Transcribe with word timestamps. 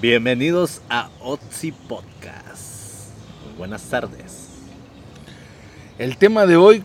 Bienvenidos 0.00 0.80
a 0.88 1.10
Otzi 1.20 1.70
Podcast. 1.70 3.10
Muy 3.44 3.58
buenas 3.58 3.82
tardes. 3.82 4.48
El 5.98 6.16
tema 6.16 6.46
de 6.46 6.56
hoy, 6.56 6.82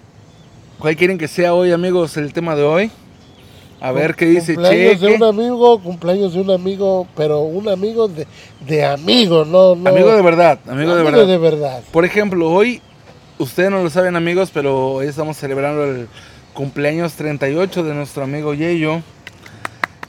¿cuál 0.78 0.97
quieren 0.97 1.17
que 1.17 1.29
sea 1.29 1.54
hoy, 1.54 1.71
amigos? 1.71 2.17
El 2.17 2.33
tema 2.33 2.55
de 2.55 2.63
hoy. 2.63 2.91
A 3.79 3.91
ver 3.91 4.15
qué 4.15 4.25
dice 4.25 4.55
Cumpleaños 4.55 4.99
de 4.99 5.15
un 5.15 5.23
amigo, 5.23 5.79
cumpleaños 5.81 6.33
de 6.33 6.41
un 6.41 6.51
amigo, 6.51 7.07
pero 7.15 7.41
un 7.41 7.70
amigo 7.70 8.07
de, 8.07 8.28
de 8.68 8.84
amigo, 8.84 9.46
no, 9.46 9.76
no. 9.76 9.89
Amigo 9.89 10.14
de 10.14 10.21
verdad, 10.21 10.60
amigo 10.68 10.96
de 10.96 11.04
verdad. 11.04 11.28
de 11.28 11.38
verdad. 11.38 11.84
Por 11.92 12.04
ejemplo, 12.04 12.52
hoy, 12.52 12.82
ustedes 13.38 13.71
no 13.71 13.82
lo 13.84 13.89
saben, 13.89 14.16
amigos, 14.16 14.52
pero 14.54 14.94
hoy 14.94 15.08
estamos 15.08 15.38
celebrando 15.38 15.86
el 15.86 16.08
cumpleaños 16.54 17.14
38 17.14 17.84
de 17.84 17.94
nuestro 17.94 18.24
amigo 18.24 18.54
Yeyo. 18.54 19.02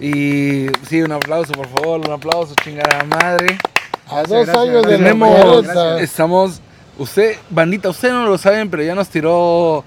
Y 0.01 0.67
sí, 0.89 1.03
un 1.03 1.13
aplauso, 1.13 1.53
por 1.53 1.67
favor, 1.69 2.01
un 2.07 2.13
aplauso, 2.13 2.55
chingada 2.63 3.05
madre. 3.05 3.59
A 4.07 4.23
Gracias, 4.23 4.29
dos 4.29 4.47
gracias, 4.47 4.57
años 4.57 4.87
de 4.87 4.97
Tenemos, 4.97 5.65
muerta. 5.65 6.01
estamos, 6.01 6.61
usted, 6.99 7.37
bandita, 7.51 7.89
ustedes 7.91 8.15
no 8.15 8.25
lo 8.27 8.39
saben, 8.39 8.71
pero 8.71 8.83
ya 8.83 8.95
nos 8.95 9.09
tiró 9.09 9.85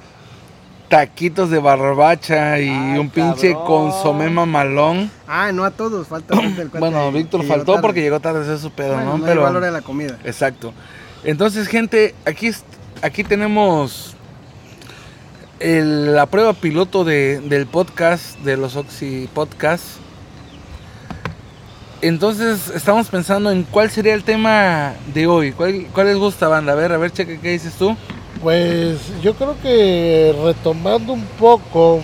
taquitos 0.89 1.49
de 1.49 1.57
barbacha 1.59 2.59
y 2.59 2.67
Ay, 2.67 2.99
un 2.99 3.09
pinche 3.09 3.51
cabrón. 3.53 3.65
consomé 3.65 4.29
mamalón. 4.29 5.09
Ah, 5.25 5.51
no 5.53 5.63
a 5.63 5.71
todos, 5.71 6.07
falta 6.07 6.35
el 6.37 6.67
Bueno, 6.67 7.09
Víctor 7.13 7.45
faltó 7.45 7.73
tarde. 7.73 7.81
porque 7.81 8.01
llegó 8.01 8.19
tarde, 8.19 8.41
ese 8.43 8.55
es 8.55 8.61
su 8.61 8.71
pedo, 8.71 8.95
Bueno, 8.95 9.17
¿no? 9.17 9.17
no 9.19 9.31
hay 9.31 9.37
valor 9.37 9.63
de 9.63 9.71
la 9.71 9.81
comida. 9.81 10.17
Exacto. 10.25 10.73
Entonces, 11.23 11.67
gente, 11.69 12.13
aquí, 12.25 12.47
es- 12.47 12.65
aquí 13.01 13.23
tenemos 13.23 14.15
el- 15.59 16.13
la 16.15 16.25
prueba 16.25 16.51
piloto 16.53 17.03
de- 17.05 17.39
del 17.39 17.67
podcast, 17.67 18.37
de 18.39 18.57
los 18.57 18.75
Oxy 18.75 19.29
Podcasts. 19.33 19.99
Entonces, 22.01 22.69
estamos 22.73 23.07
pensando 23.09 23.51
en 23.51 23.63
cuál 23.63 23.91
sería 23.91 24.13
el 24.15 24.23
tema 24.23 24.93
de 25.13 25.27
hoy. 25.27 25.51
¿Cuál, 25.51 25.85
cuál 25.93 26.07
les 26.07 26.17
gusta, 26.17 26.47
banda? 26.47 26.73
A 26.73 26.75
ver, 26.75 26.91
a 26.91 26.97
ver, 26.97 27.11
cheque, 27.11 27.39
¿qué 27.39 27.51
dices 27.51 27.73
tú? 27.73 27.95
Pues 28.41 28.97
yo 29.21 29.35
creo 29.35 29.55
que 29.61 30.35
retomando 30.43 31.13
un 31.13 31.23
poco 31.39 32.01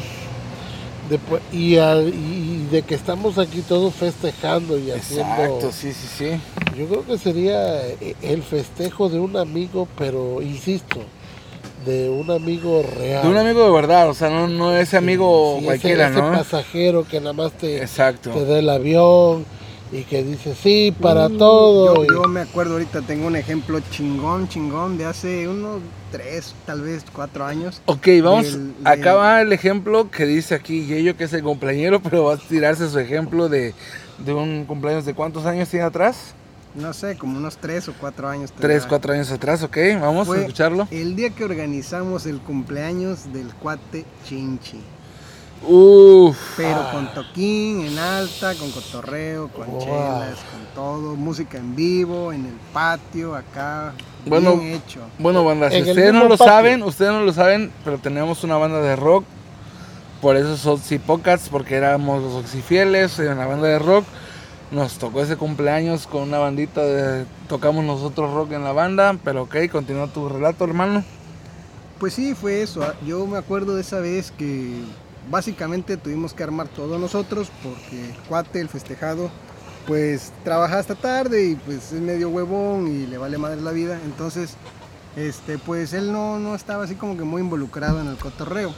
de, 1.10 1.20
y, 1.58 1.78
al- 1.78 2.14
y 2.14 2.68
de 2.70 2.84
que 2.84 2.94
estamos 2.94 3.40
aquí 3.40 3.62
todos 3.62 3.96
festejando 3.96 4.78
y 4.78 4.92
haciendo. 4.92 5.72
sí, 5.72 5.92
sí, 5.94 6.08
sí. 6.16 6.30
Yo 6.78 6.86
creo 6.88 7.04
que 7.04 7.18
sería 7.18 7.88
eh, 7.88 8.16
el 8.22 8.44
festejo 8.44 9.10
de 9.10 9.20
un 9.20 9.36
amigo, 9.36 9.88
pero 9.98 10.44
insisto, 10.44 11.00
de 11.88 12.08
un 12.12 12.30
amigo 12.30 12.84
real. 13.00 13.24
De 13.24 13.30
un 13.30 13.38
amigo 13.38 13.64
de 13.66 13.72
verdad, 13.72 14.08
o 14.10 14.14
sea, 14.14 14.30
no, 14.30 14.48
no 14.48 14.78
ese 14.78 14.96
amigo 14.98 15.54
Sí, 15.54 15.58
ese- 15.60 15.66
cualquiera, 15.66 16.08
ese 16.10 16.22
¿no? 16.22 16.32
pasajero 16.34 17.04
que 17.08 17.20
nada 17.20 17.34
más 17.34 17.52
te, 17.54 17.78
Exacto. 17.82 18.30
te 18.30 18.46
da 18.46 18.60
el 18.60 18.70
avión 18.70 19.44
y 19.92 20.04
que 20.04 20.24
dice 20.24 20.54
sí 20.56 20.94
para 21.02 21.30
Mm, 21.30 21.38
todo. 21.38 21.96
Yo, 21.96 22.04
y- 22.04 22.08
yo 22.08 22.24
me 22.30 22.42
acuerdo 22.42 22.74
ahorita, 22.74 23.02
tengo 23.04 23.28
un 23.28 23.36
ejemplo 23.36 23.80
chingón, 23.92 24.48
chingón 24.50 24.98
de 24.98 25.06
hace 25.06 25.48
unos 25.48 25.80
tres, 26.12 26.54
tal 26.66 26.82
vez 26.82 27.04
cuatro 27.14 27.46
años. 27.46 27.82
Ok, 27.86 28.08
vamos. 28.24 28.52
Del- 28.54 28.74
acá 28.84 29.12
del- 29.12 29.18
va 29.20 29.42
el 29.42 29.54
ejemplo 29.54 30.10
que 30.12 30.26
dice 30.26 30.56
aquí 30.56 30.86
Yeyo, 30.86 31.16
que 31.16 31.24
es 31.26 31.34
el 31.34 31.44
cumpleañero, 31.44 32.02
pero 32.02 32.26
va 32.26 32.34
a 32.34 32.38
tirarse 32.38 32.90
su 32.90 33.00
ejemplo 33.00 33.50
de, 33.50 33.74
de 34.20 34.34
un 34.34 34.66
cumpleaños 34.66 35.06
de 35.06 35.14
cuántos 35.14 35.46
años 35.46 35.70
tiene 35.70 35.86
atrás? 35.86 36.34
No 36.76 36.94
sé, 36.94 37.18
como 37.18 37.38
unos 37.40 37.58
tres 37.58 37.88
o 37.88 37.94
cuatro 38.00 38.28
años. 38.28 38.52
Tres, 38.52 38.70
tendrá. 38.74 38.88
cuatro 38.90 39.14
años 39.14 39.32
atrás, 39.32 39.64
ok. 39.64 39.78
Vamos 40.00 40.30
a 40.30 40.38
escucharlo. 40.38 40.88
El 40.92 41.16
día 41.16 41.32
que 41.32 41.44
organizamos 41.44 42.28
el 42.28 42.40
cumpleaños 42.40 43.34
del 43.34 43.48
cuate 43.56 44.06
Chinchi. 44.28 44.80
Uf. 45.66 46.38
Pero 46.56 46.80
Ah. 46.82 46.92
con 46.92 47.14
toquín, 47.14 47.82
en 47.86 47.98
alta, 47.98 48.54
con 48.56 48.72
cotorreo, 48.72 49.48
con 49.50 49.68
Wow. 49.68 49.80
chelas, 49.80 50.38
con 50.52 50.66
todo, 50.76 51.16
música 51.16 51.58
en 51.58 51.76
vivo, 51.76 52.32
en 52.32 52.46
el 52.46 52.54
patio, 52.74 53.36
acá, 53.36 53.94
Bueno, 54.26 54.58
bien 54.58 54.74
hecho. 54.74 55.00
Bueno, 55.20 55.44
banda, 55.46 55.70
si 55.70 55.78
En 55.78 55.84
el 55.84 55.90
ustedes 55.90 56.14
no 56.14 56.24
lo 56.26 56.30
patio. 56.38 56.46
saben, 56.46 56.84
ustedes 56.84 57.12
no 57.12 57.22
lo 57.24 57.34
saben, 57.34 57.72
pero 57.86 57.98
tenemos 57.98 58.44
una 58.44 58.58
banda 58.58 58.82
de 58.82 58.96
rock. 58.96 59.24
Por 60.22 60.36
eso 60.36 60.80
Podcasts, 61.06 61.48
porque 61.50 61.76
éramos 61.76 62.22
los 62.24 62.34
Oxifieles 62.34 63.20
en 63.20 63.38
la 63.38 63.46
banda 63.46 63.68
de 63.68 63.80
rock. 63.80 64.04
Nos 64.72 64.98
tocó 64.98 65.22
ese 65.22 65.38
cumpleaños 65.38 66.08
con 66.08 66.24
una 66.24 66.40
bandita 66.40 66.82
de. 66.82 67.26
Tocamos 67.48 67.86
nosotros 67.86 68.34
rock 68.34 68.52
en 68.52 68.64
la 68.64 68.74
banda, 68.74 69.16
pero 69.24 69.44
ok, 69.44 69.56
continúa 69.72 70.08
tu 70.08 70.28
relato, 70.28 70.66
hermano. 70.66 71.04
Pues 72.00 72.14
sí, 72.16 72.36
fue 72.36 72.62
eso. 72.62 72.84
ah, 72.84 72.94
Yo 73.06 73.26
me 73.28 73.38
acuerdo 73.38 73.76
de 73.76 73.82
esa 73.82 74.00
vez 74.00 74.32
que 74.38 74.82
básicamente 75.30 75.98
tuvimos 75.98 76.34
que 76.34 76.44
armar 76.44 76.68
todos 76.68 77.00
nosotros 77.00 77.50
porque 77.64 78.06
el 78.10 78.16
cuate, 78.28 78.60
el 78.62 78.70
festejado, 78.70 79.30
pues 79.86 80.32
trabaja 80.44 80.80
hasta 80.80 80.96
tarde 80.96 81.46
y 81.46 81.56
pues 81.56 81.92
es 81.94 82.02
medio 82.02 82.30
huevón 82.30 82.88
y 82.88 83.08
le 83.08 83.18
vale 83.18 83.38
madre 83.38 83.62
la 83.62 83.72
vida. 83.72 84.00
Entonces, 84.06 84.56
este, 85.16 85.58
pues 85.58 85.94
él 85.94 86.12
no, 86.12 86.40
no 86.40 86.56
estaba 86.56 86.84
así 86.84 86.96
como 86.96 87.16
que 87.18 87.24
muy 87.24 87.42
involucrado 87.42 88.02
en 88.02 88.08
el 88.08 88.18
cotorreo. 88.18 88.74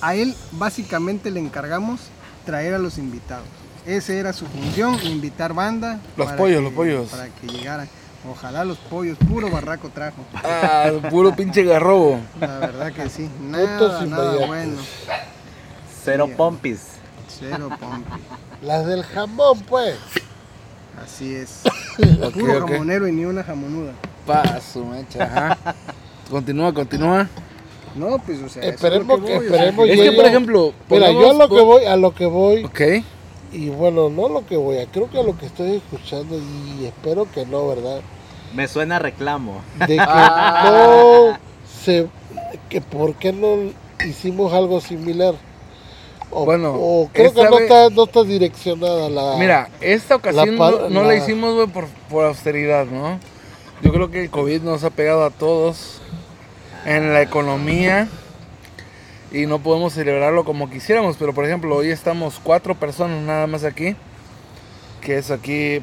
A 0.00 0.14
él 0.14 0.34
básicamente 0.52 1.30
le 1.30 1.40
encargamos 1.40 2.00
traer 2.44 2.74
a 2.74 2.78
los 2.78 2.98
invitados. 2.98 3.46
Esa 3.86 4.12
era 4.14 4.32
su 4.32 4.46
función, 4.46 4.96
invitar 5.04 5.54
banda. 5.54 6.00
Los 6.16 6.30
pollos, 6.32 6.58
que- 6.58 6.62
los 6.64 6.72
pollos. 6.72 7.08
Para 7.10 7.28
que 7.28 7.46
llegaran. 7.48 7.88
Ojalá 8.30 8.64
los 8.64 8.78
pollos, 8.78 9.18
puro 9.28 9.50
barraco 9.50 9.88
trajo. 9.88 10.22
Ah, 10.44 10.90
puro 11.10 11.34
pinche 11.34 11.64
garrobo. 11.64 12.20
La 12.40 12.58
verdad 12.58 12.92
que 12.92 13.08
sí, 13.08 13.28
nada, 13.40 14.04
nada 14.06 14.46
bueno. 14.46 14.76
Cero 16.04 16.26
Sí. 16.28 16.34
pompis. 16.36 16.80
Cero 17.38 17.68
pompi. 17.80 18.20
Las 18.62 18.86
del 18.86 19.02
jamón, 19.02 19.60
pues. 19.68 19.96
Así 21.04 21.34
es. 21.34 21.62
Ok, 22.22 22.34
Puro 22.34 22.66
jamonero 22.68 23.08
y 23.08 23.12
ni 23.12 23.24
una 23.24 23.42
jamonuda. 23.42 23.92
Paso, 24.26 24.84
mecha, 24.84 25.24
ajá. 25.24 25.58
Continúa, 26.30 26.72
continúa. 26.72 27.28
No, 27.96 28.18
pues, 28.24 28.40
o 28.40 28.48
sea, 28.48 28.62
es 28.62 28.74
Esperemos 28.76 29.20
que- 29.20 29.36
voy, 29.38 29.46
o 29.46 29.50
sea, 29.50 29.56
esperemos 29.64 29.88
Es 29.88 29.96
yo- 29.96 30.02
que, 30.04 30.12
por 30.12 30.24
ejemplo. 30.26 30.72
Mira, 30.88 31.10
yo 31.10 31.30
a 31.30 31.34
lo 31.34 31.48
que 31.48 31.60
voy, 31.60 31.84
a 31.86 31.96
lo 31.96 32.14
que 32.14 32.26
voy, 32.26 32.64
Ok. 32.64 32.80
Y 33.52 33.68
bueno, 33.68 34.08
no 34.08 34.28
lo 34.28 34.46
que 34.46 34.56
voy, 34.56 34.78
a- 34.78 34.86
creo 34.86 35.10
que 35.10 35.18
a 35.18 35.22
lo 35.22 35.36
que 35.36 35.46
estoy 35.46 35.76
escuchando, 35.76 36.36
y 36.38 36.84
espero 36.86 37.26
que 37.32 37.44
no, 37.46 37.68
¿verdad? 37.68 38.00
Me 38.54 38.68
suena 38.68 38.98
reclamo. 38.98 39.60
De 39.78 39.86
que 39.96 39.96
Ah. 40.06 40.70
no 40.70 41.38
se, 41.84 42.06
que 42.68 42.80
por 42.80 43.14
qué 43.14 43.32
no 43.32 43.56
hicimos 44.06 44.52
algo 44.52 44.80
similar. 44.80 45.34
O, 46.30 46.44
Bueno, 46.46 46.72
o 46.74 47.10
creo 47.12 47.32
que 47.34 47.44
no 47.44 47.50
vez- 47.56 47.62
está, 47.62 47.90
no 47.90 48.04
está 48.04 48.22
direccionada 48.24 49.10
la... 49.10 49.36
Mira, 49.38 49.68
esta 49.82 50.16
ocasión 50.16 50.56
no, 50.56 50.88
no 50.88 51.02
la 51.02 51.08
la- 51.08 51.16
hicimos, 51.16 51.68
por, 51.70 51.86
por 52.08 52.24
austeridad, 52.24 52.86
¿no? 52.86 53.18
Yo 53.82 53.92
creo 53.92 54.10
que 54.10 54.22
el 54.22 54.30
COVID 54.30 54.62
nos 54.62 54.82
ha 54.84 54.90
pegado 54.90 55.24
a 55.24 55.30
todos 55.30 56.00
en 56.86 57.12
la 57.12 57.20
economía 57.20 58.08
y 59.32 59.46
no 59.46 59.58
podemos 59.60 59.94
celebrarlo 59.94 60.44
como 60.44 60.70
quisiéramos. 60.70 61.16
Pero, 61.16 61.32
por 61.34 61.44
ejemplo, 61.46 61.74
hoy 61.76 61.90
estamos 61.90 62.40
cuatro 62.42 62.74
personas 62.74 63.22
nada 63.22 63.46
más 63.46 63.64
aquí, 63.64 63.96
que 65.00 65.18
es 65.18 65.30
aquí, 65.30 65.82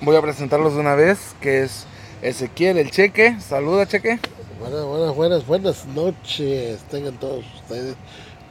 voy 0.00 0.16
a 0.16 0.22
presentarlos 0.22 0.74
de 0.74 0.80
una 0.80 0.94
vez, 0.94 1.34
que 1.40 1.62
es 1.62 1.86
Ezequiel, 2.22 2.78
el 2.78 2.90
Cheque. 2.90 3.38
Saluda, 3.40 3.86
Cheque. 3.86 4.18
Buenas, 4.60 4.84
buenas, 4.84 5.14
buenas, 5.14 5.46
buenas 5.46 5.86
noches. 5.86 6.80
Tengan 6.90 7.18
todos 7.18 7.44
ustedes 7.56 7.96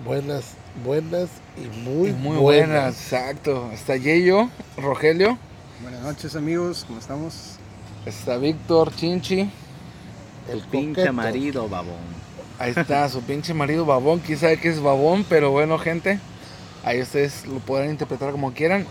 buenas, 0.04 0.56
buenas 0.84 1.30
y 1.58 1.68
muy, 1.80 2.10
Y 2.10 2.14
muy 2.14 2.38
buenas. 2.38 2.40
buenas, 2.40 2.96
exacto. 2.96 3.70
Está 3.74 3.96
Yeyo, 3.98 4.50
Rogelio, 4.78 5.38
Buenas 5.82 6.02
noches, 6.02 6.36
amigos, 6.36 6.86
¿cómo 6.88 7.00
estamos? 7.00 7.58
está 8.06 8.38
Víctor, 8.38 8.96
Chinchi. 8.96 9.50
El 10.48 10.62
Pinche 10.62 11.12
coqueto. 11.12 11.14
marido, 11.14 11.70
babón. 11.70 12.23
Ahí 12.63 12.72
está 12.78 13.09
su 13.09 13.22
pinche 13.22 13.53
marido 13.53 13.85
babón. 13.85 14.19
Quién 14.19 14.40
sabe 14.40 14.56
qué 14.56 14.69
es 14.69 14.81
babón, 14.81 15.25
pero 15.28 15.51
bueno, 15.51 15.78
gente. 15.78 16.18
Ahí 16.85 17.01
ustedes 17.01 17.46
lo 17.46 17.59
podrán 17.59 17.90
interpretar 17.90 18.31
como 18.31 18.53
quieran. 18.53 18.85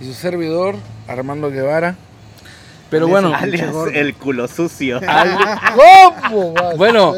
Y 0.00 0.06
su 0.06 0.12
servidor, 0.12 0.74
Armando 1.06 1.48
Guevara. 1.48 1.94
Pero 2.90 3.04
Alias 3.04 3.22
bueno, 3.22 3.28
el 3.28 3.34
Alias 3.44 3.74
el 3.94 4.14
culo 4.16 4.48
sucio. 4.48 5.00
¿Cómo 6.28 6.52
bueno, 6.76 7.14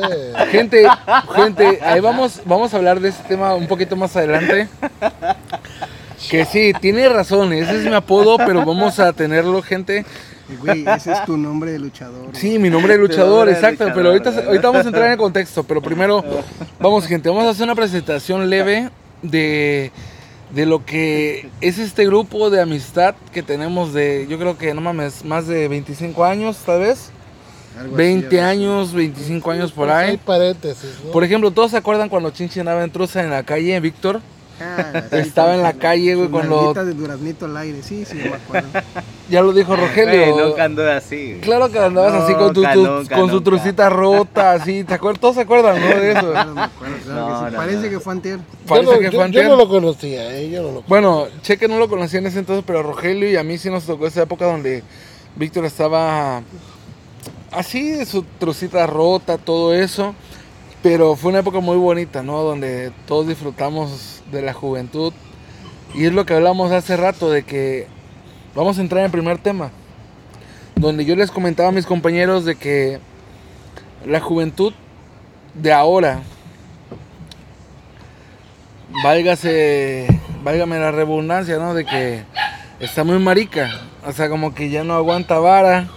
gente, 0.51 0.87
gente, 1.35 1.79
ahí 1.83 2.01
vamos, 2.01 2.43
vamos 2.45 2.75
a 2.75 2.77
hablar 2.77 3.01
de 3.01 3.09
este 3.09 3.27
tema 3.27 3.55
un 3.55 3.67
poquito 3.67 3.97
más 3.97 4.15
adelante. 4.15 4.69
Que 6.29 6.45
sí, 6.45 6.75
tiene 6.83 7.09
razón, 7.09 7.51
ese 7.55 7.79
es 7.79 7.85
mi 7.85 7.95
apodo, 7.95 8.37
pero 8.37 8.63
vamos 8.63 8.99
a 8.99 9.15
tenerlo, 9.15 9.63
gente. 9.63 10.05
Güey, 10.61 10.85
ese 10.87 11.13
es 11.13 11.25
tu 11.25 11.37
nombre 11.37 11.73
de 11.73 11.79
luchador. 11.79 12.29
Sí, 12.35 12.59
mi 12.59 12.69
nombre 12.71 12.95
es 12.95 13.01
luchador, 13.07 13.49
exacto, 13.49 13.85
luchador, 13.85 13.95
pero 13.95 14.09
ahorita, 14.11 14.31
¿verdad? 14.31 14.47
ahorita 14.49 14.69
vamos 14.69 14.85
a 14.85 14.89
entrar 14.89 15.07
en 15.07 15.13
el 15.13 15.19
contexto, 15.19 15.65
pero 15.65 15.81
primero, 15.81 16.23
vamos 16.79 17.07
gente, 17.07 17.29
vamos 17.29 17.45
a 17.45 17.51
hacer 17.51 17.65
una 17.65 17.75
presentación 17.75 18.51
leve 18.51 18.91
de, 19.23 19.91
de 20.55 20.67
lo 20.67 20.85
que 20.85 21.49
es 21.63 21.79
este 21.79 22.05
grupo 22.07 22.51
de 22.51 22.61
amistad 22.61 23.15
que 23.33 23.43
tenemos 23.43 23.93
de, 23.95 24.27
yo 24.29 24.39
creo 24.39 24.59
que 24.59 24.75
no 24.75 24.81
mames, 24.83 25.25
más 25.25 25.47
de 25.47 25.67
25 25.69 26.25
años 26.25 26.59
tal 26.67 26.81
vez, 26.81 27.11
Algo 27.79 27.95
así, 27.95 27.97
20 27.97 28.27
algo 28.27 28.37
así. 28.37 28.59
años, 28.59 28.93
25 28.93 29.51
años 29.51 29.73
por 29.73 29.87
Pues 29.87 29.97
hay 29.97 30.11
ahí. 30.11 30.17
paréntesis, 30.19 30.91
¿no? 31.07 31.11
Por 31.11 31.25
ejemplo, 31.25 31.51
¿todos 31.53 31.71
se 31.71 31.79
acuerdan 31.79 32.11
cuando 32.11 32.31
Chinchi 32.31 32.61
andaba 32.61 32.85
en 32.85 32.91
truza 32.91 33.23
en 33.23 33.31
la 33.31 33.43
calle, 33.43 33.81
Víctor? 33.81 34.21
Ah, 34.61 35.03
sí, 35.11 35.17
Estaba 35.17 35.55
en 35.55 35.63
la 35.63 35.73
calle, 35.73 36.15
güey, 36.15 36.29
con 36.29 36.49
los- 36.49 36.75
de 36.75 36.95
duraznito 36.95 37.47
al 37.47 37.57
aire, 37.57 37.83
sí, 37.83 38.05
sí, 38.05 38.15
me 38.17 38.29
acuerdo. 38.35 38.69
Ya 39.31 39.41
lo 39.41 39.55
dijo 39.55 39.75
Güey, 39.75 39.89
Rogelio. 39.89 40.49
nunca 40.49 40.65
anduve 40.65 40.93
así. 40.93 41.17
güey. 41.29 41.41
Claro 41.41 41.71
que 41.71 41.79
andabas 41.79 42.13
así 42.13 42.35
con, 42.35 42.53
tu, 42.53 42.63
tu- 42.63 42.85
nunca, 42.85 43.17
con 43.17 43.29
su 43.31 43.37
nunca. 43.37 43.45
trucita 43.45 43.89
rota, 43.89 44.53
así. 44.53 44.85
¿Te 44.85 44.93
acuerdas? 44.95 45.19
Todos 45.21 45.35
se 45.37 45.41
acuerdan, 45.41 45.81
¿no? 45.81 45.87
De 45.89 46.13
eso. 46.13 46.31
Claro, 46.31 46.55
me 46.55 46.61
acuerdo, 46.63 46.95
claro 47.05 47.21
No, 47.21 47.29
que 47.29 47.47
sí. 47.47 47.51
no, 47.53 47.57
Parece 47.57 47.83
no. 47.85 47.89
que 47.91 48.01
fue 48.01 48.13
antier. 48.13 48.39
Parece 48.69 48.87
yo, 48.87 48.93
no, 48.93 48.99
que 48.99 49.07
fue 49.07 49.15
yo 49.19 49.23
antier. 49.25 49.49
no 49.49 49.57
lo 49.57 49.67
conocía, 49.69 50.37
eh, 50.39 50.51
yo 50.51 50.59
no 50.61 50.63
lo 50.69 50.73
conocía. 50.75 50.89
Bueno, 50.89 51.27
Cheque 51.41 51.69
no 51.69 51.79
lo 51.79 51.89
conocía 51.89 52.19
en 52.21 52.27
ese 52.27 52.41
entonces, 52.41 52.65
pero 52.67 52.83
Rogelio 52.83 53.31
y 53.31 53.37
a 53.37 53.43
mí 53.43 53.57
sí 53.57 53.71
nos 53.71 53.85
tocó 53.85 54.07
esa 54.07 54.23
época 54.23 54.45
donde 54.45 54.83
Víctor 55.37 55.65
estaba 55.65 56.43
así, 57.51 57.93
de 57.93 58.05
su 58.07 58.25
trucita 58.39 58.87
rota, 58.87 59.39
todo 59.39 59.75
eso. 59.75 60.15
Pero 60.83 61.17
fue 61.17 61.31
una 61.31 61.39
época 61.41 61.61
muy 61.61 61.79
bonita, 61.79 62.23
¿no? 62.23 62.43
Donde 62.43 62.93
todos 63.07 63.27
disfrutamos 63.27 64.23
de 64.35 64.43
la 64.43 64.53
juventud. 64.53 65.13
Y 65.95 66.05
es 66.05 66.13
lo 66.13 66.27
que 66.27 66.35
hablamos 66.35 66.73
hace 66.73 66.97
rato, 66.97 67.31
de 67.31 67.45
que 67.45 67.87
vamos 68.55 68.79
a 68.79 68.81
entrar 68.81 69.01
en 69.01 69.07
el 69.07 69.11
primer 69.13 69.39
tema. 69.39 69.71
Donde 70.77 71.05
yo 71.05 71.17
les 71.17 71.31
comentaba 71.31 71.71
a 71.71 71.73
mis 71.73 71.87
compañeros 71.87 72.45
de 72.45 72.57
que 72.57 72.99
la 74.05 74.21
juventud 74.21 74.75
de 75.55 75.73
ahora, 75.73 76.21
válgase, 79.03 80.07
válgame 80.43 80.79
la 80.79 80.91
redundancia, 80.91 81.59
¿no? 81.59 81.75
De 81.75 81.85
que 81.85 82.25
está 82.81 83.05
muy 83.05 83.19
marica. 83.19 83.71
O 84.07 84.13
sea, 84.13 84.29
como 84.29 84.55
que 84.55 84.69
ya 84.69 84.85
no 84.85 84.95
aguanta 84.95 85.39
vara. 85.39 85.89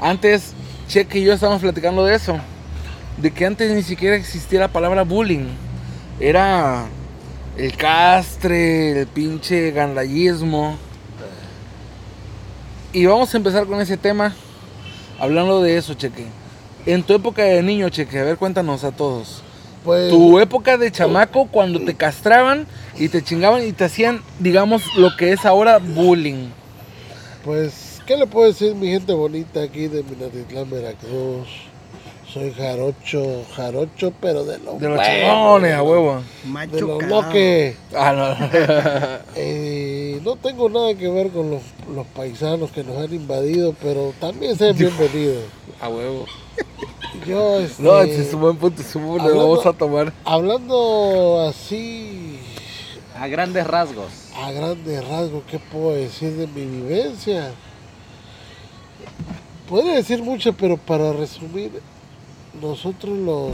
Antes, 0.00 0.52
Cheque 0.88 1.20
y 1.20 1.24
yo 1.24 1.32
estábamos 1.32 1.62
platicando 1.62 2.04
de 2.04 2.14
eso. 2.14 2.38
De 3.16 3.30
que 3.30 3.46
antes 3.46 3.72
ni 3.72 3.82
siquiera 3.82 4.16
existía 4.16 4.60
la 4.60 4.68
palabra 4.68 5.02
bullying. 5.02 5.46
Era 6.20 6.84
el 7.56 7.76
castre, 7.76 9.00
el 9.00 9.06
pinche 9.06 9.70
gandallismo. 9.70 10.76
Y 12.92 13.06
vamos 13.06 13.32
a 13.32 13.36
empezar 13.36 13.66
con 13.66 13.80
ese 13.80 13.96
tema. 13.96 14.34
Hablando 15.18 15.62
de 15.62 15.76
eso, 15.76 15.94
Cheque. 15.94 16.26
En 16.84 17.02
tu 17.02 17.14
época 17.14 17.42
de 17.42 17.62
niño, 17.62 17.88
Cheque, 17.88 18.18
a 18.18 18.24
ver, 18.24 18.36
cuéntanos 18.36 18.84
a 18.84 18.90
todos. 18.92 19.42
Pues, 19.84 20.10
Tu 20.10 20.38
época 20.38 20.76
de 20.76 20.92
chamaco 20.92 21.46
cuando 21.46 21.80
te 21.80 21.94
castraban 21.94 22.66
y 22.96 23.08
te 23.08 23.22
chingaban 23.22 23.66
y 23.66 23.72
te 23.72 23.84
hacían, 23.84 24.22
digamos, 24.38 24.82
lo 24.96 25.16
que 25.16 25.32
es 25.32 25.44
ahora 25.44 25.78
bullying. 25.78 26.48
pues, 27.44 28.00
¿qué 28.06 28.16
le 28.16 28.26
puedo 28.26 28.46
decir 28.46 28.74
mi 28.74 28.88
gente 28.88 29.12
bonita 29.12 29.62
aquí 29.62 29.88
de 29.88 30.02
Minatitlán, 30.04 30.70
Veracruz? 30.70 31.48
Soy 32.32 32.50
jarocho, 32.54 33.44
jarocho, 33.54 34.12
pero 34.20 34.44
de 34.44 34.58
los 34.58 34.80
De 34.80 34.88
los 34.88 35.00
chingones, 35.06 35.74
a 35.74 35.82
huevo. 35.82 36.22
De 36.42 36.48
Macho 36.48 36.80
los 36.86 36.98
calado. 36.98 37.22
loques. 37.22 37.76
Ah, 37.94 38.12
no. 38.12 38.48
Eh, 39.36 40.20
no 40.24 40.36
tengo 40.36 40.68
nada 40.70 40.94
que 40.94 41.08
ver 41.08 41.30
con 41.30 41.50
los, 41.50 41.62
los 41.94 42.06
paisanos 42.08 42.70
que 42.70 42.84
nos 42.84 42.96
han 42.98 43.12
invadido, 43.12 43.74
pero 43.82 44.14
también 44.20 44.56
sean 44.56 44.76
bienvenidos. 44.76 45.44
a 45.80 45.88
huevo. 45.88 46.26
Yo, 47.26 47.60
este, 47.60 47.82
No, 47.82 48.00
es 48.00 48.32
un 48.32 48.40
buen 48.40 48.56
punto, 48.56 48.80
es 48.82 48.94
un 48.96 49.06
buen- 49.06 49.20
hablando- 49.20 49.48
vamos 49.48 49.66
a 49.66 49.72
tomar. 49.74 50.12
hablando 50.24 51.46
así 51.48 52.38
A 53.18 53.26
grandes 53.28 53.66
rasgos. 53.66 54.10
a 54.36 54.50
grandes 54.52 55.06
rasgos, 55.06 55.42
¿qué 55.50 55.58
puedo 55.58 55.94
decir 55.94 56.32
de 56.36 56.46
mi 56.46 56.64
vivencia? 56.64 57.50
Podría 59.68 59.94
decir 59.94 60.22
mucho, 60.22 60.52
pero 60.54 60.76
para 60.76 61.12
resumir, 61.12 61.70
nosotros 62.60 63.16
los 63.18 63.50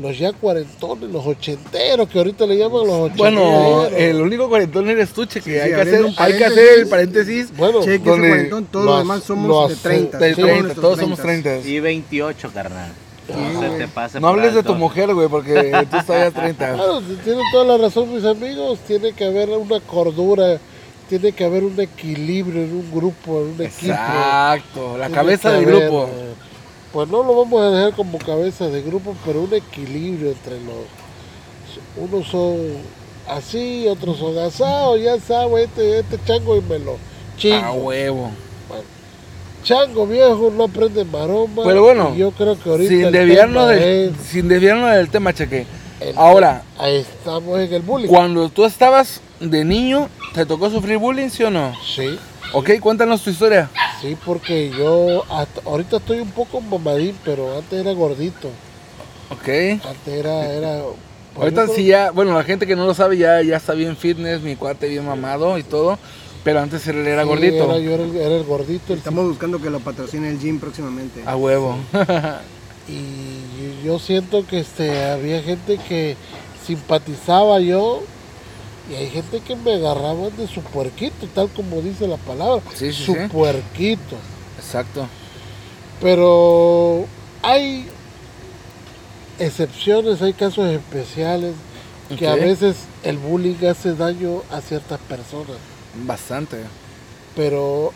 los 0.00 0.16
ya 0.18 0.32
cuarentones, 0.32 1.10
los 1.10 1.26
ochenteros, 1.26 2.08
que 2.08 2.18
ahorita 2.18 2.46
le 2.46 2.56
llaman 2.56 2.86
los 2.86 2.96
ochenteros. 3.10 3.34
Bueno, 3.34 3.84
el 3.96 4.20
único 4.20 4.48
cuarentón 4.48 4.88
eres 4.88 5.10
tú, 5.10 5.26
Cheque. 5.26 5.50
Sí, 5.52 5.58
hay, 5.58 5.68
sí, 5.70 5.74
que 5.74 5.80
hacer, 5.80 6.06
hay 6.16 6.38
que 6.38 6.44
hacer 6.44 6.78
el 6.78 6.86
paréntesis 6.88 7.54
bueno, 7.56 7.80
Cheque 7.80 7.96
ese 7.96 8.04
donde 8.10 8.28
cuarentón, 8.28 8.64
todos 8.66 8.84
lo 8.84 8.90
los 8.92 9.00
demás 9.00 9.22
somos 9.24 9.48
lo 9.48 9.66
de 9.68 9.74
hace- 9.74 9.82
30. 9.82 10.18
del 10.18 10.34
somos 10.36 10.46
30, 10.48 10.62
nuestros 10.62 10.82
todos 10.84 11.00
somos 11.00 11.18
30. 11.18 11.50
30. 11.50 11.68
Y 11.68 11.80
28, 11.80 12.50
carnal. 12.54 12.92
No 13.28 13.60
se 13.60 13.68
te 13.78 13.88
pase 13.88 14.20
No 14.20 14.28
hables 14.28 14.54
de 14.54 14.62
tu 14.62 14.74
mujer, 14.74 15.12
güey, 15.14 15.28
porque 15.28 15.54
tú 15.90 15.96
estás 15.98 16.06
ya 16.06 16.30
30. 16.30 16.74
Claro, 16.74 17.00
tienen 17.24 17.42
toda 17.52 17.64
la 17.64 17.76
razón 17.76 18.14
mis 18.14 18.24
amigos, 18.24 18.78
tiene 18.86 19.12
que 19.12 19.24
haber 19.24 19.50
una 19.50 19.80
cordura, 19.80 20.58
tiene 21.08 21.32
que 21.32 21.44
haber 21.44 21.64
un 21.64 21.78
equilibrio 21.80 22.62
en 22.62 22.72
un 22.72 22.90
grupo, 22.92 23.40
en 23.40 23.46
un 23.48 23.62
equipo. 23.66 23.92
Exacto, 23.92 24.96
la 24.96 25.06
Tiene 25.06 25.14
cabeza 25.14 25.50
del 25.52 25.64
haber, 25.64 25.80
grupo. 25.88 26.10
Pues 26.92 27.08
no 27.08 27.22
lo 27.22 27.36
vamos 27.36 27.62
a 27.62 27.70
dejar 27.70 27.94
como 27.94 28.18
cabeza 28.18 28.66
de 28.68 28.82
grupo, 28.82 29.14
pero 29.24 29.42
un 29.42 29.54
equilibrio 29.54 30.30
entre 30.30 30.54
los... 30.60 30.86
Unos 31.96 32.26
son 32.28 32.56
así, 33.28 33.86
otros 33.86 34.18
son 34.18 34.36
asados, 34.38 35.00
ya 35.00 35.18
sabes, 35.20 35.68
este, 35.68 36.00
este 36.00 36.18
chango 36.24 36.56
y 36.56 36.62
me 36.62 36.78
lo 36.80 36.96
chingo. 37.36 37.56
A 37.64 37.72
huevo. 37.72 38.30
Chango 39.62 40.06
viejo 40.06 40.50
no 40.56 40.64
aprende 40.64 41.04
maroma. 41.04 41.62
Pero 41.64 41.82
bueno, 41.82 42.14
yo 42.16 42.30
creo 42.32 42.58
que 42.58 42.70
ahorita 42.70 42.88
Sin 42.88 43.12
desviarnos, 43.12 43.68
del, 43.68 43.82
es- 44.10 44.16
sin 44.26 44.48
desviarnos 44.48 44.90
del 44.92 45.10
tema, 45.10 45.32
Cheque. 45.34 45.66
el- 46.00 46.16
Ahora, 46.18 46.62
Ahí 46.78 46.96
estamos 46.96 47.58
en 47.60 47.72
el 47.72 47.82
bullying. 47.82 48.08
Cuando 48.08 48.48
tú 48.48 48.64
estabas 48.64 49.20
de 49.38 49.64
niño, 49.64 50.08
¿te 50.34 50.46
tocó 50.46 50.70
sufrir 50.70 50.96
bullying, 50.98 51.28
sí 51.28 51.42
o 51.44 51.50
no? 51.50 51.72
Sí. 51.86 52.18
Ok, 52.54 52.70
cuéntanos 52.80 53.22
tu 53.22 53.30
historia. 53.30 53.68
Sí, 54.00 54.16
porque 54.24 54.70
yo 54.70 55.24
hasta- 55.30 55.60
ahorita 55.64 55.98
estoy 55.98 56.20
un 56.20 56.30
poco 56.30 56.60
mamadín, 56.60 57.16
pero 57.24 57.56
antes 57.58 57.80
era 57.80 57.92
gordito. 57.92 58.48
Ok. 59.30 59.48
Antes 59.84 60.08
era... 60.08 60.52
era 60.52 60.82
pues 61.34 61.54
Ahorita 61.56 61.68
sí 61.74 61.84
ya, 61.84 62.10
bueno, 62.10 62.34
la 62.36 62.42
gente 62.42 62.66
que 62.66 62.74
no 62.74 62.86
lo 62.86 62.94
sabe 62.94 63.16
ya, 63.16 63.40
ya 63.42 63.56
está 63.56 63.74
bien 63.74 63.96
fitness, 63.96 64.40
mi 64.42 64.56
cuate 64.56 64.88
bien 64.88 65.06
mamado 65.06 65.58
y 65.58 65.62
todo. 65.62 65.98
Pero 66.42 66.60
antes 66.60 66.86
él 66.88 67.06
era 67.06 67.22
sí, 67.22 67.28
gordito. 67.28 67.64
Era, 67.64 67.78
yo 67.78 67.92
era 67.92 68.02
el, 68.02 68.16
era 68.16 68.36
el 68.36 68.44
gordito. 68.44 68.92
el- 68.92 68.98
Estamos 68.98 69.26
buscando 69.28 69.60
que 69.60 69.70
lo 69.70 69.78
patrocine 69.80 70.30
el 70.30 70.40
gym 70.40 70.58
próximamente. 70.58 71.22
A 71.26 71.36
huevo. 71.36 71.76
y 72.88 73.84
yo 73.84 73.98
siento 73.98 74.46
que 74.46 74.60
este, 74.60 75.04
había 75.04 75.42
gente 75.42 75.78
que 75.88 76.16
simpatizaba 76.66 77.60
yo 77.60 78.02
y 78.88 78.94
hay 78.94 79.10
gente 79.10 79.40
que 79.40 79.56
me 79.56 79.74
agarraba 79.74 80.30
de 80.30 80.46
su 80.46 80.62
puerquito, 80.62 81.26
tal 81.34 81.48
como 81.50 81.80
dice 81.80 82.06
la 82.08 82.16
palabra. 82.16 82.62
Sí, 82.74 82.92
sí, 82.92 83.04
su 83.04 83.12
sí. 83.14 83.18
puerquito. 83.30 84.16
Exacto. 84.58 85.06
Pero 86.00 87.06
hay 87.42 87.86
excepciones, 89.38 90.22
hay 90.22 90.32
casos 90.32 90.66
especiales 90.70 91.54
que 92.18 92.26
a 92.26 92.34
veces 92.34 92.76
el 93.04 93.18
bullying 93.18 93.64
hace 93.66 93.94
daño 93.94 94.42
a 94.50 94.60
ciertas 94.60 94.98
personas, 95.00 95.56
Bastante. 96.04 96.56
pero 97.36 97.92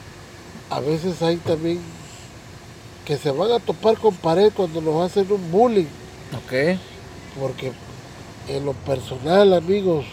a 0.71 0.81
veces 0.81 1.21
hay 1.23 1.37
también 1.39 1.81
que 3.05 3.17
se 3.19 3.31
van 3.33 3.51
a 3.53 3.59
topar 3.59 3.99
con 3.99 4.15
pared 4.15 4.53
cuando 4.55 4.81
nos 4.81 5.11
hacen 5.11 5.31
un 5.31 5.51
bullying, 5.51 5.87
Ok. 6.37 6.79
porque 7.41 7.73
en 8.49 8.65
lo 8.65 8.73
personal, 8.73 9.53
amigos, 9.55 10.05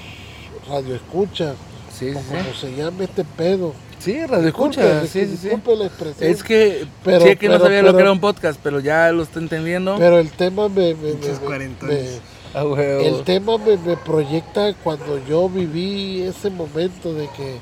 radio 0.67 0.95
escucha, 0.95 1.53
Sí, 1.91 2.11
sí, 2.11 2.15
o 2.17 2.21
como 2.21 2.43
sí. 2.53 2.59
se 2.61 2.75
llame 2.75 3.03
este 3.05 3.23
pedo. 3.23 3.73
Sí, 3.99 4.25
radio 4.25 4.47
escucha. 4.47 4.81
Disculpe, 5.01 5.07
Sí, 5.07 5.19
sí, 5.27 5.37
sí. 5.37 5.43
disculpe 5.49 5.75
la 5.75 5.85
expresión. 5.85 6.29
Es 6.31 6.43
que, 6.43 6.87
Pero- 7.03 7.23
Cheque 7.25 7.47
no 7.47 7.53
pero- 7.53 7.65
sabía 7.65 7.81
lo 7.81 7.87
pero- 7.87 7.97
que 7.97 8.01
era 8.03 8.11
un 8.11 8.19
podcast, 8.19 8.59
pero 8.63 8.79
ya 8.79 9.11
lo 9.11 9.23
está 9.23 9.39
entendiendo. 9.39 9.95
Pero 9.99 10.17
el 10.17 10.31
tema 10.31 10.69
me, 10.69 10.95
me- 10.95 11.13
me- 11.13 11.27
me- 11.27 11.37
cuarentones. 11.45 12.21
me- 12.53 12.59
A 12.59 12.65
huevo. 12.65 13.01
El 13.01 13.23
tema 13.23 13.57
me, 13.59 13.77
me 13.77 13.95
proyecta 13.97 14.73
cuando 14.83 15.23
yo 15.25 15.47
viví 15.47 16.21
ese 16.23 16.49
momento 16.49 17.13
de 17.13 17.29
que 17.37 17.57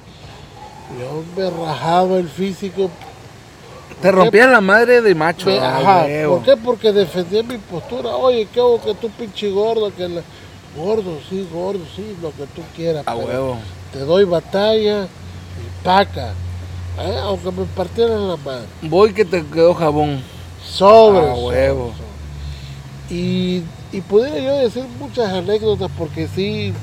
yo 0.99 1.23
me 1.35 1.49
rajaba 1.49 2.17
el 2.17 2.27
físico. 2.29 2.89
Te 4.01 4.11
rompía 4.11 4.47
la 4.47 4.61
madre 4.61 5.01
de 5.01 5.13
macho. 5.13 5.47
Me- 5.47 5.59
a 5.59 5.77
ajá. 5.77 6.07
¿Por 6.27 6.43
qué? 6.43 6.55
Porque 6.57 6.91
defendía 6.93 7.43
mi 7.43 7.57
postura. 7.57 8.15
Oye, 8.15 8.47
¿qué 8.51 8.59
hago 8.61 8.81
que 8.81 8.93
tú 8.95 9.09
pinche 9.09 9.49
gordo? 9.51 9.93
Que 9.95 10.07
la- 10.07 10.21
Gordo, 10.75 11.19
sí, 11.29 11.47
gordo, 11.51 11.81
sí, 11.95 12.15
lo 12.21 12.29
que 12.31 12.45
tú 12.55 12.61
quieras. 12.75 13.03
A 13.07 13.15
pero 13.15 13.27
huevo. 13.27 13.57
Te 13.91 13.99
doy 13.99 14.23
batalla 14.23 15.05
y 15.05 15.83
paca. 15.83 16.33
¿eh? 16.99 17.15
Aunque 17.23 17.51
me 17.51 17.65
partieran 17.65 18.27
la 18.27 18.37
madre. 18.37 18.65
Voy 18.81 19.13
que 19.13 19.25
te 19.25 19.43
quedó 19.45 19.73
jabón. 19.73 20.21
Sobre. 20.63 21.29
A 21.29 21.33
huevo. 21.33 21.93
Y, 23.09 23.63
y 23.91 24.01
pudiera 24.01 24.37
yo 24.37 24.55
decir 24.57 24.83
muchas 24.99 25.29
anécdotas 25.29 25.89
porque 25.97 26.27
sí, 26.27 26.73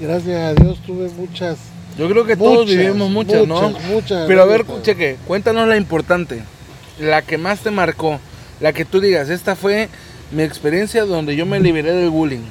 gracias 0.00 0.42
a 0.42 0.62
Dios 0.62 0.78
tuve 0.86 1.08
muchas 1.08 1.56
Yo 1.96 2.08
creo 2.10 2.26
que 2.26 2.36
todos 2.36 2.66
vivimos 2.66 3.10
muchas, 3.10 3.46
¿no? 3.46 3.70
muchas, 3.88 4.26
Pero 4.26 4.42
a 4.42 4.44
ver, 4.44 4.66
cheque, 4.82 5.16
cuéntanos 5.26 5.66
la 5.66 5.78
importante. 5.78 6.42
La 6.98 7.22
que 7.22 7.38
más 7.38 7.60
te 7.60 7.70
marcó. 7.70 8.20
La 8.60 8.72
que 8.72 8.84
tú 8.84 9.00
digas, 9.00 9.30
esta 9.30 9.56
fue 9.56 9.88
mi 10.32 10.42
experiencia 10.42 11.04
donde 11.04 11.36
yo 11.36 11.46
me 11.46 11.60
liberé 11.60 11.92
del 11.92 12.10
bullying. 12.10 12.44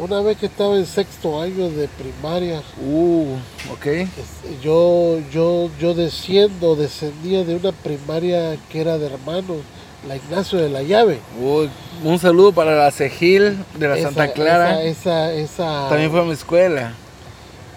Una 0.00 0.20
vez 0.22 0.38
que 0.38 0.46
estaba 0.46 0.76
en 0.76 0.86
sexto 0.86 1.40
año 1.42 1.68
de 1.68 1.86
primaria, 1.88 2.62
Uh, 2.82 3.34
ok. 3.72 3.86
es- 3.86 4.08
yo, 4.62 5.18
yo, 5.30 5.68
yo 5.78 5.92
desciendo, 5.94 6.74
descendía 6.74 7.44
de 7.44 7.54
una 7.56 7.72
primaria 7.72 8.56
que 8.70 8.80
era 8.80 8.96
de 8.96 9.06
hermanos 9.06 9.58
la 10.08 10.16
Ignacio 10.16 10.58
de 10.58 10.70
la 10.70 10.82
Llave. 10.82 11.18
Uy, 11.38 11.68
un 12.02 12.18
saludo 12.18 12.52
para 12.52 12.74
la 12.76 12.90
Cejil 12.90 13.58
de 13.78 13.88
la 13.88 13.98
Esa- 13.98 14.08
Santa 14.08 14.32
Clara. 14.32 14.82
Esa, 14.82 15.34
esa, 15.34 15.34
esa, 15.34 15.88
También 15.90 16.10
fue 16.10 16.20
a 16.20 16.24
mi 16.24 16.32
escuela. 16.32 16.94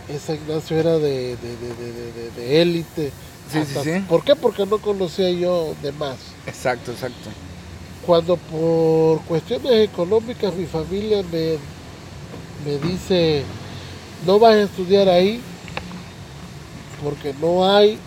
esa 0.08 0.34
Ignacio 0.34 0.78
era 0.78 0.98
de, 0.98 1.36
de, 1.36 1.36
de, 1.36 1.76
de, 1.76 2.12
de- 2.14 2.32
de- 2.42 2.62
élite. 2.62 3.12
Sí, 3.52 3.58
Hasta- 3.58 3.84
sí, 3.84 3.94
sí. 3.96 4.00
¿Por 4.08 4.24
qué? 4.24 4.38
Porque 4.38 4.66
no 4.66 4.78
conocía 4.78 5.30
yo 5.32 5.76
de 5.84 5.92
más. 5.92 6.16
Exacto, 6.48 6.92
exacto. 6.94 7.30
Cuando 8.06 8.38
por 8.38 9.20
cuestiones 9.24 9.74
económicas 9.90 10.54
mi 10.56 10.66
familia 10.66 11.22
me, 11.30 11.58
me 12.66 12.78
dice, 12.78 13.44
no 14.26 14.40
vas 14.40 14.56
a 14.56 14.62
estudiar 14.62 15.10
ahí 15.10 15.42
porque 17.04 17.34
no 17.40 17.70
hay, 17.76 17.98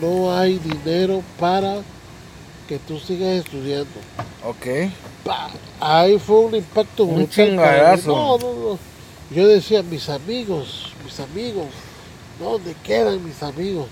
no 0.00 0.36
hay 0.36 0.58
dinero 0.58 1.22
para 1.38 1.82
que 2.68 2.78
tú 2.78 2.98
sigas 2.98 3.30
estudiando. 3.30 3.92
Ok. 4.44 4.90
Pa, 5.24 5.50
Ahí 5.80 6.18
fue 6.18 6.40
un 6.40 6.54
impacto 6.54 7.04
Un 7.04 7.28
chingadazo. 7.28 8.08
No, 8.14 8.38
no, 8.38 8.52
no. 8.54 8.78
Yo 9.30 9.48
decía, 9.48 9.82
mis 9.82 10.08
amigos, 10.08 10.92
mis 11.04 11.18
amigos, 11.20 11.66
¿dónde 12.38 12.74
quedan 12.84 13.24
mis 13.24 13.42
amigos? 13.42 13.88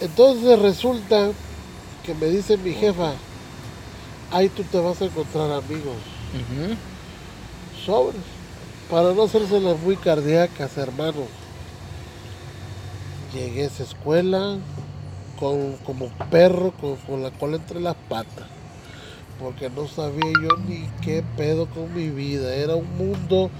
Entonces 0.00 0.58
resulta 0.58 1.30
que 2.04 2.14
me 2.14 2.26
dice 2.26 2.56
mi 2.58 2.72
jefa, 2.74 3.12
ahí 4.30 4.48
tú 4.48 4.62
te 4.64 4.78
vas 4.78 5.00
a 5.00 5.06
encontrar 5.06 5.50
amigos, 5.52 5.96
Ujú. 6.34 6.76
sobres, 7.84 8.22
para 8.90 9.12
no 9.12 9.22
hacérselas 9.24 9.78
muy 9.80 9.96
cardíacas, 9.96 10.76
hermano. 10.76 11.26
Llegué 13.32 13.62
a 13.64 13.66
esa 13.66 13.82
escuela 13.82 14.58
con, 15.38 15.76
como 15.78 16.08
perro 16.30 16.72
con, 16.72 16.96
con 16.96 17.22
la 17.22 17.30
cola 17.30 17.56
entre 17.56 17.80
las 17.80 17.96
patas, 18.08 18.46
porque 19.40 19.70
no 19.70 19.88
sabía 19.88 20.32
yo 20.42 20.56
ni 20.68 20.88
qué 21.02 21.24
pedo 21.36 21.66
con 21.66 21.92
mi 21.94 22.10
vida, 22.10 22.54
era 22.54 22.76
un 22.76 22.96
mundo 22.96 23.50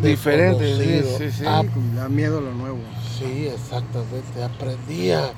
Diferente, 0.00 0.76
sí, 0.76 1.30
sí, 1.30 1.38
sí. 1.38 1.44
Ah, 1.46 1.62
da 1.94 2.08
miedo 2.08 2.40
lo 2.40 2.52
nuevo. 2.54 2.78
Sí, 3.18 3.46
exactamente. 3.46 4.42
Aprendí 4.42 5.12
a, 5.12 5.32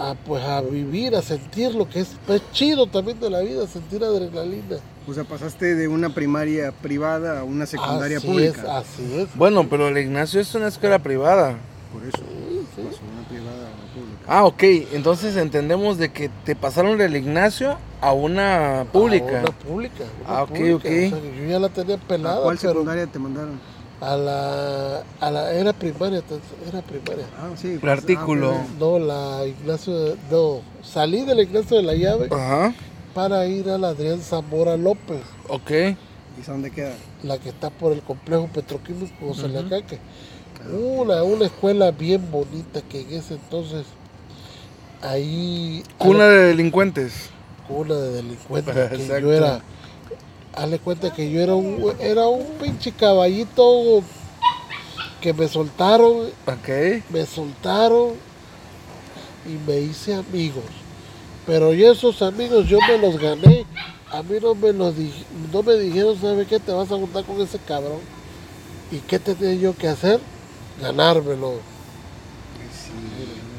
a- 0.00 0.10
a, 0.10 0.14
pues 0.14 0.42
a 0.42 0.60
vivir, 0.62 1.14
a 1.14 1.22
sentir 1.22 1.74
lo 1.74 1.88
que 1.88 2.00
es, 2.00 2.08
es 2.28 2.42
chido 2.52 2.86
también 2.86 3.20
de 3.20 3.30
la 3.30 3.40
vida, 3.40 3.66
sentir 3.66 4.02
adrenalina. 4.02 4.76
O 5.06 5.14
sea, 5.14 5.24
pasaste 5.24 5.74
de 5.74 5.88
una 5.88 6.10
primaria 6.10 6.72
privada 6.72 7.40
a 7.40 7.44
una 7.44 7.66
secundaria 7.66 8.18
así 8.18 8.26
pública. 8.26 8.60
es, 8.62 8.68
así 8.68 9.14
es. 9.20 9.28
Bueno, 9.36 9.66
pero 9.68 9.88
el 9.88 9.98
Ignacio 9.98 10.40
es 10.40 10.54
una 10.54 10.68
escuela 10.68 10.98
privada. 10.98 11.56
Por 11.92 12.02
eso, 12.04 12.18
Sí, 12.18 12.60
sí. 12.76 12.82
pasó 12.82 12.98
de 13.02 13.12
una 13.12 13.28
privada 13.28 13.56
a 13.66 13.70
una 13.74 13.92
pública. 13.94 14.24
Ah, 14.28 14.44
ok. 14.44 14.62
Entonces 14.92 15.36
entendemos 15.36 15.98
de 15.98 16.10
que 16.12 16.30
te 16.44 16.54
pasaron 16.54 16.96
del 16.98 17.16
Ignacio 17.16 17.76
a 18.00 18.12
una 18.12 18.86
pública. 18.92 19.38
A 19.38 19.42
una 19.42 19.50
pública. 19.52 20.04
una 20.24 20.38
Ah, 20.38 20.42
ok, 20.44 20.48
pública. 20.50 20.76
ok. 20.76 20.84
O 20.84 20.88
sea, 20.88 21.20
que 21.20 21.36
yo 21.42 21.48
ya 21.50 21.58
la 21.58 21.68
tenía 21.70 21.94
¿A 21.96 21.98
pelada, 21.98 22.42
cuál 22.42 22.56
pero 22.58 22.72
secundaria 22.72 23.06
te 23.06 23.18
mandaron? 23.18 23.58
A 24.00 24.16
la, 24.16 25.02
a 25.20 25.30
la 25.30 25.52
era 25.52 25.72
primaria, 25.72 26.22
era 26.68 26.80
primaria. 26.82 27.26
Ah, 27.38 27.50
sí. 27.56 27.78
El 27.82 27.88
artículo. 27.88 28.52
ah, 28.54 28.66
No, 28.78 28.98
la 28.98 29.44
Ignacio, 29.46 29.92
de- 29.98 30.16
no, 30.30 30.60
salí 30.82 31.24
del 31.24 31.40
Ignacio 31.40 31.76
de 31.76 31.82
la 31.82 31.94
Llave 31.94 32.28
Ajá. 32.30 32.72
para 33.14 33.46
ir 33.46 33.68
a 33.68 33.76
la 33.78 33.88
Adrián 33.88 34.20
Zamora 34.20 34.76
López. 34.76 35.20
Ok. 35.48 35.70
¿Y 35.70 36.42
dónde 36.46 36.70
queda? 36.70 36.94
la 37.22 37.36
que 37.38 37.50
está 37.50 37.68
por 37.68 37.92
el 37.92 38.00
complejo 38.00 38.46
petroquímico 38.48 39.14
José 39.28 39.48
Lacaque. 39.48 39.98
Una, 40.72 41.22
una 41.22 41.44
escuela 41.46 41.90
bien 41.90 42.30
bonita 42.30 42.80
que 42.82 43.02
en 43.02 43.12
ese 43.14 43.34
entonces 43.34 43.84
ahí 45.02 45.82
Cuna 45.98 46.24
de 46.28 46.46
delincuentes. 46.46 47.30
cuna 47.68 47.94
de 47.94 48.10
delincuentes 48.12 48.74
que 48.74 48.94
Exacto. 48.96 49.18
yo 49.20 49.32
era 49.32 49.60
hazle 50.54 50.78
cuenta 50.78 51.12
que 51.12 51.30
yo 51.30 51.40
era 51.40 51.54
un 51.54 51.92
era 52.00 52.26
un 52.26 52.44
pinche 52.60 52.92
caballito 52.92 54.02
que 55.20 55.32
me 55.32 55.48
soltaron 55.48 56.28
Ok. 56.46 56.68
me 57.10 57.26
soltaron 57.26 58.12
y 59.46 59.70
me 59.70 59.80
hice 59.80 60.14
amigos. 60.14 60.64
Pero 61.46 61.72
yo 61.72 61.92
esos 61.92 62.20
amigos 62.22 62.68
yo 62.68 62.78
me 62.88 62.98
los 62.98 63.18
gané. 63.18 63.64
A 64.12 64.22
mí 64.22 64.36
no 64.42 64.54
me 64.54 64.72
los 64.72 64.96
di- 64.96 65.12
no 65.52 65.62
me 65.62 65.74
dijeron 65.74 66.20
sabe 66.20 66.44
qué 66.46 66.58
te 66.58 66.72
vas 66.72 66.90
a 66.90 66.96
juntar 66.96 67.24
con 67.24 67.40
ese 67.40 67.58
cabrón 67.58 68.00
y 68.90 68.98
qué 68.98 69.18
tenía 69.18 69.54
yo 69.54 69.76
que 69.76 69.88
hacer 69.88 70.20
ganármelo. 70.80 71.54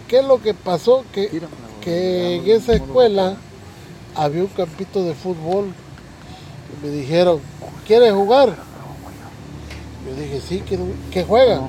Qué 0.07 0.19
es 0.19 0.25
lo 0.25 0.41
que 0.41 0.53
pasó 0.53 1.05
que 1.13 1.41
que 1.81 2.35
en 2.35 2.49
esa 2.51 2.73
escuela 2.73 3.37
había 4.13 4.41
un 4.41 4.47
campito 4.49 5.03
de 5.03 5.13
fútbol 5.15 5.73
me 6.83 6.89
dijeron 6.89 7.39
¿quieres 7.85 8.11
jugar? 8.13 8.49
yo 10.07 10.15
dije 10.21 10.41
sí 10.47 10.63
quiero 10.67 10.85
¿qué 11.11 11.23
juega? 11.23 11.61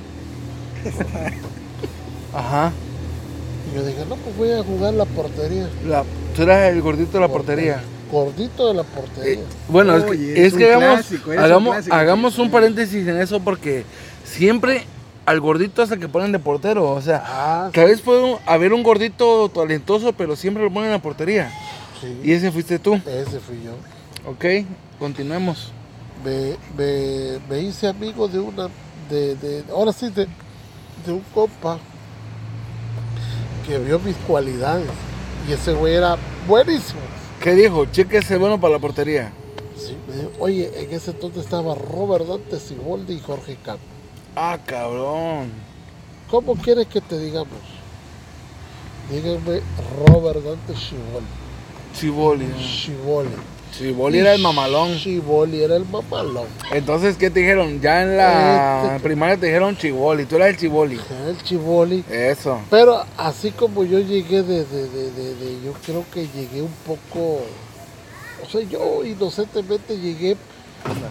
Ajá. 2.35 2.73
Y 3.71 3.76
yo 3.76 3.87
dije, 3.87 4.04
no, 4.09 4.16
pues 4.16 4.37
voy 4.37 4.50
a 4.50 4.62
jugar 4.62 4.92
la 4.94 5.04
portería. 5.04 5.68
La, 5.87 6.04
tú 6.35 6.42
eras 6.42 6.73
el 6.73 6.82
gordito 6.82 7.12
de 7.12 7.21
la 7.21 7.28
portería. 7.28 7.80
Gordito 8.11 8.66
de 8.68 8.75
la 8.75 8.82
portería. 8.82 9.35
Eh, 9.35 9.44
bueno, 9.68 9.97
es 9.97 10.04
que, 10.04 10.32
es 10.32 10.38
es 10.38 10.54
que 10.54 10.66
un 10.66 10.73
hagamos, 10.73 10.94
clásico, 11.06 11.32
eres 11.32 11.38
un 11.38 11.44
hagamos, 11.44 11.75
clásico. 11.75 11.94
hagamos 11.97 12.38
un 12.38 12.50
paréntesis 12.50 13.06
en 13.06 13.18
eso 13.18 13.40
porque 13.40 13.85
siempre 14.25 14.85
al 15.25 15.40
gordito 15.40 15.80
hasta 15.80 15.97
que 15.97 16.09
ponen 16.09 16.32
de 16.32 16.38
portero. 16.40 16.90
O 16.90 17.00
sea, 17.00 17.23
ah, 17.25 17.71
que 17.73 17.80
a 17.80 17.85
veces 17.85 18.00
puede 18.00 18.37
haber 18.47 18.73
un 18.73 18.82
gordito 18.82 19.49
talentoso, 19.49 20.12
pero 20.12 20.35
siempre 20.35 20.64
lo 20.64 20.68
ponen 20.71 20.87
en 20.87 20.92
la 20.92 21.02
portería. 21.02 21.50
sí, 22.00 22.21
Y 22.25 22.32
ese 22.32 22.50
fuiste 22.50 22.78
tú. 22.80 22.94
ese 22.97 23.38
fui 23.38 23.62
yo. 23.64 23.73
Ok, 24.28 24.66
continuemos. 25.02 25.73
Me, 26.25 26.56
me, 26.78 27.40
me 27.50 27.61
hice 27.61 27.88
amigo 27.88 28.28
de 28.28 28.38
una, 28.38 28.68
de, 29.11 29.35
de, 29.35 29.64
ahora 29.73 29.92
sí, 29.92 30.09
de, 30.11 30.28
de 31.04 31.12
un 31.12 31.25
compa 31.35 31.76
que 33.66 33.78
vio 33.78 33.99
mis 33.99 34.14
cualidades. 34.28 34.88
Y 35.49 35.52
ese 35.54 35.73
güey 35.73 35.94
era 35.94 36.16
buenísimo. 36.47 37.00
¿Qué 37.42 37.56
dijo? 37.56 37.85
Chequese 37.87 38.37
bueno 38.38 38.61
para 38.61 38.75
la 38.75 38.78
portería. 38.78 39.32
Sí, 39.76 39.97
me 40.06 40.14
dijo, 40.14 40.30
oye, 40.38 40.71
en 40.76 40.92
ese 40.92 41.11
entonces 41.11 41.42
estaba 41.42 41.75
Robert 41.75 42.25
Dante 42.25 42.61
Siboldi 42.61 43.14
y 43.14 43.21
Jorge 43.21 43.56
Campos. 43.56 43.85
Ah, 44.37 44.56
cabrón. 44.64 45.50
¿Cómo 46.30 46.54
quieres 46.54 46.87
que 46.87 47.00
te 47.00 47.18
digamos? 47.18 47.59
Díganme 49.11 49.62
Robert 50.06 50.44
Dante 50.44 50.76
Siboldi. 50.76 51.26
Chiboli. 51.92 52.47
Chiboli 53.73 54.19
era 54.19 54.35
el 54.35 54.41
mamalón. 54.43 54.97
Chiboli 54.99 55.62
era 55.62 55.76
el 55.76 55.85
mamalón. 55.87 56.47
Entonces, 56.73 57.17
¿qué 57.17 57.31
te 57.31 57.41
dijeron? 57.41 57.81
Ya 57.81 58.02
en 58.02 58.17
la 58.17 58.83
Este- 58.97 59.00
primaria 59.00 59.37
te 59.38 59.47
dijeron 59.47 59.76
Chiboli. 59.76 60.26
Tú 60.26 60.37
eras 60.37 60.49
el 60.50 60.57
Chiboli. 60.59 61.00
Era 61.11 61.31
el 61.31 61.43
Chiboli. 61.43 62.05
Eso. 62.11 62.61
Pero 62.71 63.02
así 63.17 63.50
como 63.50 63.85
yo 63.85 63.99
llegué 63.99 64.43
de, 64.43 64.64
de, 64.64 64.88
de, 64.88 65.11
de- 65.11 65.35
de- 65.35 65.64
yo 65.64 65.73
creo 65.85 66.05
que 66.12 66.26
llegué 66.29 66.61
un 66.62 66.75
poco, 66.87 67.41
o 68.45 68.49
sea, 68.50 68.61
yo 68.62 69.05
inocentemente 69.05 69.99
llegué, 69.99 70.37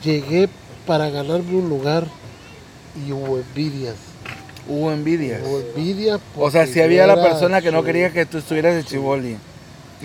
llegué 0.03 0.47
para 0.85 1.09
ganarme 1.09 1.55
un 1.57 1.67
lugar 1.69 2.05
y 3.07 3.11
hubo 3.11 3.37
envidias. 3.39 3.95
Hubo 4.67 4.91
envidias. 4.91 5.41
Hubo 5.43 5.59
envidias. 5.61 6.19
O 6.37 6.51
sea, 6.51 6.61
porque 6.61 6.73
si 6.73 6.81
había 6.81 7.07
la 7.07 7.13
era- 7.13 7.23
persona 7.23 7.61
que 7.61 7.71
no 7.71 7.83
quería 7.83 8.11
que 8.13 8.25
tú 8.27 8.37
estuvieras 8.37 8.75
de 8.75 8.83
Chiboli. 8.83 9.35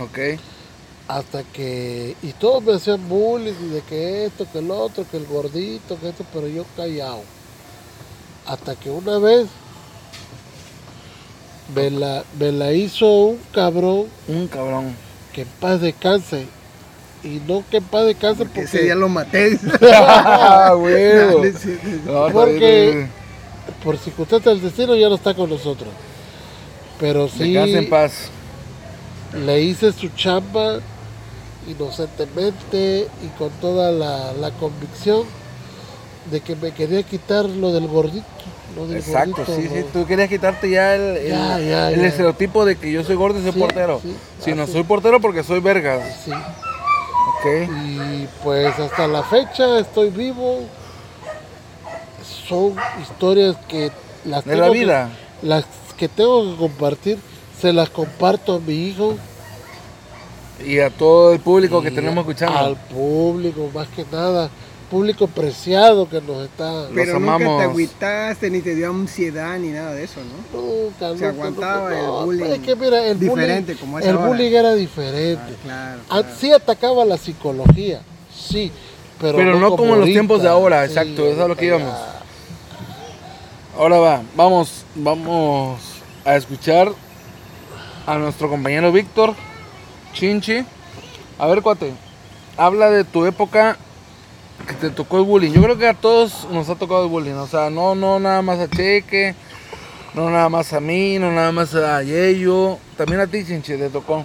Ok. 0.00 0.18
Hasta 1.08 1.44
que, 1.44 2.16
y 2.22 2.32
todos 2.32 2.64
me 2.64 2.74
hacían 2.74 3.08
bullying 3.08 3.70
de 3.72 3.80
que 3.82 4.24
esto, 4.26 4.44
que 4.52 4.58
el 4.58 4.70
otro, 4.72 5.04
que 5.08 5.16
el 5.16 5.26
gordito, 5.26 5.96
que 6.00 6.08
esto, 6.08 6.24
pero 6.32 6.48
yo 6.48 6.64
callado. 6.76 7.22
Hasta 8.44 8.74
que 8.74 8.90
una 8.90 9.18
vez 9.18 9.46
me 11.74 11.90
la, 11.90 12.24
me 12.38 12.52
la 12.52 12.72
hizo 12.72 13.06
un 13.06 13.40
cabrón 13.52 14.06
Un 14.28 14.46
cabrón. 14.48 14.94
que 15.32 15.42
en 15.42 15.48
paz 15.60 15.80
descanse. 15.80 16.46
Y 17.24 17.40
no 17.46 17.64
que 17.70 17.78
en 17.78 17.84
paz 17.84 18.06
descanse 18.06 18.38
Porque 18.44 18.60
porque, 18.62 18.76
ese 18.76 18.82
día 18.84 18.94
lo 18.94 19.08
maté. 19.08 19.58
ah, 19.94 20.74
huevo. 20.76 21.38
Dale, 21.38 21.52
sí, 21.52 21.76
sí. 21.82 22.00
No, 22.04 22.28
Porque- 22.32 23.06
por 23.82 23.96
circunstancias 23.98 24.54
del 24.54 24.62
destino 24.62 24.94
ya 24.96 25.08
no 25.08 25.16
está 25.16 25.34
con 25.34 25.50
nosotros. 25.50 25.90
Pero 27.00 27.28
sí 27.28 27.52
Descansa 27.52 27.78
en 27.78 27.90
paz. 27.90 28.12
le 29.44 29.62
hice 29.62 29.92
su 29.92 30.08
chamba 30.10 30.78
inocentemente 31.66 33.08
y 33.24 33.26
con 33.38 33.50
toda 33.60 33.90
la, 33.92 34.32
la 34.32 34.50
convicción 34.52 35.24
de 36.30 36.40
que 36.40 36.56
me 36.56 36.72
quería 36.72 37.02
quitar 37.02 37.44
lo 37.46 37.72
del 37.72 37.86
gordito. 37.86 38.24
Lo 38.74 38.86
del 38.86 38.98
Exacto, 38.98 39.44
gordito, 39.46 39.74
sí, 39.74 39.80
sí. 39.82 39.86
Tú 39.92 40.06
querías 40.06 40.28
quitarte 40.28 40.68
ya 40.68 40.94
el, 40.94 41.16
el, 41.16 41.28
Ya, 41.28 41.58
ya, 41.60 41.90
el 41.92 42.00
ya. 42.00 42.06
estereotipo 42.08 42.64
de 42.64 42.76
que 42.76 42.90
yo 42.92 43.02
soy 43.04 43.14
gordo 43.16 43.38
y 43.38 43.42
soy 43.42 43.52
Sí, 43.52 43.58
portero. 43.58 44.00
sí, 44.02 44.16
Si 44.44 44.52
no 44.54 44.66
soy 44.66 44.82
portero 44.82 45.20
porque 45.20 45.42
soy 45.42 45.60
vergas. 45.60 46.02
Sí. 46.24 46.32
Ok. 46.32 47.70
Y 47.84 48.28
pues 48.42 48.78
hasta 48.78 49.06
la 49.06 49.22
fecha 49.22 49.78
estoy 49.78 50.10
vivo. 50.10 50.60
Son 52.48 52.74
historias 53.00 53.56
que 53.68 53.90
las 54.24 54.44
De 54.44 54.56
la 54.56 54.62
tengo 54.64 54.72
que- 54.72 54.78
vida. 54.80 55.10
las 55.42 55.64
que 55.96 56.08
tengo 56.08 56.50
que 56.52 56.56
compartir 56.56 57.18
se 57.60 57.72
las 57.72 57.88
comparto 57.90 58.56
a 58.56 58.58
mi 58.60 58.74
hijo. 58.88 59.16
Y 60.64 60.78
a 60.80 60.90
todo 60.90 61.32
el 61.32 61.40
público 61.40 61.82
que 61.82 61.90
tenemos 61.90 62.18
escuchando. 62.26 62.58
Al 62.58 62.76
público, 62.76 63.70
más 63.74 63.88
que 63.88 64.04
nada. 64.10 64.48
Público 64.90 65.26
preciado 65.26 66.08
que 66.08 66.20
nos 66.20 66.44
está. 66.44 66.86
Pero 66.94 67.18
nunca 67.18 67.34
amamos. 67.34 67.58
te 67.58 67.64
agüitaste, 67.64 68.50
ni 68.50 68.60
te 68.60 68.74
dio 68.76 68.88
ansiedad, 68.90 69.58
ni 69.58 69.70
nada 69.70 69.92
de 69.92 70.04
eso, 70.04 70.20
¿no? 70.20 70.60
Nunca, 70.60 71.08
Se 71.08 71.14
nunca, 71.14 71.28
aguantaba 71.28 71.90
nunca. 71.90 72.00
el 72.00 72.24
bullying 72.24 72.44
Es 72.52 72.58
que 72.60 72.76
mira, 72.76 73.04
el 73.06 73.18
diferente 73.18 73.72
bullying, 73.72 73.80
como 73.80 73.98
es 73.98 74.06
el 74.06 74.16
bullying 74.16 74.52
era 74.52 74.74
diferente. 74.74 75.42
Ah, 75.42 75.62
claro, 75.64 76.00
Ah, 76.08 76.20
claro. 76.22 76.28
Sí 76.38 76.52
atacaba 76.52 77.04
la 77.04 77.16
psicología, 77.16 78.00
sí. 78.32 78.70
Pero, 79.20 79.36
Pero 79.38 79.58
no 79.58 79.76
como 79.76 79.94
en 79.94 80.00
los 80.00 80.08
tiempos 80.08 80.42
de 80.42 80.48
ahora, 80.48 80.84
exacto, 80.84 81.26
es 81.26 81.38
a 81.38 81.48
lo 81.48 81.56
que 81.56 81.66
íbamos. 81.66 81.92
Ahora 83.76 83.98
va, 83.98 84.22
vamos, 84.36 84.84
vamos 84.94 85.80
a 86.24 86.36
escuchar 86.36 86.92
a 88.06 88.18
nuestro 88.18 88.48
compañero 88.48 88.92
Víctor 88.92 89.34
Chinchi. 90.20 90.64
A 91.38 91.46
ver, 91.46 91.60
cuate, 91.62 91.92
habla 92.56 92.90
de 92.90 93.04
tu 93.04 93.26
época 93.26 93.76
que 94.66 94.74
te 94.74 94.90
tocó 94.90 95.18
el 95.18 95.24
bullying. 95.24 95.52
Yo 95.52 95.62
creo 95.62 95.76
que 95.78 95.86
a 95.88 95.94
todos 95.94 96.46
nos 96.50 96.68
ha 96.70 96.74
tocado 96.76 97.04
el 97.04 97.10
bullying. 97.10 97.34
O 97.34 97.46
sea, 97.46 97.68
no, 97.70 97.94
no 97.94 98.18
nada 98.18 98.40
más 98.42 98.58
a 98.58 98.68
Cheque, 98.68 99.34
no 100.14 100.30
nada 100.30 100.48
más 100.48 100.72
a 100.72 100.80
mí, 100.80 101.18
no 101.18 101.30
nada 101.30 101.52
más 101.52 101.74
a 101.74 102.02
Yeyo. 102.02 102.78
También 102.96 103.20
a 103.20 103.26
ti, 103.26 103.44
Chinchi, 103.44 103.76
te 103.76 103.90
tocó. 103.90 104.24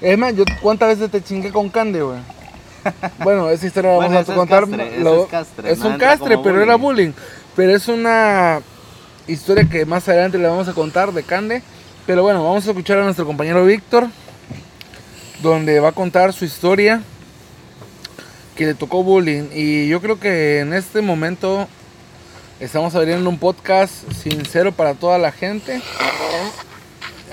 Es 0.00 0.18
más, 0.18 0.34
yo 0.34 0.44
cuántas 0.60 0.88
veces 0.98 1.10
te 1.10 1.22
chingué 1.22 1.50
con 1.52 1.68
Cande, 1.68 2.02
güey. 2.02 2.18
Bueno, 3.24 3.48
esa 3.50 3.66
historia 3.66 3.92
la 3.92 3.98
vamos 3.98 4.16
a 4.16 4.20
es 4.20 4.26
contar. 4.30 4.60
castre, 4.68 4.88
ese 4.88 5.00
lo- 5.00 5.22
es 5.24 5.28
castre, 5.30 5.70
es 5.72 5.78
no 5.78 5.88
un 5.88 5.98
castre, 5.98 6.38
pero 6.42 6.62
era 6.62 6.74
bullying. 6.76 7.12
bullying. 7.12 7.12
Pero 7.54 7.74
es 7.74 7.88
una 7.88 8.60
historia 9.26 9.68
que 9.68 9.86
más 9.86 10.08
adelante 10.08 10.38
le 10.38 10.46
vamos 10.48 10.68
a 10.68 10.72
contar 10.72 11.12
de 11.12 11.22
Cande. 11.22 11.62
Pero 12.06 12.22
bueno, 12.22 12.44
vamos 12.44 12.66
a 12.66 12.70
escuchar 12.70 12.98
a 12.98 13.04
nuestro 13.04 13.24
compañero 13.26 13.64
Víctor, 13.64 14.06
donde 15.42 15.80
va 15.80 15.88
a 15.88 15.92
contar 15.92 16.32
su 16.32 16.44
historia 16.44 17.02
que 18.56 18.66
le 18.66 18.74
tocó 18.74 19.02
bullying. 19.02 19.48
Y 19.52 19.88
yo 19.88 20.00
creo 20.00 20.18
que 20.18 20.60
en 20.60 20.72
este 20.72 21.02
momento 21.02 21.68
estamos 22.60 22.94
abriendo 22.94 23.28
un 23.28 23.38
podcast 23.38 23.92
sincero 24.12 24.72
para 24.72 24.94
toda 24.94 25.18
la 25.18 25.32
gente. 25.32 25.80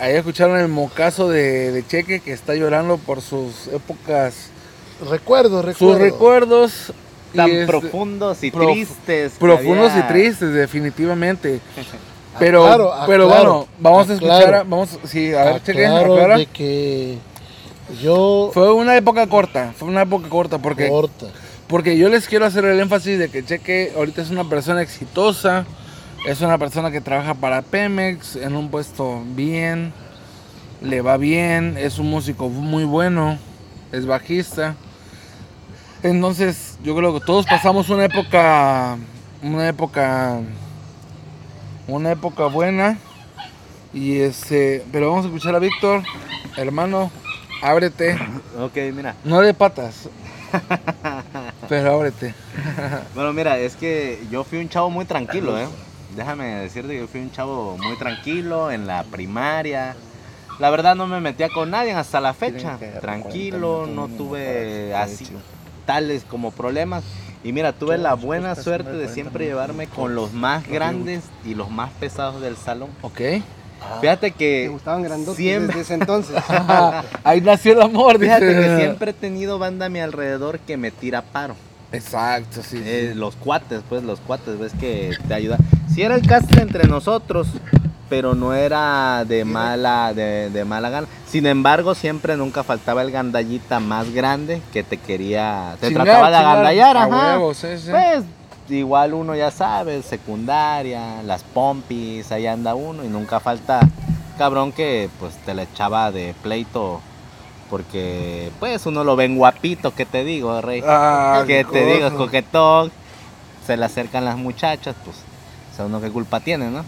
Ahí 0.01 0.15
escucharon 0.15 0.59
el 0.59 0.67
mocazo 0.67 1.29
de, 1.29 1.71
de 1.71 1.85
Cheque 1.87 2.19
que 2.19 2.33
está 2.33 2.55
llorando 2.55 2.97
por 2.97 3.21
sus 3.21 3.67
épocas, 3.67 4.49
Recuerdo, 5.09 5.61
recuerdo. 5.61 5.93
sus 5.93 6.01
recuerdos. 6.01 6.93
Tan 7.35 7.49
profundos 7.65 8.43
y 8.43 8.51
prof- 8.51 8.71
tristes. 8.73 9.33
Profundos 9.39 9.91
había- 9.91 10.05
y 10.05 10.07
tristes, 10.07 10.53
definitivamente. 10.53 11.59
Pero, 12.39 12.63
Aclaro, 12.65 12.93
pero 13.05 13.27
bueno, 13.27 13.67
vamos 13.77 14.09
a 14.09 14.13
escuchar, 14.15 14.65
vamos, 14.67 14.97
sí, 15.05 15.35
a 15.35 15.43
ver, 15.43 15.63
cheque, 15.63 15.81
de 15.81 16.45
que 16.51 17.17
yo 18.01 18.51
Fue 18.53 18.73
una 18.73 18.95
época 18.95 19.27
corta, 19.27 19.73
fue 19.77 19.87
una 19.87 20.03
época 20.03 20.29
corta 20.29 20.57
porque, 20.57 20.89
corta. 20.89 21.27
porque 21.67 21.97
yo 21.97 22.09
les 22.09 22.27
quiero 22.27 22.45
hacer 22.45 22.65
el 22.65 22.79
énfasis 22.79 23.19
de 23.19 23.29
que 23.29 23.43
Cheque 23.43 23.93
ahorita 23.95 24.21
es 24.21 24.29
una 24.29 24.45
persona 24.45 24.81
exitosa, 24.81 25.65
es 26.25 26.41
una 26.41 26.57
persona 26.57 26.91
que 26.91 27.01
trabaja 27.01 27.33
para 27.33 27.61
Pemex 27.61 28.37
en 28.37 28.55
un 28.55 28.69
puesto 28.69 29.21
bien, 29.35 29.93
le 30.81 31.01
va 31.01 31.17
bien, 31.17 31.75
es 31.77 31.99
un 31.99 32.09
músico 32.09 32.49
muy 32.49 32.83
bueno, 32.83 33.37
es 33.91 34.05
bajista. 34.05 34.75
Entonces, 36.03 36.77
yo 36.83 36.95
creo 36.95 37.13
que 37.13 37.25
todos 37.25 37.45
pasamos 37.45 37.89
una 37.89 38.05
época, 38.05 38.97
una 39.41 39.69
época, 39.69 40.41
una 41.87 42.11
época 42.11 42.47
buena. 42.47 42.97
Y 43.93 44.17
este, 44.17 44.83
pero 44.91 45.09
vamos 45.09 45.25
a 45.25 45.27
escuchar 45.27 45.55
a 45.55 45.59
Víctor, 45.59 46.01
hermano, 46.57 47.11
ábrete, 47.63 48.17
Ok, 48.59 48.75
mira. 48.93 49.15
no 49.23 49.41
de 49.41 49.53
patas, 49.53 50.09
pero 51.69 51.93
ábrete. 51.95 52.33
Bueno, 53.15 53.33
mira, 53.33 53.57
es 53.57 53.75
que 53.75 54.19
yo 54.29 54.43
fui 54.43 54.59
un 54.59 54.69
chavo 54.69 54.89
muy 54.89 55.05
tranquilo, 55.05 55.57
¿eh? 55.57 55.67
Déjame 56.15 56.45
decirte 56.55 56.93
que 56.93 56.99
yo 56.99 57.07
fui 57.07 57.21
un 57.21 57.31
chavo 57.31 57.77
muy 57.77 57.95
tranquilo 57.97 58.69
en 58.71 58.85
la 58.85 59.03
primaria. 59.03 59.95
La 60.59 60.69
verdad 60.69 60.95
no 60.95 61.07
me 61.07 61.19
metía 61.19 61.49
con 61.49 61.71
nadie 61.71 61.93
hasta 61.93 62.21
la 62.21 62.33
fecha. 62.33 62.77
Tranquilo, 63.01 63.87
no 63.87 64.07
tuve 64.07 64.93
así 64.95 65.27
tales 65.85 66.23
como 66.29 66.51
problemas. 66.51 67.03
Y 67.43 67.51
mira, 67.51 67.73
tuve 67.73 67.97
la 67.97 68.13
buena 68.13 68.55
suerte 68.55 68.91
de 68.91 69.09
siempre 69.09 69.45
llevarme 69.45 69.87
con 69.87 70.15
los 70.15 70.31
más 70.33 70.67
grandes 70.67 71.23
y 71.43 71.55
los 71.55 71.69
más 71.69 71.91
pesados 71.93 72.41
del 72.41 72.55
salón. 72.55 72.89
Ok. 73.01 73.19
Fíjate 74.01 74.31
Te 74.31 74.37
que 74.37 74.67
gustaban 74.69 75.03
grandotes 75.03 75.37
siempre- 75.37 75.67
desde 75.77 75.81
ese 75.81 75.93
entonces. 75.95 76.35
Ahí 77.23 77.41
nació 77.41 77.73
el 77.73 77.81
amor, 77.81 78.19
Fíjate 78.19 78.47
dice. 78.47 78.59
que 78.69 78.77
siempre 78.77 79.11
he 79.11 79.13
tenido 79.13 79.59
banda 79.59 79.85
a 79.85 79.89
mi 79.89 79.99
alrededor 79.99 80.59
que 80.59 80.77
me 80.77 80.91
tira 80.91 81.21
paro. 81.21 81.55
Exacto, 81.91 82.61
sí. 82.63 82.77
sí. 82.77 82.83
Eh, 82.85 83.13
los 83.15 83.35
cuates, 83.35 83.81
pues 83.87 84.03
los 84.03 84.19
cuates, 84.19 84.57
ves 84.59 84.73
que 84.79 85.11
te 85.27 85.33
ayuda. 85.33 85.57
Si 85.93 86.01
era 86.01 86.15
el 86.15 86.25
castre 86.25 86.61
entre 86.63 86.87
nosotros, 86.87 87.47
pero 88.09 88.33
no 88.33 88.53
era 88.53 89.23
de 89.25 89.45
mala, 89.45 90.11
de, 90.13 90.49
de 90.49 90.65
mala 90.65 90.89
gana. 90.89 91.07
Sin 91.27 91.45
embargo, 91.45 91.93
siempre 91.95 92.35
nunca 92.35 92.63
faltaba 92.63 93.01
el 93.03 93.11
gandallita 93.11 93.79
más 93.79 94.11
grande 94.11 94.61
que 94.71 94.83
te 94.83 94.97
quería, 94.97 95.75
te 95.79 95.89
Chingar, 95.89 96.05
trataba 96.05 96.29
de 96.31 96.35
agandallar, 96.37 96.97
ajá. 96.97 97.07
huevo, 97.37 97.53
sí, 97.53 97.67
sí. 97.77 97.89
Pues 97.91 98.23
igual 98.69 99.13
uno 99.13 99.35
ya 99.35 99.51
sabe, 99.51 100.01
secundaria, 100.01 101.21
las 101.23 101.43
pompis, 101.43 102.31
ahí 102.31 102.47
anda 102.47 102.75
uno 102.75 103.03
y 103.03 103.07
nunca 103.07 103.39
falta 103.39 103.81
cabrón 104.37 104.71
que 104.71 105.09
pues 105.19 105.35
te 105.45 105.53
le 105.53 105.63
echaba 105.63 106.11
de 106.11 106.33
pleito 106.41 107.01
porque 107.69 108.51
pues 108.59 108.85
uno 108.85 109.03
lo 109.03 109.15
ven 109.15 109.35
guapito, 109.35 109.95
¿qué 109.95 110.05
te 110.05 110.23
digo, 110.23 110.61
rey? 110.61 110.83
Ah, 110.85 111.43
que 111.47 111.65
te 111.65 111.85
digo, 111.85 112.15
coquetón, 112.15 112.91
se 113.65 113.77
le 113.77 113.85
acercan 113.85 114.25
las 114.25 114.37
muchachas, 114.37 114.95
pues, 115.03 115.17
o 115.71 115.75
sea, 115.75 115.85
uno 115.85 115.99
qué 115.99 116.11
culpa 116.11 116.39
tiene, 116.39 116.69
¿no? 116.69 116.85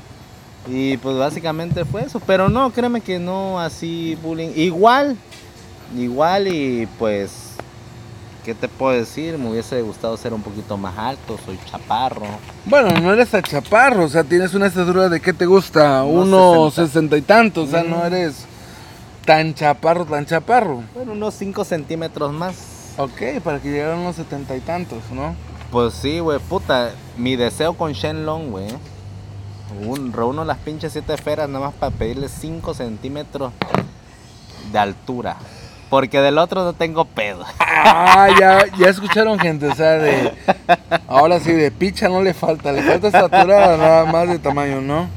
Y 0.68 0.98
pues 0.98 1.18
básicamente 1.18 1.86
fue 1.86 2.04
eso, 2.04 2.20
pero 2.20 2.50
no, 2.50 2.72
créeme 2.72 3.02
que 3.02 3.18
no 3.18 3.60
así 3.60 4.16
bullying, 4.22 4.52
igual, 4.56 5.18
igual 5.98 6.48
y 6.48 6.88
pues, 7.00 7.45
¿qué 8.46 8.54
te 8.54 8.68
puedo 8.70 8.98
decir? 8.98 9.38
Me 9.38 9.50
hubiese 9.50 9.82
gustado 9.82 10.16
ser 10.18 10.34
un 10.34 10.42
poquito 10.44 10.78
más 10.78 10.98
alto, 10.98 11.38
soy 11.46 11.60
chaparro, 11.70 12.22
Bueno, 12.66 12.90
no 13.02 13.12
eres 13.12 13.34
a 13.34 13.42
chaparro, 13.42 14.06
o 14.06 14.10
sea, 14.10 14.24
tienes 14.24 14.54
una 14.54 14.68
estatura 14.68 15.10
de 15.10 15.20
qué 15.20 15.34
te 15.34 15.46
gusta, 15.48 16.04
Unos 16.04 16.28
unos 16.28 16.74
60. 16.76 16.88
sesenta 16.88 17.18
y 17.18 17.22
tantos, 17.24 17.68
o 17.68 17.72
sea, 17.72 17.84
no 17.84 17.98
Mm. 17.98 18.06
eres 18.06 18.46
tan 19.26 19.54
chaparro, 19.56 20.06
tan 20.06 20.26
chaparro. 20.26 20.84
bueno, 20.94 21.14
unos 21.14 21.34
5 21.34 21.66
centímetros 21.66 22.32
más. 22.32 22.56
Ok, 22.98 23.42
para 23.44 23.60
que 23.60 23.72
llegaran 23.72 24.00
unos 24.00 24.16
setenta 24.16 24.56
y 24.56 24.62
tantos, 24.62 25.00
¿no? 25.12 25.36
Pues 25.72 25.94
sí, 25.96 26.20
güey, 26.20 26.40
puta, 26.40 26.92
mi 27.18 27.36
deseo 27.36 27.74
con 27.74 27.92
Shenlong, 27.94 28.52
güey. 28.52 28.68
Un, 29.86 30.14
reúno 30.14 30.46
las 30.46 30.60
pinches 30.60 30.94
siete 30.94 31.14
esferas 31.14 31.50
nada 31.50 31.66
más 31.66 31.74
para 31.74 31.92
pedirle 31.94 32.30
5 32.30 32.74
centímetros 32.76 33.52
de 34.72 34.80
altura. 34.80 35.36
Porque 35.90 36.20
del 36.20 36.38
otro 36.38 36.64
no 36.64 36.74
tengo 36.74 37.06
pedo. 37.06 37.46
Ah, 37.60 38.30
ya, 38.40 38.66
ya 38.80 38.88
escucharon 38.90 39.38
gente, 39.40 39.68
o 39.68 39.76
sea, 39.76 39.92
de... 39.92 40.32
Ahora 41.08 41.40
sí, 41.40 41.52
de 41.52 41.72
picha 41.72 42.10
no 42.10 42.22
le 42.22 42.34
falta, 42.34 42.72
le 42.72 42.82
falta 42.82 43.08
estatura 43.08 43.78
nada 43.78 44.06
más 44.06 44.28
de 44.28 44.40
tamaño, 44.40 44.82
¿no? 44.82 45.08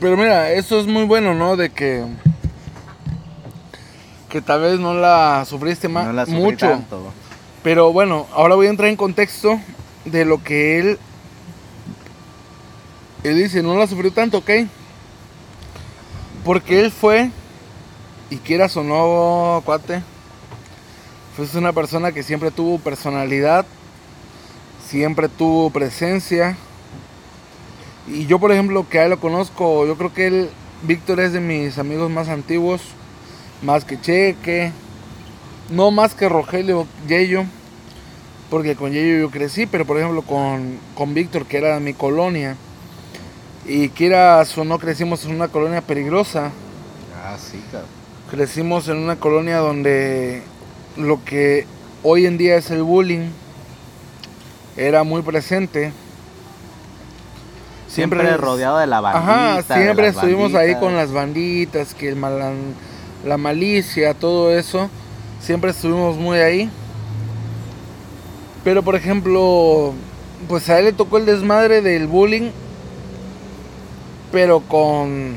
Pero 0.00 0.16
mira, 0.16 0.52
eso 0.52 0.78
es 0.78 0.86
muy 0.86 1.04
bueno, 1.04 1.34
¿no? 1.34 1.56
De 1.56 1.70
que... 1.70 2.04
Que 4.28 4.40
tal 4.42 4.60
vez 4.60 4.78
no 4.78 4.94
la 4.94 5.44
sufriste 5.46 5.88
más 5.88 6.06
no 6.06 6.12
la 6.12 6.26
sufrí 6.26 6.40
mucho. 6.40 6.68
tanto. 6.68 7.12
Pero 7.62 7.92
bueno, 7.92 8.26
ahora 8.34 8.54
voy 8.54 8.66
a 8.66 8.70
entrar 8.70 8.88
en 8.88 8.96
contexto 8.96 9.58
de 10.04 10.24
lo 10.24 10.42
que 10.42 10.78
él. 10.78 10.98
Él 13.24 13.36
dice, 13.36 13.62
no 13.62 13.76
la 13.76 13.86
sufrió 13.86 14.12
tanto, 14.12 14.38
¿ok? 14.38 14.50
Porque 16.44 16.80
él 16.80 16.92
fue, 16.92 17.30
y 18.30 18.36
quieras 18.36 18.76
o 18.76 18.82
no, 18.82 19.62
cuate, 19.64 20.02
fue 21.36 21.46
una 21.58 21.72
persona 21.72 22.12
que 22.12 22.22
siempre 22.22 22.50
tuvo 22.50 22.78
personalidad, 22.78 23.64
siempre 24.86 25.28
tuvo 25.28 25.70
presencia. 25.70 26.56
Y 28.06 28.26
yo, 28.26 28.38
por 28.38 28.52
ejemplo, 28.52 28.88
que 28.88 28.98
a 28.98 29.04
él 29.04 29.10
lo 29.10 29.20
conozco, 29.20 29.86
yo 29.86 29.96
creo 29.96 30.12
que 30.12 30.26
él, 30.26 30.50
Víctor 30.82 31.20
es 31.20 31.32
de 31.32 31.40
mis 31.40 31.78
amigos 31.78 32.10
más 32.10 32.28
antiguos, 32.28 32.80
más 33.62 33.84
que 33.84 34.00
Cheque, 34.00 34.72
no 35.70 35.90
más 35.90 36.14
que 36.14 36.28
Rogelio 36.28 36.86
Yello, 37.06 37.44
porque 38.50 38.76
con 38.76 38.92
Yello 38.92 39.20
yo 39.20 39.30
crecí, 39.30 39.66
pero 39.66 39.84
por 39.84 39.98
ejemplo 39.98 40.22
con, 40.22 40.78
con 40.94 41.14
Víctor, 41.14 41.46
que 41.46 41.58
era 41.58 41.78
mi 41.80 41.92
colonia, 41.94 42.56
y 43.66 43.90
quieras 43.90 44.56
o 44.56 44.64
no 44.64 44.78
crecimos 44.78 45.24
en 45.24 45.34
una 45.34 45.48
colonia 45.48 45.82
peligrosa, 45.82 46.50
Ah, 47.28 47.36
sí, 47.36 47.62
cabrón. 47.70 47.97
Crecimos 48.30 48.88
en 48.88 48.98
una 48.98 49.16
colonia 49.16 49.58
donde 49.58 50.42
lo 50.96 51.24
que 51.24 51.66
hoy 52.02 52.26
en 52.26 52.38
día 52.38 52.56
es 52.56 52.70
el 52.70 52.82
bullying 52.82 53.30
era 54.76 55.02
muy 55.02 55.22
presente. 55.22 55.92
Siempre, 57.88 58.20
Siempre- 58.20 58.36
rodeado 58.36 58.78
de 58.78 58.86
la 58.86 59.00
bandita. 59.00 59.54
Ajá, 59.58 59.62
siempre 59.80 60.08
estuvimos 60.08 60.54
ahí 60.54 60.74
con 60.76 60.94
las 60.94 61.10
banditas, 61.10 61.94
que 61.94 62.08
el 62.08 62.16
malan- 62.16 62.74
la 63.24 63.38
malicia, 63.38 64.14
todo 64.14 64.52
eso. 64.56 64.90
Siempre 65.40 65.70
estuvimos 65.70 66.16
muy 66.16 66.38
ahí. 66.38 66.70
Pero 68.62 68.82
por 68.82 68.94
ejemplo, 68.94 69.94
pues 70.48 70.68
a 70.68 70.78
él 70.78 70.84
le 70.86 70.92
tocó 70.92 71.16
el 71.16 71.24
desmadre 71.26 71.80
del 71.80 72.06
bullying, 72.06 72.50
pero 74.30 74.60
con 74.60 75.36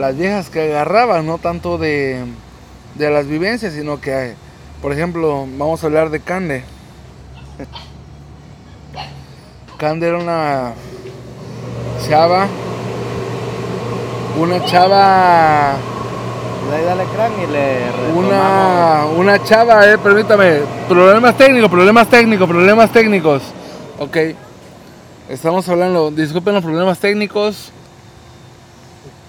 las 0.00 0.16
viejas 0.16 0.50
que 0.50 0.62
agarraba, 0.62 1.22
no 1.22 1.38
tanto 1.38 1.78
de, 1.78 2.24
de 2.94 3.10
las 3.10 3.26
vivencias, 3.26 3.74
sino 3.74 4.00
que, 4.00 4.34
por 4.82 4.92
ejemplo, 4.92 5.46
vamos 5.58 5.82
a 5.82 5.86
hablar 5.86 6.10
de 6.10 6.20
Cande. 6.20 6.64
Cande 9.76 10.08
era 10.08 10.18
una 10.18 10.72
chava, 12.08 12.46
una 14.38 14.64
chava, 14.64 15.76
dale 16.84 17.04
crán 17.04 17.32
y 17.42 17.46
le 17.52 17.78
una, 18.14 19.04
una 19.16 19.42
chava, 19.42 19.86
eh, 19.90 19.98
permítame, 19.98 20.60
problemas 20.88 21.36
técnicos, 21.36 21.70
problemas 21.70 22.08
técnicos, 22.08 22.48
problemas 22.48 22.90
técnicos. 22.90 23.42
Ok, 23.98 24.16
estamos 25.28 25.68
hablando, 25.68 26.10
disculpen 26.10 26.54
los 26.54 26.64
problemas 26.64 26.98
técnicos. 26.98 27.72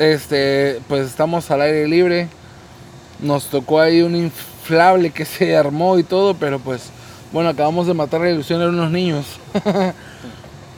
Este, 0.01 0.81
pues 0.87 1.05
estamos 1.05 1.51
al 1.51 1.61
aire 1.61 1.87
libre. 1.87 2.27
Nos 3.19 3.45
tocó 3.45 3.79
ahí 3.79 4.01
un 4.01 4.15
inflable 4.15 5.11
que 5.11 5.25
se 5.25 5.55
armó 5.55 5.99
y 5.99 6.03
todo, 6.03 6.33
pero 6.33 6.57
pues, 6.57 6.89
bueno, 7.31 7.49
acabamos 7.49 7.85
de 7.85 7.93
matar 7.93 8.21
la 8.21 8.31
ilusión 8.31 8.59
de 8.59 8.69
unos 8.69 8.89
niños. 8.89 9.27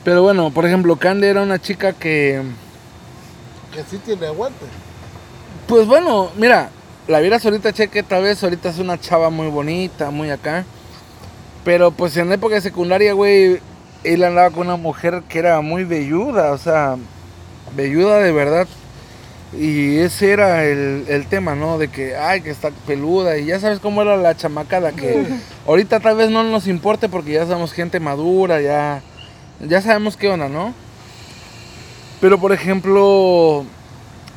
pero 0.03 0.23
bueno, 0.23 0.51
por 0.51 0.65
ejemplo, 0.65 0.97
Cande 0.97 1.29
era 1.29 1.41
una 1.41 1.57
chica 1.57 1.93
que, 1.93 2.41
Que 3.73 3.83
sí 3.89 3.97
tiene 4.03 4.27
aguante. 4.27 4.65
pues 5.67 5.87
bueno, 5.87 6.29
mira, 6.35 6.69
la 7.07 7.21
vieras 7.21 7.45
ahorita, 7.45 7.71
cheque, 7.71 8.03
tal 8.03 8.23
vez 8.23 8.43
ahorita 8.43 8.67
es 8.71 8.79
una 8.79 8.99
chava 8.99 9.29
muy 9.29 9.47
bonita, 9.47 10.11
muy 10.11 10.31
acá. 10.31 10.65
Pero 11.63 11.91
pues 11.91 12.17
en 12.17 12.29
época 12.33 12.55
de 12.55 12.61
secundaria, 12.61 13.13
güey, 13.13 13.61
él 14.03 14.23
andaba 14.25 14.49
con 14.49 14.67
una 14.67 14.75
mujer 14.75 15.23
que 15.29 15.39
era 15.39 15.61
muy 15.61 15.85
velluda, 15.85 16.51
o 16.51 16.57
sea, 16.57 16.97
velluda 17.73 18.17
de 18.17 18.33
verdad. 18.33 18.67
Y 19.59 19.97
ese 19.99 20.31
era 20.31 20.63
el, 20.65 21.05
el 21.07 21.27
tema, 21.27 21.53
¿no? 21.55 21.77
De 21.77 21.87
que, 21.87 22.15
ay, 22.15 22.41
que 22.41 22.49
está 22.49 22.71
peluda. 22.87 23.37
Y 23.37 23.45
ya 23.45 23.59
sabes 23.59 23.79
cómo 23.79 24.01
era 24.01 24.17
la 24.17 24.35
chamacada, 24.35 24.91
que 24.93 25.25
ahorita 25.67 25.99
tal 25.99 26.15
vez 26.17 26.29
no 26.31 26.43
nos 26.43 26.67
importe 26.67 27.07
porque 27.09 27.33
ya 27.33 27.45
somos 27.45 27.71
gente 27.71 27.99
madura, 27.99 28.61
ya, 28.61 29.01
ya 29.65 29.81
sabemos 29.81 30.17
qué 30.17 30.29
onda, 30.29 30.49
¿no? 30.49 30.73
Pero 32.19 32.39
por 32.39 32.51
ejemplo, 32.53 33.65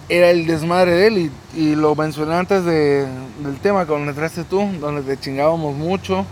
era 0.09 0.31
el 0.31 0.47
desmadre 0.47 0.93
de 0.93 1.07
él 1.07 1.19
y, 1.19 1.61
y 1.61 1.75
lo 1.77 1.95
mencioné 1.95 2.35
antes 2.35 2.65
de- 2.65 3.07
del 3.43 3.57
tema 3.63 3.87
con 3.87 3.99
donde 3.99 4.11
entraste 4.11 4.45
tú, 4.45 4.69
donde 4.81 5.03
te 5.03 5.19
chingábamos 5.21 5.75
mucho 5.77 6.27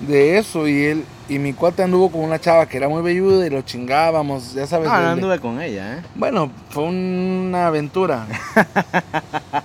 de 0.00 0.38
eso 0.38 0.68
y 0.68 0.84
él 0.84 1.04
y 1.28 1.38
mi 1.38 1.52
cuate 1.52 1.82
anduvo 1.82 2.10
con 2.10 2.20
una 2.22 2.38
chava 2.38 2.66
que 2.66 2.76
era 2.76 2.88
muy 2.88 3.02
velluda 3.02 3.46
y 3.46 3.50
lo 3.50 3.62
chingábamos, 3.62 4.54
ya 4.54 4.66
sabes. 4.66 4.88
No, 4.88 5.00
no 5.00 5.08
anduve 5.08 5.40
con 5.40 5.60
ella, 5.60 5.98
¿eh? 5.98 6.02
Bueno, 6.14 6.50
fue 6.70 6.84
una 6.84 7.66
aventura. 7.66 8.26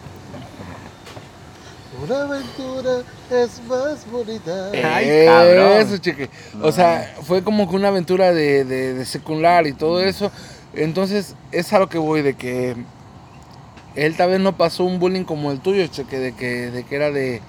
Una 2.04 2.24
aventura 2.24 3.04
es 3.30 3.62
más 3.68 4.10
bonita. 4.10 4.72
Ay, 4.72 5.26
cabrón. 5.26 5.72
Eso, 5.74 5.98
chique. 6.00 6.32
O 6.60 6.72
sea, 6.72 7.16
fue 7.22 7.44
como 7.44 7.70
que 7.70 7.76
una 7.76 7.90
aventura 7.90 8.34
de, 8.34 8.66
de, 8.66 8.96
de 8.96 9.06
secundaria 9.06 9.70
y 9.70 9.74
todo 9.74 10.02
eso. 10.02 10.32
Entonces, 10.74 11.36
es 11.52 11.72
a 11.74 11.78
lo 11.80 11.90
que 11.90 12.00
voy, 12.00 12.24
de 12.24 12.34
que 12.34 12.76
él 13.96 14.16
tal 14.18 14.32
vez 14.32 14.40
no 14.40 14.58
pasó 14.58 14.84
un 14.84 14.98
bullying 15.00 15.26
como 15.26 15.52
el 15.52 15.60
tuyo, 15.60 15.86
cheque, 15.88 16.18
de 16.18 16.34
que, 16.34 16.72
de 16.72 16.84
que 16.86 16.96
era 16.96 17.12
de 17.12 17.42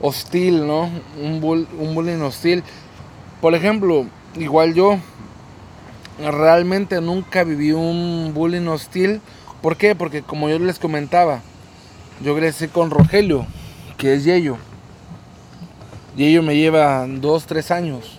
hostil, 0.00 0.66
¿no? 0.66 0.90
Un, 1.22 1.40
bull- 1.40 1.68
un 1.78 1.94
bullying 1.94 2.20
hostil. 2.20 2.62
Por 3.40 3.54
ejemplo, 3.54 4.06
igual 4.36 4.74
yo, 4.74 4.98
realmente 6.18 7.00
nunca 7.00 7.44
viví 7.44 7.72
un 7.72 8.32
bullying 8.34 8.66
hostil. 8.66 9.20
¿Por 9.62 9.76
qué? 9.76 9.94
Porque 9.94 10.22
como 10.22 10.48
yo 10.48 10.58
les 10.58 10.78
comentaba, 10.78 11.40
yo 12.22 12.36
crecí 12.36 12.68
con 12.68 12.90
Rogelio, 12.90 13.46
que 13.96 14.14
es 14.14 14.24
Yello. 14.24 14.56
Yello 16.16 16.42
me 16.42 16.56
lleva 16.56 17.06
dos, 17.08 17.46
tres 17.46 17.70
años. 17.70 18.18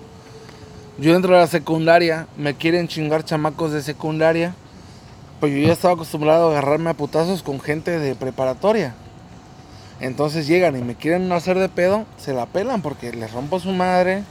Yo 0.97 1.15
entro 1.15 1.35
a 1.35 1.41
la 1.41 1.47
secundaria, 1.47 2.27
me 2.37 2.55
quieren 2.55 2.87
chingar 2.87 3.23
chamacos 3.23 3.71
de 3.71 3.81
secundaria. 3.81 4.55
Pues 5.39 5.51
yo 5.53 5.59
ya 5.59 5.73
estaba 5.73 5.93
acostumbrado 5.93 6.47
a 6.47 6.51
agarrarme 6.51 6.89
a 6.89 6.93
putazos 6.93 7.43
con 7.43 7.59
gente 7.59 7.99
de 7.99 8.15
preparatoria. 8.15 8.95
Entonces 9.99 10.47
llegan 10.47 10.77
y 10.77 10.81
me 10.81 10.95
quieren 10.95 11.31
hacer 11.31 11.57
de 11.57 11.69
pedo, 11.69 12.05
se 12.17 12.33
la 12.33 12.45
pelan 12.45 12.81
porque 12.81 13.13
les 13.13 13.31
rompo 13.31 13.59
su 13.59 13.71
madre. 13.71 14.23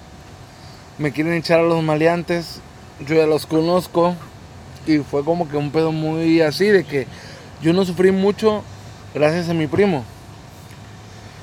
Me 0.98 1.12
quieren 1.12 1.32
echar 1.34 1.60
a 1.60 1.62
los 1.64 1.82
maleantes, 1.82 2.60
yo 3.06 3.16
ya 3.16 3.26
los 3.26 3.46
conozco. 3.46 4.14
Y 4.86 4.98
fue 4.98 5.24
como 5.24 5.48
que 5.48 5.56
un 5.56 5.70
pedo 5.70 5.92
muy 5.92 6.40
así, 6.42 6.66
de 6.66 6.84
que 6.84 7.06
yo 7.62 7.72
no 7.72 7.84
sufrí 7.84 8.10
mucho 8.10 8.62
gracias 9.14 9.48
a 9.48 9.54
mi 9.54 9.66
primo. 9.66 10.04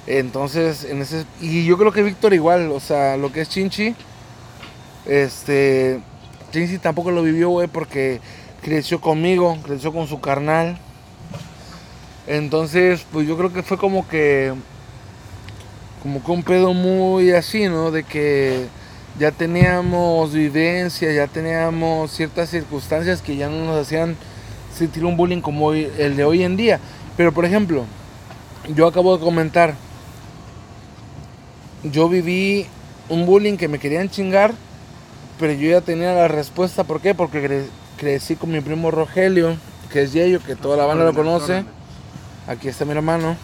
Entonces, 0.07 0.83
en 0.83 1.01
ese. 1.01 1.25
Y 1.39 1.65
yo 1.65 1.77
creo 1.77 1.91
que 1.91 2.03
Víctor 2.03 2.33
igual, 2.33 2.71
o 2.71 2.79
sea, 2.79 3.17
lo 3.17 3.31
que 3.31 3.41
es 3.41 3.49
Chinchi. 3.49 3.95
Este. 5.05 5.99
Chinchi 6.51 6.77
tampoco 6.77 7.11
lo 7.11 7.23
vivió, 7.23 7.49
güey, 7.49 7.67
porque 7.67 8.19
creció 8.61 9.01
conmigo, 9.01 9.57
creció 9.63 9.91
con 9.91 10.07
su 10.07 10.19
carnal. 10.19 10.77
Entonces, 12.27 13.05
pues 13.11 13.27
yo 13.27 13.37
creo 13.37 13.51
que 13.51 13.63
fue 13.63 13.77
como 13.77 14.07
que. 14.07 14.53
Como 16.03 16.23
que 16.23 16.31
un 16.31 16.43
pedo 16.43 16.73
muy 16.73 17.31
así, 17.31 17.65
¿no? 17.67 17.91
De 17.91 18.03
que 18.03 18.65
ya 19.19 19.31
teníamos 19.31 20.33
vivencia, 20.33 21.11
ya 21.11 21.27
teníamos 21.27 22.11
ciertas 22.11 22.49
circunstancias 22.49 23.21
que 23.21 23.35
ya 23.35 23.49
no 23.49 23.65
nos 23.65 23.81
hacían 23.85 24.15
sentir 24.75 25.05
un 25.05 25.15
bullying 25.17 25.41
como 25.41 25.73
el 25.73 26.15
de 26.15 26.23
hoy 26.23 26.43
en 26.43 26.57
día. 26.57 26.79
Pero, 27.17 27.31
por 27.33 27.45
ejemplo, 27.45 27.85
yo 28.73 28.87
acabo 28.87 29.15
de 29.15 29.23
comentar, 29.23 29.75
yo 31.83 32.07
viví 32.09 32.65
un 33.09 33.25
bullying 33.25 33.57
que 33.57 33.67
me 33.67 33.77
querían 33.79 34.09
chingar, 34.09 34.53
pero 35.39 35.53
yo 35.53 35.69
ya 35.69 35.81
tenía 35.81 36.13
la 36.13 36.27
respuesta. 36.27 36.83
¿Por 36.83 37.01
qué? 37.01 37.13
Porque 37.13 37.47
cre- 37.47 37.67
crecí 37.97 38.35
con 38.35 38.51
mi 38.51 38.61
primo 38.61 38.89
Rogelio, 38.91 39.55
que 39.91 40.03
es 40.03 40.13
Yeyo, 40.13 40.39
que 40.41 40.55
toda 40.55 40.77
la 40.77 40.85
banda 40.85 41.05
lo 41.05 41.13
conoce. 41.13 41.65
Aquí 42.47 42.67
está 42.67 42.85
mi 42.85 42.91
hermano. 42.91 43.35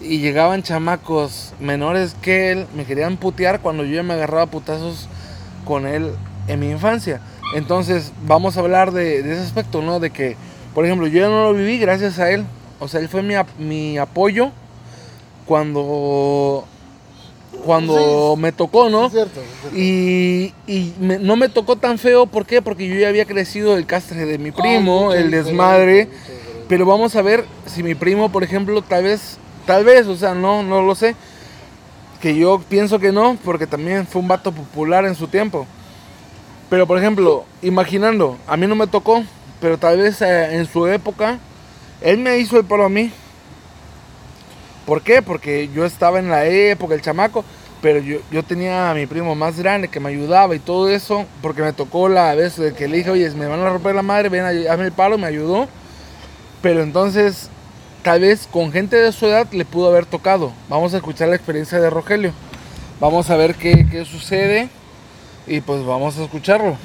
Y 0.00 0.18
llegaban 0.18 0.62
chamacos 0.62 1.54
menores 1.58 2.14
que 2.20 2.52
él, 2.52 2.66
me 2.74 2.84
querían 2.84 3.16
putear 3.16 3.60
cuando 3.60 3.84
yo 3.84 3.94
ya 3.96 4.02
me 4.02 4.14
agarraba 4.14 4.46
putazos 4.46 5.08
con 5.64 5.86
él 5.86 6.12
en 6.48 6.60
mi 6.60 6.70
infancia. 6.70 7.20
Entonces, 7.54 8.12
vamos 8.26 8.56
a 8.56 8.60
hablar 8.60 8.92
de, 8.92 9.22
de 9.22 9.32
ese 9.32 9.42
aspecto, 9.42 9.80
¿no? 9.82 9.98
De 10.00 10.10
que, 10.10 10.36
por 10.74 10.84
ejemplo, 10.84 11.06
yo 11.06 11.20
ya 11.20 11.28
no 11.28 11.44
lo 11.44 11.54
viví 11.54 11.78
gracias 11.78 12.18
a 12.18 12.30
él. 12.30 12.44
O 12.78 12.88
sea, 12.88 13.00
él 13.00 13.08
fue 13.08 13.22
mi, 13.22 13.34
mi 13.58 13.96
apoyo 13.96 14.50
cuando, 15.46 16.64
cuando 17.64 18.34
Sí. 18.34 18.40
me 18.42 18.52
tocó, 18.52 18.90
¿no? 18.90 19.06
Es 19.06 19.12
cierto, 19.12 19.40
es 19.40 19.46
cierto. 19.60 19.78
Y, 19.78 20.52
y 20.66 20.92
me- 21.00 21.18
no 21.18 21.36
me 21.36 21.48
tocó 21.48 21.76
tan 21.76 21.98
feo, 21.98 22.26
¿por 22.26 22.44
qué? 22.44 22.60
Porque 22.60 22.86
yo 22.86 22.96
ya 22.96 23.08
había 23.08 23.24
crecido 23.24 23.76
el 23.78 23.86
castre 23.86 24.26
de 24.26 24.38
mi 24.38 24.50
primo, 24.50 25.10
Ay, 25.12 25.20
el 25.20 25.30
desmadre. 25.30 26.08
Pero 26.68 26.84
vamos 26.84 27.14
a 27.14 27.22
ver 27.22 27.44
si 27.66 27.82
mi 27.82 27.94
primo, 27.94 28.30
por 28.30 28.42
ejemplo, 28.42 28.82
tal 28.82 29.04
vez, 29.04 29.38
tal 29.66 29.84
vez, 29.84 30.06
o 30.08 30.16
sea, 30.16 30.34
no, 30.34 30.62
no 30.64 30.82
lo 30.82 30.94
sé. 30.96 31.14
Que 32.20 32.34
yo 32.34 32.60
pienso 32.68 32.98
que 32.98 33.12
no, 33.12 33.36
porque 33.44 33.66
también 33.66 34.06
fue 34.06 34.20
un 34.20 34.28
vato 34.28 34.50
popular 34.50 35.04
en 35.04 35.14
su 35.14 35.28
tiempo. 35.28 35.66
Pero, 36.68 36.86
por 36.86 36.98
ejemplo, 36.98 37.44
imaginando, 37.62 38.36
a 38.48 38.56
mí 38.56 38.66
no 38.66 38.74
me 38.74 38.88
tocó, 38.88 39.22
pero 39.60 39.78
tal 39.78 39.98
vez 39.98 40.20
eh, 40.22 40.56
en 40.56 40.66
su 40.66 40.88
época, 40.88 41.38
él 42.00 42.18
me 42.18 42.38
hizo 42.38 42.58
el 42.58 42.64
palo 42.64 42.84
a 42.84 42.88
mí. 42.88 43.12
¿Por 44.86 45.02
qué? 45.02 45.22
Porque 45.22 45.68
yo 45.72 45.84
estaba 45.84 46.18
en 46.18 46.28
la 46.28 46.46
época, 46.46 46.94
el 46.94 47.02
chamaco, 47.02 47.44
pero 47.80 48.00
yo, 48.00 48.18
yo 48.32 48.42
tenía 48.42 48.90
a 48.90 48.94
mi 48.94 49.06
primo 49.06 49.36
más 49.36 49.56
grande 49.58 49.86
que 49.86 50.00
me 50.00 50.08
ayudaba 50.08 50.56
y 50.56 50.58
todo 50.58 50.88
eso, 50.88 51.26
porque 51.42 51.62
me 51.62 51.72
tocó 51.72 52.08
la 52.08 52.34
vez 52.34 52.56
de 52.56 52.74
que 52.74 52.88
le 52.88 52.96
dije, 52.96 53.10
oye, 53.10 53.30
me 53.30 53.46
van 53.46 53.60
a 53.60 53.70
romper 53.70 53.94
la 53.94 54.02
madre, 54.02 54.28
ven, 54.28 54.44
hazme 54.68 54.86
el 54.86 54.92
palo, 54.92 55.16
me 55.16 55.28
ayudó. 55.28 55.68
Pero 56.66 56.82
entonces, 56.82 57.48
tal 58.02 58.22
vez 58.22 58.48
con 58.50 58.72
gente 58.72 58.96
de 58.96 59.12
su 59.12 59.24
edad 59.26 59.46
le 59.52 59.64
pudo 59.64 59.86
haber 59.86 60.04
tocado. 60.04 60.52
Vamos 60.68 60.94
a 60.94 60.96
escuchar 60.96 61.28
la 61.28 61.36
experiencia 61.36 61.78
de 61.78 61.90
Rogelio. 61.90 62.32
Vamos 62.98 63.30
a 63.30 63.36
ver 63.36 63.54
qué, 63.54 63.86
qué 63.88 64.04
sucede 64.04 64.68
y 65.46 65.60
pues 65.60 65.86
vamos 65.86 66.18
a 66.18 66.24
escucharlo. 66.24 66.76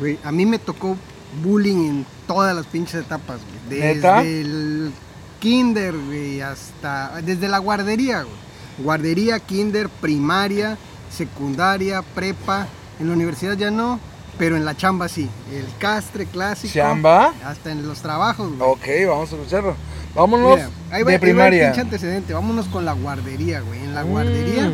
Güey, 0.00 0.18
a 0.24 0.32
mí 0.32 0.44
me 0.44 0.58
tocó 0.58 0.96
bullying 1.40 1.88
en 1.88 2.06
todas 2.26 2.52
las 2.52 2.66
pinches 2.66 2.96
etapas, 2.96 3.38
güey. 3.68 3.80
¿Neta? 3.80 4.22
Desde 4.24 4.40
el 4.40 4.92
kinder, 5.38 5.94
güey, 5.96 6.40
hasta... 6.40 7.22
Desde 7.22 7.46
la 7.46 7.58
guardería, 7.58 8.22
güey. 8.22 8.34
Guardería, 8.78 9.38
kinder, 9.38 9.88
primaria, 9.88 10.76
secundaria, 11.16 12.02
prepa. 12.02 12.66
En 12.98 13.06
la 13.06 13.12
universidad 13.12 13.56
ya 13.56 13.70
no. 13.70 14.00
Pero 14.38 14.56
en 14.56 14.64
la 14.64 14.76
chamba 14.76 15.08
sí. 15.08 15.28
El 15.52 15.66
castre 15.78 16.26
clásico. 16.26 16.72
¿Chamba? 16.72 17.32
Hasta 17.44 17.72
en 17.72 17.86
los 17.86 18.00
trabajos, 18.00 18.48
güey. 18.56 18.70
Ok, 18.70 19.08
vamos 19.08 19.32
a 19.32 19.36
escucharlo. 19.36 19.74
Vámonos 20.14 20.56
Mira, 20.56 20.66
ahí 20.66 20.70
va, 20.70 20.88
de 20.90 20.96
ahí 20.96 21.02
va 21.04 21.12
el 21.14 21.20
primaria. 21.20 21.64
pinche 21.66 21.80
antecedente. 21.82 22.32
Vámonos 22.34 22.66
con 22.68 22.84
la 22.84 22.92
guardería, 22.92 23.60
güey. 23.60 23.80
En 23.84 23.94
la 23.94 24.04
Mm. 24.04 24.08
guardería 24.10 24.72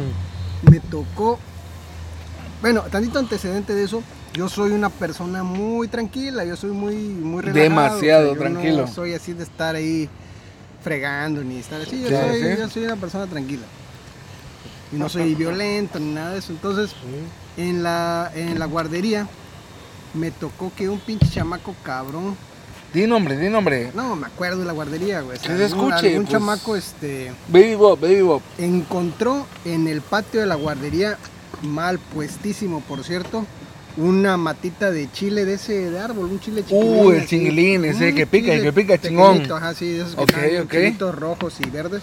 me 0.71 0.81
tocó. 0.81 1.39
Bueno, 2.63 2.83
tantito 2.91 3.19
antecedente 3.19 3.75
de 3.75 3.85
eso. 3.85 4.03
Yo 4.33 4.49
soy 4.49 4.73
una 4.73 4.89
persona 4.91 5.43
muy 5.45 5.87
tranquila, 5.89 6.45
yo 6.45 6.57
soy 6.57 6.71
muy, 6.71 6.95
muy 6.97 7.41
relajado. 7.43 7.63
Demasiado 7.63 8.35
yo 8.35 8.41
tranquilo. 8.41 8.83
No 8.83 8.87
soy 8.89 9.15
así 9.15 9.33
de 9.33 9.45
estar 9.45 9.75
ahí 9.77 10.09
fregando 10.83 11.43
ni 11.45 11.59
estar 11.59 11.81
así. 11.81 12.03
Yo, 12.03 12.09
soy, 12.09 12.41
sí. 12.43 12.49
yo 12.59 12.69
soy 12.69 12.85
una 12.85 12.97
persona 12.97 13.27
tranquila. 13.27 13.63
Y 14.93 14.97
no 14.97 15.09
soy 15.09 15.35
violento 15.37 15.99
ni 16.01 16.13
nada 16.15 16.33
de 16.33 16.39
eso. 16.39 16.53
Entonces, 16.53 16.95
en 17.57 17.83
la, 17.83 18.31
en 18.35 18.59
la 18.59 18.67
guardería 18.67 19.29
me 20.15 20.31
tocó 20.31 20.73
que 20.77 20.89
un 20.89 20.99
pinche 21.01 21.29
chamaco 21.29 21.75
cabrón 21.83 22.37
Di 22.93 23.07
nombre, 23.09 23.37
di 23.37 23.49
nombre. 23.51 23.91
no, 23.95 24.15
me 24.15 24.27
acuerdo 24.29 24.61
de 24.61 24.67
la 24.67 24.73
guardería, 24.73 25.21
güey. 25.23 25.37
O 25.37 25.41
sea, 25.41 25.51
Que 25.51 25.59
se 25.59 25.65
algún- 25.75 25.89
escuche, 25.93 26.09
Algún 26.11 26.23
pues. 26.27 26.33
chamaco, 26.33 26.77
este, 26.77 27.33
Baby 27.49 27.75
Bob, 27.75 27.99
Baby 28.01 28.21
Bob. 28.23 28.41
encontró 28.57 29.47
en 29.65 29.89
el 29.89 30.01
patio 30.01 30.41
de 30.41 30.47
la 30.47 30.55
guardería, 30.55 31.19
mal 31.63 31.99
puestísimo, 31.99 32.81
por 32.83 33.03
cierto, 33.03 33.45
una 33.97 34.37
matita 34.37 34.91
de 34.93 35.11
chile 35.11 35.45
de 35.45 35.55
ese 35.55 35.91
de 35.91 35.99
árbol, 35.99 36.27
un 36.27 36.39
chile 36.41 36.63
chiquilín. 36.63 37.05
Uh, 37.07 37.11
el 37.13 37.27
chinguilín, 37.27 37.85
ese 37.85 38.11
un 38.11 38.15
que 38.15 38.27
pica, 38.27 38.53
el 38.53 38.63
que 38.63 38.73
pica, 38.73 38.97
chingón. 39.01 39.51
Ajá, 39.53 39.73
sí, 39.75 39.87
de 39.91 40.01
esos 40.03 40.15
que 40.15 40.21
Ok, 40.23 40.31
están 40.31 40.63
ok. 40.65 40.71
chilitos 40.71 41.15
rojos 41.17 41.55
y 41.65 41.71
verdes. 41.71 42.03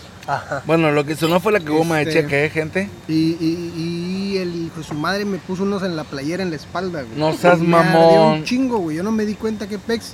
Bueno, 0.65 0.91
lo 0.91 1.05
que 1.05 1.15
sonó 1.15 1.39
fue 1.39 1.51
la 1.53 1.59
que 1.61 1.69
goma 1.69 1.97
de 1.97 2.03
Este- 2.03 2.13
cheque, 2.23 2.45
¿eh, 2.45 2.49
gente? 2.49 2.89
Y, 3.07 3.13
y, 3.13 3.73
y 3.77 4.20
el 4.37 4.55
hijo 4.55 4.77
de 4.79 4.83
su 4.83 4.93
madre 4.93 5.25
me 5.25 5.37
puso 5.37 5.63
unos 5.63 5.83
en 5.83 5.95
la 5.95 6.03
playera, 6.03 6.43
en 6.43 6.49
la 6.49 6.55
espalda, 6.55 7.03
güey. 7.03 7.17
No 7.19 7.33
seas 7.33 7.59
Y 7.59 7.63
me 7.63 7.69
mamón. 7.69 8.39
un 8.39 8.43
chingo, 8.43 8.77
güey. 8.79 8.97
Yo 8.97 9.03
no 9.03 9.11
me 9.11 9.25
di 9.25 9.35
cuenta 9.35 9.67
que 9.67 9.77
pex. 9.79 10.13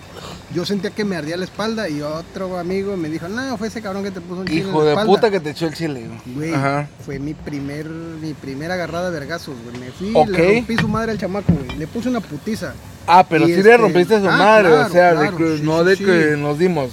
Yo 0.53 0.65
sentía 0.65 0.91
que 0.91 1.03
me 1.03 1.15
ardía 1.17 1.35
la 1.37 1.43
espalda 1.43 1.89
y 1.89 2.01
otro 2.01 2.57
amigo 2.57 2.95
me 2.95 3.09
dijo, 3.09 3.27
no, 3.27 3.57
fue 3.57 3.67
ese 3.67 3.81
cabrón 3.81 4.03
que 4.03 4.11
te 4.11 4.21
puso 4.21 4.41
un 4.41 4.47
chile 4.47 4.61
en 4.61 4.67
Hijo 4.69 4.83
de 4.83 4.89
espalda". 4.91 5.11
puta 5.13 5.29
que 5.31 5.39
te 5.39 5.49
echó 5.49 5.67
el 5.67 5.73
chile. 5.73 6.07
Güey, 6.25 6.53
Ajá. 6.53 6.87
fue 7.05 7.19
mi 7.19 7.33
primer, 7.33 7.85
mi 7.87 8.33
primera 8.33 8.75
agarrada 8.75 9.11
de 9.11 9.19
vergazos, 9.19 9.55
güey. 9.65 9.77
Me 9.77 9.91
fui, 9.91 10.11
Ok. 10.13 10.29
le 10.29 10.55
rompí 10.55 10.77
su 10.77 10.87
madre 10.87 11.11
al 11.11 11.17
chamaco, 11.17 11.51
güey. 11.53 11.77
Le 11.77 11.87
puse 11.87 12.07
una 12.09 12.21
putiza. 12.21 12.73
Ah, 13.05 13.25
pero 13.27 13.43
Y 13.45 13.53
sí 13.53 13.53
este- 13.59 13.69
le 13.69 13.77
rompiste 13.77 14.15
a 14.15 14.19
su 14.21 14.27
ah, 14.29 14.37
madre, 14.37 14.67
o 14.69 14.75
claro, 14.75 14.89
sea, 14.91 15.09
de 15.13 15.17
claro, 15.29 15.37
que- 15.37 15.57
sí, 15.57 15.63
no 15.63 15.79
sí, 15.79 15.85
de 15.89 15.95
sí. 15.95 16.03
que 16.05 16.35
nos 16.37 16.59
dimos. 16.59 16.89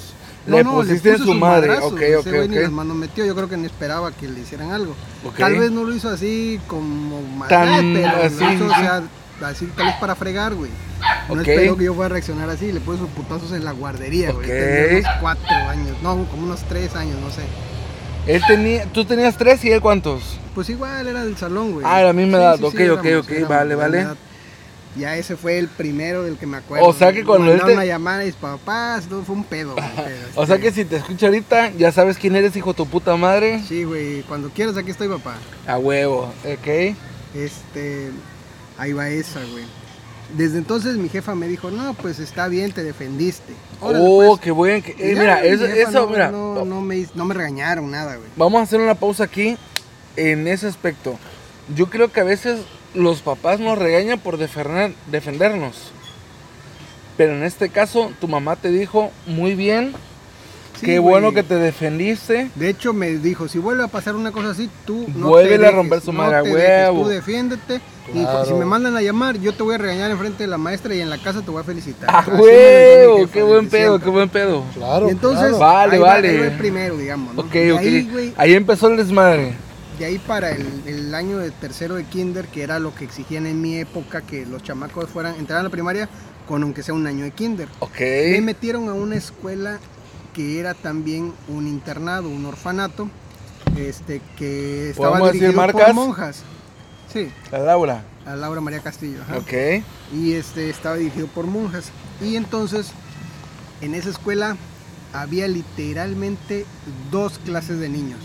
No, 0.46 0.56
le 0.58 0.64
no, 0.64 0.72
pusiste 0.74 1.08
en 1.08 1.14
puse 1.14 1.24
su 1.26 1.30
sus 1.32 1.40
madre. 1.40 1.68
madrazos, 1.68 1.92
ok, 1.92 2.00
ok, 2.18 2.26
güey 2.26 2.48
ni 2.48 2.56
las 2.56 2.66
ok. 2.66 2.70
manos 2.72 2.96
metió. 2.96 3.24
Yo 3.24 3.34
creo 3.34 3.48
que 3.48 3.56
no 3.56 3.66
esperaba 3.66 4.12
que 4.12 4.28
le 4.28 4.40
hicieran 4.40 4.72
algo. 4.72 4.94
Ok. 5.24 5.36
Tal 5.38 5.58
vez 5.58 5.70
no 5.70 5.84
lo 5.84 5.94
hizo 5.94 6.08
así 6.10 6.60
como 6.66 7.20
Tan 7.48 7.68
maldad, 7.68 8.02
pero 8.12 8.24
así, 8.26 8.54
hizo, 8.54 8.66
o 8.66 8.68
sí. 8.68 8.80
sea, 8.80 9.02
así 9.48 9.66
tal 9.76 9.86
vez 9.86 9.94
para 9.96 10.14
fregar, 10.14 10.54
güey. 10.54 10.70
No 11.28 11.34
Ok. 11.34 11.40
esperó 11.48 11.76
que 11.76 11.84
yo 11.84 11.94
fuera 11.94 12.06
a 12.06 12.08
reaccionar 12.10 12.50
así. 12.50 12.72
Le 12.72 12.80
puse 12.80 12.98
sus 12.98 13.08
putazos 13.10 13.52
en 13.52 13.64
la 13.64 13.72
guardería, 13.72 14.32
güey. 14.32 14.46
Ok. 14.46 14.52
Tenía 14.52 14.98
unos 15.00 15.10
cuatro 15.20 15.56
años. 15.68 15.96
No, 16.02 16.24
como 16.30 16.44
unos 16.44 16.60
tres 16.68 16.94
años, 16.94 17.16
no 17.20 17.30
sé. 17.30 17.42
Él 18.26 18.42
tenía, 18.46 18.84
tú 18.86 19.04
tenías 19.04 19.36
tres 19.36 19.62
y 19.64 19.70
él 19.70 19.80
cuántos. 19.80 20.38
Pues 20.54 20.68
igual 20.70 21.06
era 21.06 21.24
del 21.24 21.36
salón, 21.36 21.72
güey. 21.72 21.84
Ah, 21.88 22.00
la 22.02 22.12
misma 22.12 22.38
edad, 22.38 22.54
ok, 22.62 22.74
ok, 22.74 22.74
éramos- 22.80 23.00
ok, 23.24 23.30
éramos 23.32 23.48
vale, 23.48 23.74
vale. 23.74 24.06
Ya 24.96 25.16
ese 25.16 25.36
fue 25.36 25.58
el 25.58 25.66
primero 25.68 26.22
del 26.22 26.36
que 26.38 26.46
me 26.46 26.56
acuerdo. 26.58 26.86
O 26.86 26.92
sea 26.92 27.12
que 27.12 27.24
cuando 27.24 27.52
él 27.52 27.60
te- 27.64 27.72
una 27.72 27.84
llamada 27.84 28.22
y 28.22 28.26
mis 28.26 28.36
papás, 28.36 29.06
todo 29.06 29.22
fue 29.24 29.34
un 29.34 29.42
pedo. 29.44 29.74
güey, 29.74 29.84
pero, 29.96 30.08
O 30.36 30.46
sea 30.46 30.54
este, 30.56 30.68
que 30.68 30.72
si 30.74 30.84
te 30.84 30.96
escucha 30.96 31.26
ahorita, 31.26 31.70
ya 31.72 31.90
sabes 31.90 32.16
quién 32.16 32.36
eres, 32.36 32.54
hijo 32.56 32.70
de 32.72 32.76
tu 32.76 32.86
puta 32.86 33.16
madre. 33.16 33.60
Sí, 33.66 33.82
güey, 33.84 34.22
cuando 34.22 34.50
quieras 34.50 34.76
aquí 34.76 34.90
estoy, 34.92 35.08
papá. 35.08 35.34
A 35.66 35.78
huevo, 35.78 36.32
ok. 36.44 36.94
Este, 37.34 38.10
ahí 38.78 38.92
va 38.92 39.08
esa, 39.08 39.40
güey. 39.50 39.64
Desde 40.36 40.58
entonces 40.58 40.96
mi 40.96 41.08
jefa 41.08 41.34
me 41.34 41.48
dijo, 41.48 41.70
no, 41.70 41.94
pues 41.94 42.18
está 42.18 42.48
bien, 42.48 42.72
te 42.72 42.82
defendiste. 42.82 43.52
Órale, 43.80 44.04
Oh, 44.08 44.28
pues. 44.30 44.40
qué 44.40 44.50
buen. 44.52 44.82
que- 44.82 44.92
eh, 44.92 45.16
mira, 45.18 45.40
mi 45.42 45.48
eso, 45.48 45.90
no, 45.90 46.06
mira. 46.08 46.30
No, 46.30 46.64
no 46.64 46.80
me, 46.80 47.06
no 47.14 47.24
me 47.24 47.34
regañaron 47.34 47.90
nada, 47.90 48.16
güey. 48.16 48.28
Vamos 48.36 48.60
a 48.60 48.62
hacer 48.62 48.80
una 48.80 48.94
pausa 48.94 49.24
aquí 49.24 49.56
en 50.16 50.46
ese 50.48 50.66
aspecto. 50.66 51.18
Yo 51.74 51.90
creo 51.90 52.10
que 52.12 52.20
a 52.20 52.24
veces 52.24 52.60
los 52.94 53.20
papás 53.22 53.60
nos 53.60 53.78
regañan 53.78 54.18
por 54.18 54.38
defender- 54.38 54.94
defendernos. 55.10 55.90
Pero 57.16 57.32
en 57.34 57.42
este 57.44 57.68
caso, 57.68 58.10
tu 58.20 58.26
mamá 58.28 58.56
te 58.56 58.70
dijo 58.70 59.10
muy 59.26 59.54
bien, 59.54 59.92
Sí, 60.80 60.86
qué 60.86 60.98
güey. 60.98 61.12
bueno 61.12 61.32
que 61.32 61.44
te 61.44 61.54
defendiste. 61.54 62.50
De 62.56 62.68
hecho, 62.68 62.92
me 62.92 63.10
dijo, 63.12 63.46
si 63.46 63.58
vuelve 63.60 63.84
a 63.84 63.88
pasar 63.88 64.16
una 64.16 64.32
cosa 64.32 64.50
así, 64.50 64.68
tú 64.84 65.06
no 65.14 65.28
Vuélvele 65.28 65.58
te 65.58 65.66
a 65.68 65.70
romper 65.70 66.00
su 66.00 66.12
no 66.12 66.18
madre 66.18 66.38
dejes, 66.42 66.54
huevo. 66.54 67.02
Tú 67.04 67.08
defiéndete. 67.08 67.80
Claro. 68.12 68.44
Y 68.44 68.48
si 68.48 68.54
me 68.54 68.64
mandan 68.64 68.96
a 68.96 69.00
llamar, 69.00 69.38
yo 69.38 69.52
te 69.54 69.62
voy 69.62 69.76
a 69.76 69.78
regañar 69.78 70.10
enfrente 70.10 70.42
de 70.42 70.48
la 70.48 70.58
maestra 70.58 70.92
y 70.94 71.00
en 71.00 71.08
la 71.08 71.16
casa 71.22 71.40
te 71.40 71.50
voy 71.50 71.60
a 71.60 71.64
felicitar. 71.64 72.08
¡Ah, 72.12 72.22
jefa 72.22 72.36
¡Qué 72.36 73.42
buen 73.42 73.68
pedo, 73.68 73.92
siempre. 73.92 74.04
qué 74.04 74.10
buen 74.10 74.28
pedo! 74.28 74.64
Claro. 74.74 75.06
Y 75.06 75.10
entonces, 75.12 75.48
claro. 75.50 75.58
Vale, 75.58 75.94
ahí 75.94 75.98
va- 76.00 76.08
vale. 76.08 76.28
ahí 76.28 76.36
va 76.38 76.46
el 76.46 76.58
primero, 76.58 76.96
digamos. 76.96 77.34
¿no? 77.34 77.42
Ok, 77.42 77.46
ok. 77.72 77.78
Ahí, 77.78 78.08
güey, 78.10 78.34
Ahí 78.36 78.54
empezó 78.54 78.88
el 78.88 78.96
desmadre. 78.96 79.54
De 79.98 80.04
ahí 80.06 80.18
para 80.18 80.50
el, 80.50 80.66
el 80.86 81.14
año 81.14 81.38
de 81.38 81.50
tercero 81.50 81.94
de 81.94 82.04
kinder, 82.04 82.46
que 82.48 82.62
era 82.62 82.78
lo 82.78 82.94
que 82.94 83.04
exigían 83.04 83.46
en 83.46 83.60
mi 83.60 83.76
época, 83.76 84.22
que 84.22 84.44
los 84.46 84.62
chamacos 84.62 85.08
fueran, 85.10 85.36
entraran 85.36 85.60
a 85.60 85.68
la 85.68 85.70
primaria 85.70 86.08
con 86.48 86.62
aunque 86.62 86.82
sea 86.82 86.94
un 86.94 87.06
año 87.06 87.24
de 87.24 87.30
kinder. 87.30 87.68
Ok. 87.80 88.00
Me 88.00 88.40
metieron 88.40 88.88
a 88.88 88.92
una 88.94 89.16
escuela 89.16 89.78
que 90.34 90.58
era 90.58 90.74
también 90.74 91.32
un 91.48 91.66
internado, 91.68 92.28
un 92.28 92.44
orfanato, 92.44 93.08
este 93.76 94.20
que 94.36 94.90
estaba 94.90 95.10
¿Podemos 95.10 95.28
decir 95.28 95.40
dirigido 95.42 95.62
marcas? 95.62 95.84
por 95.86 95.94
monjas. 95.94 96.42
Sí, 97.12 97.30
La 97.52 97.58
Laura. 97.60 98.02
a 98.26 98.34
Laura 98.34 98.60
María 98.60 98.80
Castillo. 98.80 99.20
ajá. 99.22 99.38
Ok. 99.38 99.52
Y 100.12 100.32
este 100.32 100.68
estaba 100.70 100.96
dirigido 100.96 101.28
por 101.28 101.46
monjas. 101.46 101.90
Y 102.20 102.34
entonces, 102.36 102.90
en 103.80 103.94
esa 103.94 104.10
escuela 104.10 104.56
había 105.12 105.46
literalmente 105.46 106.66
dos 107.12 107.38
clases 107.38 107.78
de 107.78 107.88
niños. 107.88 108.18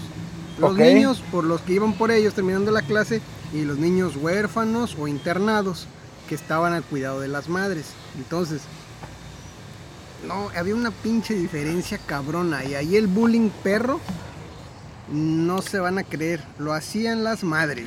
Los 0.60 0.76
niños 0.78 1.24
por 1.32 1.44
los 1.44 1.62
que 1.62 1.74
iban 1.74 1.94
por 1.94 2.12
ellos 2.12 2.34
terminando 2.34 2.72
la 2.72 2.82
clase 2.82 3.22
y 3.54 3.64
los 3.64 3.78
niños 3.78 4.16
huérfanos 4.16 4.96
o 5.00 5.08
internados 5.08 5.88
que 6.28 6.36
estaban 6.36 6.74
al 6.74 6.84
cuidado 6.84 7.20
de 7.22 7.28
las 7.28 7.50
madres. 7.50 7.88
Entonces, 8.18 8.62
no, 10.28 10.50
había 10.58 10.76
una 10.76 10.92
pinche 10.92 11.34
diferencia 11.34 11.98
cabrona. 12.06 12.64
Y 12.66 12.76
ahí 12.76 12.96
el 12.96 13.08
bullying 13.08 13.50
perro, 13.64 14.00
no 15.12 15.62
se 15.62 15.80
van 15.80 15.98
a 15.98 16.04
creer, 16.04 16.44
lo 16.60 16.74
hacían 16.74 17.24
las 17.24 17.44
madres. 17.44 17.86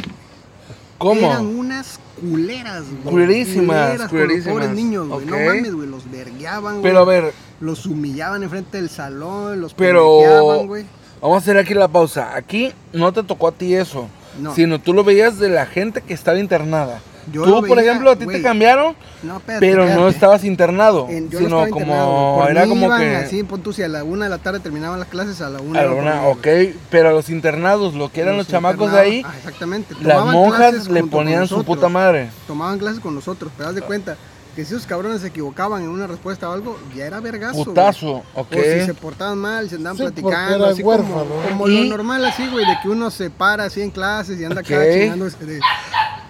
¿Cómo? 0.99 1.21
Eran 1.27 1.47
unas 1.47 1.99
culeras, 2.21 2.85
güey. 2.89 3.03
Culerísimas, 3.03 3.67
Culeras 3.67 3.97
con 3.97 4.01
los 4.03 4.11
culerísimas. 4.11 4.53
pobres 4.55 4.71
niños, 4.71 5.09
güey. 5.09 5.27
No 5.27 5.37
mames, 5.37 5.75
güey. 5.75 5.89
Los 5.89 6.11
vergueaban, 6.11 6.75
güey. 6.75 6.83
Pero 6.85 6.99
a 7.01 7.05
ver, 7.05 7.33
Los 7.61 7.87
humillaban 7.87 8.43
enfrente 8.43 8.79
del 8.79 8.89
salón, 8.91 9.61
los 9.61 9.75
Pero- 9.75 10.65
güey. 10.65 10.85
Vamos 11.23 11.37
a 11.37 11.39
hacer 11.39 11.57
aquí 11.57 11.73
la 11.73 11.89
pausa. 11.89 12.35
Aquí 12.37 12.73
no 12.93 13.13
te 13.13 13.23
tocó 13.23 13.49
a 13.49 13.53
ti 13.53 13.75
eso. 13.75 14.09
No. 14.39 14.55
Sino 14.55 14.81
tú 14.81 14.93
lo 14.93 15.05
veías 15.05 15.39
de 15.39 15.49
la 15.49 15.67
gente 15.67 16.03
que 16.03 16.15
estaba 16.15 16.39
internada. 16.39 17.01
Yo 17.31 17.45
tú, 17.45 17.51
lo 17.51 17.63
por 17.63 17.77
veía, 17.77 17.91
ejemplo, 17.91 18.11
a 18.11 18.17
ti 18.17 18.27
te 18.27 18.43
cambiaron, 18.43 18.97
No, 19.23 19.37
espérate, 19.37 19.65
pero 19.65 19.87
no 19.87 20.09
estabas 20.09 20.43
internado. 20.43 21.07
En- 21.09 21.31
yo 21.31 21.39
sino 21.39 21.61
como 21.69 21.69
internado, 21.69 22.49
era 22.49 22.67
como 22.67 22.87
iban 22.87 23.01
que. 23.01 23.17
Así, 23.17 23.43
pon 23.45 23.63
tú, 23.63 23.73
si 23.73 23.83
a 23.85 23.89
la 23.89 24.03
una 24.03 24.25
de 24.25 24.31
la 24.31 24.39
tarde 24.39 24.59
terminaban 24.59 24.99
las 24.99 25.09
clases, 25.09 25.41
a 25.41 25.49
la 25.49 25.61
una. 25.61 25.81
a 25.81 25.85
la 25.85 25.93
una, 25.93 26.27
ok, 26.27 26.49
pero 26.91 27.11
a 27.11 27.13
los 27.13 27.31
internados, 27.31 27.95
lo 27.95 28.11
que 28.11 28.23
eran 28.23 28.37
los, 28.37 28.49
chamacos 28.49 28.91
de 28.91 28.99
ahí, 28.99 29.23
ah, 29.25 29.35
exactamente. 29.39 29.95
las 30.01 30.25
monjas 30.27 30.89
le 30.89 31.05
ponían 31.05 31.47
su 31.47 31.63
puta 31.63 31.89
madre. 31.89 32.31
Tomaban 32.49 32.81
clases 32.81 32.99
con 32.99 33.15
nosotros, 33.15 33.53
pero 33.57 33.69
haz 33.69 33.77
de 33.77 33.83
cuenta 33.83 34.17
que 34.55 34.65
si 34.65 34.75
esos 34.75 34.87
cabrones 34.87 35.23
se 35.23 35.29
equivocaban 35.29 35.83
en 35.83 35.89
una 35.89 36.07
respuesta 36.07 36.49
o 36.49 36.53
algo, 36.53 36.79
ya 36.95 37.07
era 37.07 37.21
vergazo. 37.21 37.65
Putazo, 37.65 38.23
ok. 38.35 38.53
O 38.53 38.63
si 38.63 38.85
se 38.87 38.95
portaban 38.95 39.39
mal, 39.39 39.69
se 39.71 39.77
andaban 39.77 39.97
Sí, 39.97 40.03
platicando, 40.03 40.67
así 40.67 40.83
como, 40.83 40.97
huérfanos. 40.97 41.27
como 41.49 41.69
Y- 41.69 41.89
lo 41.89 41.97
normal 41.97 42.25
así, 42.27 42.47
güey, 42.49 42.67
de 42.67 42.77
que 42.83 42.89
uno 42.91 43.11
se 43.11 43.31
para 43.31 43.65
así 43.65 43.81
en 43.81 43.91
clases 43.91 44.39
y 44.39 44.45
anda 44.45 44.61
acá 44.61 44.77
Ok. 44.77 44.85
chingándose 44.93 45.45
de, 45.47 45.61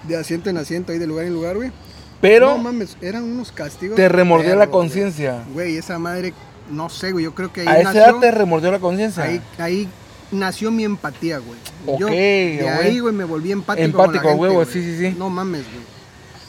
de 0.06 0.16
asiento 0.16 0.50
en 0.50 0.58
asiento 0.58 0.92
ahí 0.92 0.98
de 0.98 1.06
lugar 1.06 1.26
en 1.26 1.34
lugar, 1.34 1.56
güey. 1.56 1.72
Pero 2.20 2.50
no 2.50 2.58
mames, 2.58 2.96
eran 3.00 3.24
unos 3.24 3.50
castigos. 3.50 3.96
te 3.96 4.08
remordió 4.08 4.54
la 4.54 4.68
conciencia. 4.68 5.42
Güey, 5.52 5.76
esa 5.76 5.98
madre, 5.98 6.32
no 6.70 6.88
sé, 6.88 7.10
güey, 7.10 7.24
yo 7.24 7.34
creo 7.34 7.52
que 7.52 7.62
ahí 7.62 7.66
A 7.68 7.74
esa 7.80 7.84
nació, 7.92 8.02
edad 8.04 8.20
te 8.20 8.30
remordió 8.30 8.70
la 8.70 8.78
conciencia. 8.78 9.24
ahí, 9.24 9.40
ahí 9.58 9.88
nació 10.30 10.70
mi 10.70 10.84
empatía, 10.84 11.38
güey. 11.38 11.58
Yo 11.98 12.06
Ok, 12.06 12.12
de 12.12 12.58
güey. 12.62 12.68
ahí, 12.68 12.98
güey, 13.00 13.12
me 13.12 13.24
volví 13.24 13.50
empático 13.50 13.84
Empático, 13.84 14.12
con 14.12 14.22
la 14.22 14.30
gente, 14.30 14.40
huevo, 14.40 14.54
güey. 14.54 14.66
sí, 14.66 14.80
sí, 14.80 14.98
sí. 15.10 15.16
No 15.18 15.28
mames, 15.28 15.64
güey. 15.64 15.82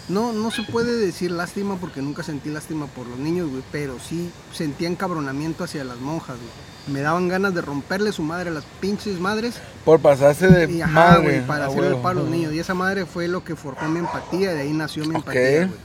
No, 0.10 0.34
no 0.34 0.52
se 0.52 0.64
puede 0.64 0.98
decir 0.98 1.32
lástima 1.32 1.78
porque 1.78 2.02
nunca 2.02 2.24
sentí 2.24 2.50
lástima 2.50 2.88
por 2.88 3.08
los 3.08 3.18
niños, 3.20 3.50
güey, 3.50 3.64
pero 3.72 3.98
sí 4.00 4.30
sentía 4.52 4.90
encabronamiento 4.90 5.64
hacia 5.64 5.84
las 5.86 5.98
monjas, 5.98 6.36
güey. 6.38 6.50
Me 6.88 7.00
daban 7.00 7.30
ganas 7.30 7.54
de 7.54 7.62
romperle 7.62 8.12
su 8.12 8.24
madre 8.24 8.50
a 8.50 8.54
las 8.54 8.66
pinches 8.82 9.18
madres 9.18 9.56
Por 9.86 10.02
pasarse 10.02 10.50
de 10.50 10.70
y 10.70 10.82
ajá, 10.82 10.92
madre. 10.92 11.22
güey, 11.24 11.48
para 11.48 11.68
hacerle 11.68 11.88
el 11.88 11.94
huevo. 11.94 12.04
paro 12.04 12.20
a 12.20 12.24
los 12.24 12.30
niños. 12.32 12.54
Y 12.54 12.60
esa 12.60 12.74
madre 12.74 13.06
fue 13.06 13.30
lo 13.30 13.42
que 13.46 13.56
forjó 13.56 13.88
mi 13.88 14.00
empatía, 14.00 14.54
de 14.54 14.62
ahí 14.64 14.74
nació 14.74 15.06
mi 15.06 15.16
empatía, 15.16 15.68
güey. 15.68 15.80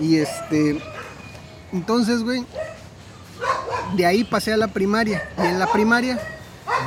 Y 0.00 0.16
este, 0.16 0.82
entonces, 1.72 2.24
güey, 2.24 2.44
de 3.96 4.06
ahí 4.06 4.24
pasé 4.24 4.52
a 4.52 4.56
la 4.56 4.66
primaria. 4.68 5.22
Y 5.38 5.42
en 5.46 5.60
la 5.60 5.70
primaria 5.70 6.18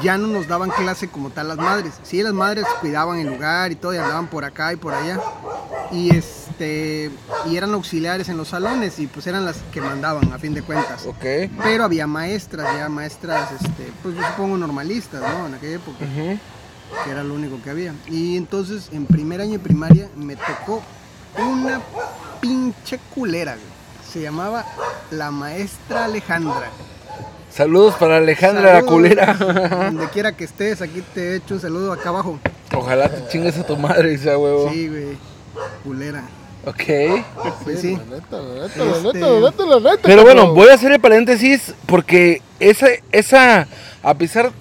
ya 0.02 0.18
no 0.18 0.28
nos 0.28 0.48
daban 0.48 0.70
clase 0.70 1.08
como 1.08 1.30
tal 1.30 1.48
las 1.48 1.58
madres. 1.58 1.94
Sí, 2.04 2.22
las 2.22 2.34
madres 2.34 2.66
cuidaban 2.82 3.20
el 3.20 3.28
lugar 3.28 3.72
y 3.72 3.76
todo, 3.76 3.94
y 3.94 3.98
andaban 3.98 4.28
por 4.28 4.46
acá 4.46 4.74
y 4.74 4.76
por 4.76 4.94
allá. 4.94 5.20
Y 5.92 6.16
este, 6.16 7.12
y 7.46 7.56
eran 7.56 7.74
auxiliares 7.74 8.30
en 8.30 8.38
los 8.38 8.50
salones 8.50 9.00
y 9.00 9.08
pues 9.08 9.26
eran 9.28 9.46
las 9.46 9.58
que 9.72 9.82
mandaban 9.82 10.32
a 10.34 10.38
fin 10.38 10.54
de 10.54 10.62
cuentas. 10.62 11.06
Pero 11.64 11.84
había 11.84 12.08
maestras, 12.08 12.76
ya 12.76 12.90
maestras, 12.90 13.52
este, 13.54 13.92
pues 14.04 14.16
yo 14.16 14.22
supongo 14.28 14.58
normalistas, 14.58 15.22
¿no? 15.22 15.48
En 15.48 15.54
aquella 15.54 15.76
época, 15.76 16.06
que 17.04 17.12
era 17.12 17.24
lo 17.24 17.34
único 17.34 17.62
que 17.62 17.70
había. 17.70 17.94
Y 18.08 18.38
entonces 18.38 18.90
en 18.92 19.06
primer 19.06 19.42
año 19.42 19.54
de 19.54 19.60
primaria 19.60 20.10
me 20.16 20.36
tocó 20.36 20.82
una 21.38 21.82
pinche 22.42 23.00
culera, 23.14 23.54
güey. 23.54 23.78
Se 24.12 24.22
llamaba 24.22 24.66
la 25.12 25.32
maestra 25.32 26.06
Alejandra. 26.06 26.70
Saludos 27.58 27.96
para 27.96 28.18
Alejandra 28.18 28.72
la 28.72 28.84
culera. 28.84 29.34
Donde 29.34 30.08
quiera 30.10 30.32
que 30.32 30.44
estés, 30.44 30.80
aquí 30.84 31.02
te 31.16 31.38
echo 31.38 31.56
un 31.56 31.60
saludo 31.60 31.92
acá 31.92 32.10
abajo. 32.10 32.38
Ojalá 32.72 33.10
te 33.10 33.28
chingues 33.32 33.58
a 33.58 33.66
tu 33.66 33.76
madre, 33.76 34.14
esa 34.14 34.38
huevo. 34.38 34.70
Sí, 34.72 34.88
güey. 34.88 35.18
Culera. 35.84 36.24
Ok. 36.68 36.84
Pues 37.64 37.82
sí. 37.82 37.98
La 38.12 38.18
la 38.30 39.12
la 39.12 39.66
la 39.66 39.80
la. 39.80 39.98
Pero 40.04 40.22
bueno, 40.22 40.54
voy 40.54 40.70
a 40.70 40.76
hacer 40.76 40.92
el 40.92 41.00
paréntesis 41.00 41.74
porque 41.88 42.44
esa, 42.60 42.90
esa, 43.12 43.68
a 44.04 44.14
pesar 44.14 44.52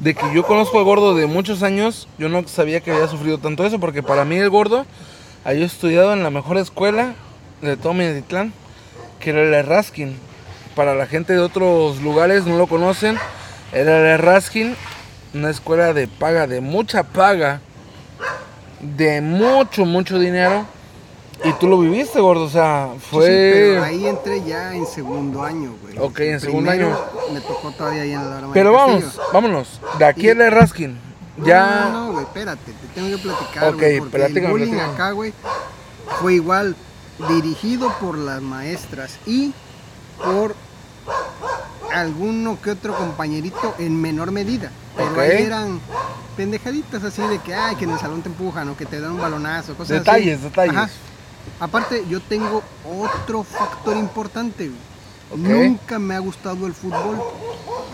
de 0.00 0.12
que 0.14 0.26
yo 0.34 0.44
conozco 0.44 0.76
al 0.76 0.84
gordo 0.84 1.14
de 1.14 1.24
muchos 1.24 1.62
años, 1.62 2.08
yo 2.18 2.28
no 2.28 2.46
sabía 2.46 2.80
que 2.80 2.90
había 2.90 3.08
sufrido 3.08 3.38
tanto 3.38 3.64
eso, 3.64 3.80
porque 3.80 4.02
para 4.02 4.26
mí 4.26 4.36
el 4.36 4.50
gordo 4.50 4.84
había 5.46 5.64
estudiado 5.64 6.12
en 6.12 6.22
la 6.22 6.28
mejor 6.28 6.58
escuela 6.58 7.14
de 7.62 7.78
todo 7.78 7.94
Minatitlán, 7.94 8.52
que 9.18 9.30
era 9.30 9.40
el 9.40 9.66
Raskin. 9.66 10.33
Para 10.74 10.94
la 10.94 11.06
gente 11.06 11.32
de 11.34 11.38
otros 11.38 12.00
lugares 12.02 12.46
no 12.46 12.58
lo 12.58 12.66
conocen, 12.66 13.16
era 13.72 14.12
el 14.14 14.18
Raskin, 14.18 14.74
una 15.32 15.50
escuela 15.50 15.92
de 15.92 16.08
paga, 16.08 16.46
de 16.46 16.60
mucha 16.60 17.04
paga, 17.04 17.60
de 18.80 19.20
mucho, 19.20 19.84
mucho 19.84 20.18
dinero. 20.18 20.66
Y 21.44 21.52
tú 21.54 21.66
lo 21.68 21.78
viviste, 21.78 22.20
gordo, 22.20 22.44
o 22.44 22.48
sea, 22.48 22.88
Sí, 22.94 23.00
sí, 23.00 23.06
fue... 23.10 23.26
pero 23.74 23.84
ahí 23.84 24.06
entré 24.06 24.42
ya 24.44 24.74
en 24.74 24.86
segundo 24.86 25.42
año, 25.42 25.74
güey. 25.82 25.98
Ok, 25.98 26.20
en 26.20 26.40
segundo 26.40 26.70
año. 26.70 26.96
Me 27.32 27.40
tocó 27.40 27.70
todavía 27.72 28.02
ahí 28.02 28.12
en 28.12 28.30
la 28.30 28.48
Pero 28.52 28.72
vamos, 28.72 29.02
Castillo. 29.04 29.24
vámonos. 29.32 29.80
De 29.98 30.04
aquí 30.06 30.26
Y- 30.26 30.28
el 30.30 30.50
Raskin. 30.50 30.98
No, 31.36 31.46
Ya. 31.46 31.90
No, 31.92 32.06
no, 32.06 32.12
güey, 32.12 32.24
espérate, 32.24 32.72
te 32.72 32.86
tengo 32.94 33.16
que 33.16 33.22
platicar. 33.22 33.64
Ok, 33.68 33.76
güey, 33.76 34.00
porque 34.00 34.26
el 34.38 34.46
bullying 34.50 34.74
acá, 34.78 35.10
güey, 35.10 35.32
fue 36.20 36.34
igual 36.34 36.76
dirigido 37.28 37.92
por 38.00 38.16
las 38.16 38.40
maestras 38.40 39.18
y 39.26 39.52
por 40.24 40.54
alguno 41.92 42.58
que 42.60 42.70
otro 42.72 42.94
compañerito 42.96 43.74
en 43.78 44.00
menor 44.00 44.30
medida. 44.32 44.70
Pero 44.96 45.20
ahí 45.20 45.42
eran 45.42 45.80
pendejaditas 46.36 47.02
así 47.04 47.22
de 47.22 47.38
que, 47.38 47.54
ay, 47.54 47.76
que 47.76 47.84
en 47.84 47.90
el 47.90 47.98
salón 47.98 48.22
te 48.22 48.28
empujan 48.28 48.68
o 48.68 48.76
que 48.76 48.86
te 48.86 49.00
dan 49.00 49.12
un 49.12 49.20
balonazo, 49.20 49.74
cosas 49.76 49.98
Detalles, 49.98 50.38
así. 50.38 50.44
detalles. 50.44 50.76
Ajá. 50.76 50.90
Aparte, 51.60 52.04
yo 52.08 52.20
tengo 52.20 52.62
otro 52.84 53.44
factor 53.44 53.96
importante. 53.96 54.70
Nunca 55.36 55.98
me 55.98 56.14
ha 56.14 56.18
gustado 56.18 56.66
el 56.66 56.74
fútbol. 56.74 57.20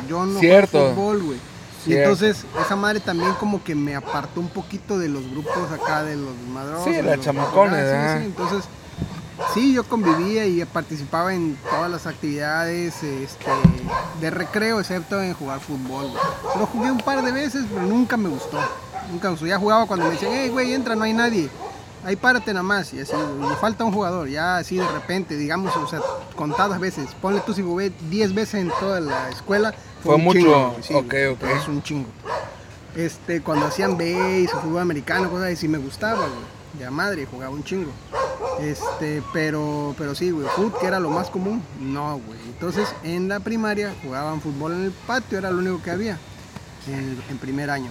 Yo 0.09 0.25
no 0.27 0.41
Cierto. 0.41 0.91
fútbol, 0.95 1.23
güey. 1.23 1.39
Y 1.87 1.95
entonces 1.95 2.45
esa 2.65 2.77
madre 2.77 3.01
también 3.01 3.33
como 3.35 3.63
que 3.65 3.75
me 3.75 3.97
apartó 3.97 4.41
un 4.41 4.49
poquito 4.49 4.99
de 4.99 5.09
los 5.09 5.29
grupos 5.31 5.71
acá 5.73 6.03
de 6.03 6.17
los 6.17 6.35
madrosos. 6.53 6.85
Sí, 6.85 6.93
de 6.93 7.03
los- 7.17 7.25
chamacones, 7.25 7.87
sí, 7.91 8.19
sí, 8.21 8.25
entonces 8.27 8.65
sí, 9.55 9.73
yo 9.73 9.85
convivía 9.85 10.47
y 10.47 10.65
participaba 10.65 11.35
en 11.35 11.57
todas 11.71 11.91
las 11.91 12.07
actividades 12.07 13.03
este, 13.03 13.51
de 14.21 14.31
recreo, 14.31 14.81
excepto 14.81 15.21
en 15.21 15.35
jugar 15.35 15.61
fútbol. 15.61 16.11
güey. 16.11 16.59
Lo 16.59 16.67
jugué 16.67 16.91
un 16.91 16.99
par 16.99 17.23
de 17.23 17.33
veces, 17.33 17.65
pero 17.69 17.83
nunca 17.83 18.17
me 18.17 18.29
gustó. 18.29 18.59
Nunca 19.11 19.29
me 19.29 19.33
gustó. 19.33 19.47
Ya 19.47 19.59
jugaba 19.59 19.87
cuando 19.87 20.07
me 20.07 20.13
decían, 20.13 20.33
hey, 20.35 20.49
güey, 20.49 20.73
entra, 20.75 20.95
no 20.95 21.05
hay 21.05 21.13
nadie. 21.13 21.49
Ahí 22.05 22.17
párate 22.17 22.53
nada 22.53 22.63
más. 22.63 22.93
Y 22.95 23.01
así, 23.01 23.13
y 23.15 23.61
falta 23.61 23.85
un 23.85 23.93
jugador. 23.93 24.29
Ya 24.29 24.57
así 24.57 24.77
de 24.77 24.89
repente, 24.89 25.37
digamos, 25.37 25.77
o 25.77 25.87
sea, 25.87 26.01
contadas 26.37 26.81
veces. 26.81 27.11
Ponle 27.21 27.41
tú 27.41 27.53
si 27.53 27.63
jugué 27.63 27.93
10 28.09 28.35
veces 28.35 28.55
en 28.63 28.71
toda 28.81 29.01
la 29.01 29.29
escuela. 29.29 29.75
Fue 30.03 30.15
un 30.15 30.25
mucho. 30.25 30.39
chingo, 30.39 30.77
sí, 30.81 30.95
Ok, 30.95 31.11
güey, 31.11 31.27
ok. 31.27 31.43
Es 31.61 31.69
un 31.69 31.83
chingo. 31.83 32.09
Este, 32.97 33.43
cuando 33.43 33.67
hacían 33.67 33.97
base 33.99 34.49
o 34.55 34.61
fútbol 34.61 34.81
americano, 34.81 35.31
cosas 35.31 35.49
así, 35.49 35.57
sí 35.57 35.69
me 35.69 35.79
gustaba, 35.79 36.21
güey. 36.21 36.60
Ya 36.79 36.91
madre, 36.91 37.27
jugaba 37.27 37.53
un 37.53 37.65
chingo. 37.65 37.91
Este, 38.61 39.23
pero, 39.33 39.95
pero 39.99 40.15
sí, 40.15 40.31
güey, 40.31 40.47
fútbol, 40.55 40.79
que 40.81 40.87
era 40.87 41.01
lo 41.01 41.11
más 41.11 41.31
común, 41.31 41.63
no, 41.81 42.21
güey. 42.27 42.39
Entonces, 42.47 42.87
en 43.03 43.29
la 43.29 43.41
primaria 43.41 43.95
jugaban 44.03 44.41
fútbol 44.41 44.73
en 44.73 44.85
el 44.85 44.91
patio, 44.93 45.39
era 45.39 45.51
lo 45.51 45.59
único 45.59 45.83
que 45.83 45.91
había 45.91 46.19
en, 46.89 47.19
en 47.31 47.39
primer 47.39 47.71
año. 47.71 47.91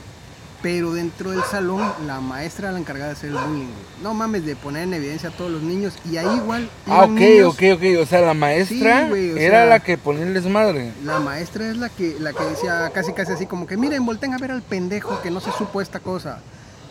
Pero 0.61 0.91
dentro 0.91 1.31
del 1.31 1.41
salón, 1.43 1.81
la 2.05 2.19
maestra 2.19 2.65
era 2.67 2.73
la 2.73 2.79
encargada 2.79 3.07
de 3.11 3.13
hacer 3.17 3.29
el 3.29 3.37
bullying, 3.37 3.63
güey. 3.67 4.03
No 4.03 4.13
mames, 4.13 4.45
de 4.45 4.57
poner 4.57 4.83
en 4.83 4.93
evidencia 4.93 5.29
a 5.29 5.31
todos 5.31 5.49
los 5.49 5.61
niños. 5.61 5.93
Y 6.11 6.17
ahí 6.17 6.27
igual. 6.35 6.69
Ah, 6.85 7.03
ok, 7.05 7.09
niños- 7.11 7.53
ok, 7.53 7.61
ok. 7.75 7.83
O 8.01 8.05
sea, 8.05 8.19
la 8.21 8.33
maestra 8.33 9.03
Sí, 9.03 9.09
güey, 9.09 9.31
o 9.31 9.37
era 9.37 9.59
sea- 9.61 9.65
la 9.67 9.79
que 9.79 9.97
ponía 9.97 10.23
el 10.23 10.33
desmadre. 10.33 10.91
La 11.05 11.19
maestra 11.21 11.65
es 11.69 11.77
la 11.77 11.87
que, 11.87 12.17
la 12.19 12.33
que 12.33 12.43
decía 12.43 12.91
casi 12.93 13.13
casi 13.13 13.31
así 13.31 13.45
como 13.45 13.67
que 13.67 13.77
miren, 13.77 14.05
volten 14.05 14.33
a 14.33 14.37
ver 14.37 14.51
al 14.51 14.61
pendejo 14.61 15.21
que 15.21 15.31
no 15.31 15.39
se 15.39 15.51
supo 15.53 15.79
esta 15.81 16.01
cosa. 16.01 16.39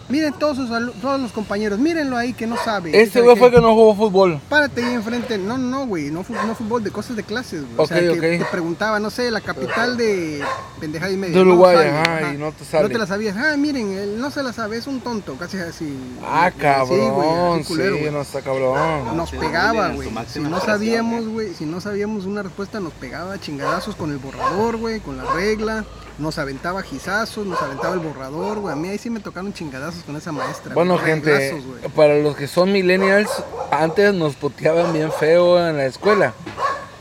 Miren 0.08 0.32
todos 0.32 0.56
sus 0.56 0.70
alu- 0.70 0.92
todos 1.02 1.20
los 1.20 1.32
compañeros, 1.32 1.78
mírenlo 1.78 2.16
ahí 2.16 2.32
que 2.32 2.46
no 2.46 2.56
sabe. 2.56 2.90
Este 2.98 3.14
¿Sabe 3.20 3.24
güey 3.26 3.36
fue 3.36 3.50
que 3.50 3.60
no 3.60 3.74
jugó 3.74 3.94
fútbol. 3.94 4.40
Párate 4.48 4.82
ahí 4.82 4.94
enfrente. 4.94 5.36
No, 5.36 5.58
no, 5.58 5.86
güey, 5.86 6.10
no, 6.10 6.24
no 6.46 6.54
fútbol, 6.54 6.82
de 6.82 6.90
cosas 6.90 7.14
de 7.14 7.24
clases, 7.24 7.60
güey. 7.60 7.74
Ok, 7.74 7.80
o 7.82 7.86
sea, 7.86 7.98
que 8.00 8.38
te 8.38 8.44
preguntaba, 8.50 8.98
no 9.00 9.10
sé, 9.10 9.30
la 9.30 9.42
capital 9.42 9.98
de 9.98 10.42
pendejada 10.80 11.12
y 11.12 11.16
media. 11.18 11.34
De 11.36 11.42
Uruguay, 11.42 11.76
no, 11.76 11.82
sale, 11.82 12.20
ajá, 12.22 12.32
y 12.34 12.38
no 12.38 12.52
te 12.52 12.64
sale. 12.64 12.82
No 12.84 12.88
te 12.88 12.98
la 12.98 13.06
sabías. 13.06 13.36
Ah, 13.36 13.54
miren, 13.58 13.92
él 13.92 14.18
no 14.18 14.30
se 14.30 14.42
la 14.42 14.54
sabe, 14.54 14.78
es 14.78 14.86
un 14.86 15.00
tonto, 15.00 15.34
casi 15.36 15.58
así. 15.58 15.94
Ah, 16.24 16.50
Sí, 16.54 16.58
cabrón. 16.58 17.12
güey, 17.12 17.60
así 17.60 17.74
Sí, 17.74 17.74
güey. 17.76 18.10
no 18.10 18.22
está 18.22 18.40
cabrón. 18.40 19.14
Nos 19.14 19.28
Sí, 19.28 19.36
pegaba, 19.36 19.90
güey. 19.90 20.08
Si 20.26 20.40
no 20.40 20.58
sabíamos, 20.60 21.28
güey, 21.28 21.52
si 21.52 21.66
no 21.66 21.82
sabíamos 21.82 22.24
una 22.24 22.42
respuesta, 22.42 22.80
nos 22.80 22.94
pegaba 22.94 23.34
a 23.34 23.38
chingadazos 23.40 23.94
con 23.94 24.10
el 24.10 24.16
borrador, 24.16 24.78
güey, 24.78 25.00
con 25.00 25.18
la 25.18 25.24
regla. 25.34 25.84
Nos 26.18 26.38
aventaba 26.38 26.82
gizazos, 26.82 27.46
nos 27.46 27.60
aventaba 27.62 27.94
el 27.94 28.00
borrador, 28.00 28.58
güey. 28.58 28.72
A 28.72 28.76
mí 28.76 28.88
ahí 28.88 28.98
sí 28.98 29.08
me 29.08 29.20
tocaron 29.20 29.52
chingadazos 29.52 30.02
con 30.02 30.16
esa 30.16 30.32
maestra. 30.32 30.74
Bueno, 30.74 30.98
gente, 30.98 31.30
reglazos, 31.30 31.92
para 31.92 32.16
los 32.16 32.36
que 32.36 32.48
son 32.48 32.72
millennials, 32.72 33.30
antes 33.70 34.12
nos 34.14 34.34
puteaban 34.34 34.92
bien 34.92 35.12
feo 35.12 35.68
en 35.68 35.76
la 35.76 35.86
escuela. 35.86 36.34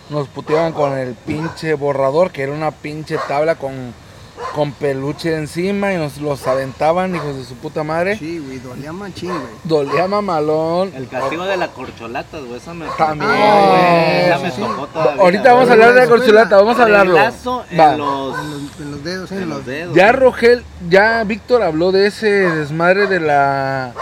Nos 0.09 0.27
puteaban 0.27 0.71
con 0.71 0.97
el 0.97 1.15
pinche 1.15 1.73
borrador, 1.73 2.31
que 2.31 2.43
era 2.43 2.53
una 2.53 2.71
pinche 2.71 3.17
tabla 3.27 3.55
con, 3.55 3.93
con 4.53 4.71
peluche 4.71 5.35
encima, 5.35 5.93
y 5.93 5.97
nos 5.97 6.17
los 6.17 6.45
aventaban, 6.47 7.15
hijos 7.15 7.35
de 7.35 7.43
su 7.43 7.55
puta 7.55 7.83
madre. 7.83 8.17
Sí, 8.17 8.39
güey, 8.39 8.59
dolía 8.59 8.91
machín, 8.93 9.29
güey. 9.29 9.41
Dolía 9.63 10.07
mamalón. 10.07 10.91
El 10.95 11.07
castigo 11.07 11.45
de 11.45 11.57
la 11.57 11.67
corcholata, 11.69 12.39
güey, 12.39 12.55
esa 12.55 12.73
me 12.73 12.85
También. 12.97 13.29
tocó, 13.31 13.67
güey, 13.69 14.25
esa 14.25 14.39
me 14.39 14.49
sí, 14.51 14.55
sí. 14.55 14.61
tocó 14.61 14.87
todavía. 14.87 15.21
Ahorita 15.23 15.53
vamos 15.53 15.69
a 15.69 15.73
hablar 15.73 15.93
de 15.93 15.99
la 16.01 16.07
corcholata, 16.07 16.55
vamos 16.57 16.79
a 16.79 16.83
hablarlo. 16.83 17.17
En 17.17 17.79
Va. 17.79 17.95
los, 17.97 18.37
En 18.39 18.51
los, 18.51 18.79
en 18.79 18.91
los 18.91 19.03
dedos, 19.03 19.31
en 19.31 19.43
en 19.43 19.49
los 19.49 19.65
dedos. 19.65 19.95
Ya. 19.95 20.11
Rogel, 20.11 20.63
ya 20.89 21.23
Víctor 21.23 21.61
habló 21.63 21.91
de 21.91 22.07
ese 22.07 22.27
desmadre 22.27 23.07
de 23.07 23.19
la 23.19 23.93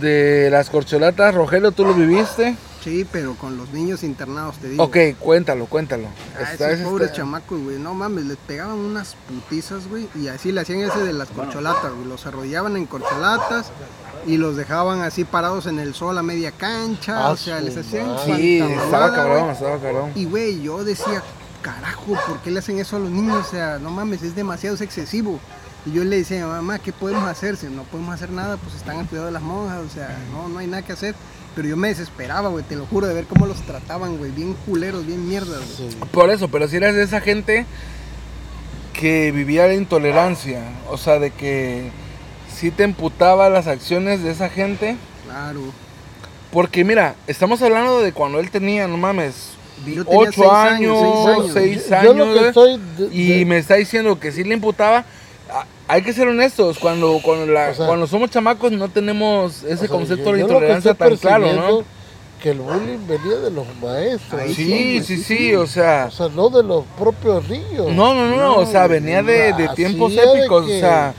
de 0.00 0.48
las 0.50 0.70
corcholatas. 0.70 1.34
Rogelio, 1.34 1.72
¿tú 1.72 1.84
lo 1.84 1.94
viviste? 1.94 2.56
Sí, 2.88 3.06
pero 3.10 3.34
con 3.34 3.56
los 3.56 3.70
niños 3.72 4.02
internados, 4.02 4.56
te 4.56 4.68
digo. 4.70 4.82
Ok, 4.84 4.96
cuéntalo, 5.18 5.66
cuéntalo. 5.66 6.08
Ah, 6.38 6.52
Está- 6.52 6.70
esos 6.70 6.88
pobres 6.88 7.08
está- 7.08 7.18
chamacos, 7.18 7.60
güey. 7.62 7.78
No 7.78 7.92
mames, 7.94 8.24
les 8.24 8.36
pegaban 8.38 8.76
unas 8.78 9.14
putizas, 9.28 9.86
güey. 9.88 10.08
Y 10.14 10.28
así 10.28 10.52
le 10.52 10.60
hacían 10.62 10.80
ese 10.80 11.00
de 11.00 11.12
las 11.12 11.28
corcholatas, 11.28 11.92
güey. 11.92 12.06
Los 12.06 12.24
arrollaban 12.26 12.76
en 12.76 12.86
corcholatas 12.86 13.66
y 14.26 14.36
los 14.38 14.56
dejaban 14.56 15.02
así 15.02 15.24
parados 15.24 15.66
en 15.66 15.78
el 15.78 15.94
sol 15.94 16.16
a 16.18 16.22
media 16.22 16.50
cancha. 16.50 17.26
Ah, 17.26 17.30
o 17.30 17.36
sea, 17.36 17.60
les 17.60 17.76
hacían. 17.76 18.16
Sí, 18.24 18.58
estaba 18.60 19.14
cabrón, 19.14 19.50
estaba 19.50 19.78
cabrón. 19.78 20.12
Y, 20.14 20.24
güey, 20.24 20.62
yo 20.62 20.82
decía, 20.84 21.22
carajo, 21.62 22.14
¿por 22.26 22.38
qué 22.40 22.50
le 22.50 22.60
hacen 22.60 22.78
eso 22.78 22.96
a 22.96 23.00
los 23.00 23.10
niños? 23.10 23.46
O 23.46 23.50
sea, 23.50 23.78
no 23.78 23.90
mames, 23.90 24.22
es 24.22 24.34
demasiado 24.34 24.76
es 24.76 24.80
excesivo. 24.80 25.38
Y 25.86 25.92
yo 25.92 26.04
le 26.04 26.16
decía, 26.16 26.46
mamá, 26.46 26.78
¿qué 26.78 26.92
podemos 26.92 27.24
hacer? 27.28 27.56
Si 27.56 27.66
no 27.66 27.82
podemos 27.84 28.14
hacer 28.14 28.30
nada, 28.30 28.56
pues 28.56 28.74
están 28.74 28.98
al 28.98 29.06
cuidado 29.06 29.26
de 29.26 29.32
las 29.32 29.42
monjas, 29.42 29.78
o 29.86 29.88
sea, 29.88 30.18
no, 30.32 30.48
no 30.48 30.58
hay 30.58 30.66
nada 30.66 30.82
que 30.82 30.92
hacer. 30.92 31.14
Pero 31.58 31.70
yo 31.70 31.76
me 31.76 31.88
desesperaba, 31.88 32.50
güey, 32.50 32.62
te 32.62 32.76
lo 32.76 32.86
juro, 32.86 33.08
de 33.08 33.14
ver 33.14 33.24
cómo 33.24 33.44
los 33.44 33.60
trataban, 33.62 34.16
güey, 34.16 34.30
bien 34.30 34.54
culeros, 34.64 35.04
bien 35.04 35.28
mierdas, 35.28 35.58
güey. 35.76 35.90
Sí. 35.90 35.96
Por 36.12 36.30
eso, 36.30 36.46
pero 36.46 36.68
si 36.68 36.76
eras 36.76 36.94
de 36.94 37.02
esa 37.02 37.20
gente 37.20 37.66
que 38.92 39.32
vivía 39.32 39.66
la 39.66 39.74
intolerancia, 39.74 40.62
o 40.88 40.96
sea, 40.96 41.18
de 41.18 41.32
que 41.32 41.90
si 42.54 42.70
te 42.70 42.84
emputaba 42.84 43.50
las 43.50 43.66
acciones 43.66 44.22
de 44.22 44.30
esa 44.30 44.48
gente, 44.48 44.96
Claro. 45.24 45.62
porque 46.52 46.84
mira, 46.84 47.16
estamos 47.26 47.60
hablando 47.60 48.02
de 48.02 48.12
cuando 48.12 48.38
él 48.38 48.52
tenía, 48.52 48.86
no 48.86 48.96
mames, 48.96 49.54
Yo 49.84 50.04
tenía 50.04 50.18
8 50.20 50.30
seis 50.36 50.48
años, 50.52 51.02
años, 51.02 51.50
seis 51.52 51.82
6 51.88 51.88
Yo- 51.90 51.96
años, 51.96 52.04
Yo 52.04 52.14
lo 52.14 52.24
que 52.26 52.38
güey, 52.38 52.48
estoy. 52.50 52.80
de- 52.98 53.14
y 53.14 53.38
de- 53.40 53.44
me 53.46 53.58
está 53.58 53.74
diciendo 53.74 54.20
que 54.20 54.30
sí 54.30 54.44
le 54.44 54.54
imputaba. 54.54 55.04
Hay 55.88 56.02
que 56.02 56.12
ser 56.12 56.28
honestos, 56.28 56.78
cuando 56.78 57.18
cuando, 57.22 57.46
la- 57.46 57.70
O 57.70 57.74
sea, 57.74 57.86
cuando 57.86 58.06
somos 58.06 58.30
chamacos 58.30 58.70
no 58.72 58.88
tenemos 58.88 59.62
ese 59.64 59.72
o 59.74 59.76
sea, 59.78 59.88
concepto 59.88 60.24
yo- 60.30 60.32
de 60.36 60.40
intolerancia 60.42 60.94
tan 60.94 61.16
claro, 61.16 61.52
¿no? 61.54 61.82
Que 62.42 62.50
el 62.50 62.60
bullying 62.60 62.98
venía 63.08 63.36
de 63.38 63.50
los 63.50 63.66
maestros. 63.82 64.42
Sí, 64.54 65.02
sí, 65.02 65.16
sí, 65.16 65.54
o 65.56 65.66
sea, 65.66 66.06
O 66.08 66.10
sea, 66.12 66.28
no 66.28 66.50
de 66.50 66.62
los 66.62 66.84
propios 66.98 67.48
niños. 67.48 67.86
No, 67.92 68.14
no, 68.14 68.28
no, 68.28 68.36
No, 68.36 68.56
o 68.58 68.66
sea, 68.66 68.86
venía 68.86 69.22
de, 69.22 69.52
tiempos 69.74 70.14
de 70.14 70.22
épicos, 70.22 70.66
o 70.66 70.68
sea, 70.68 71.14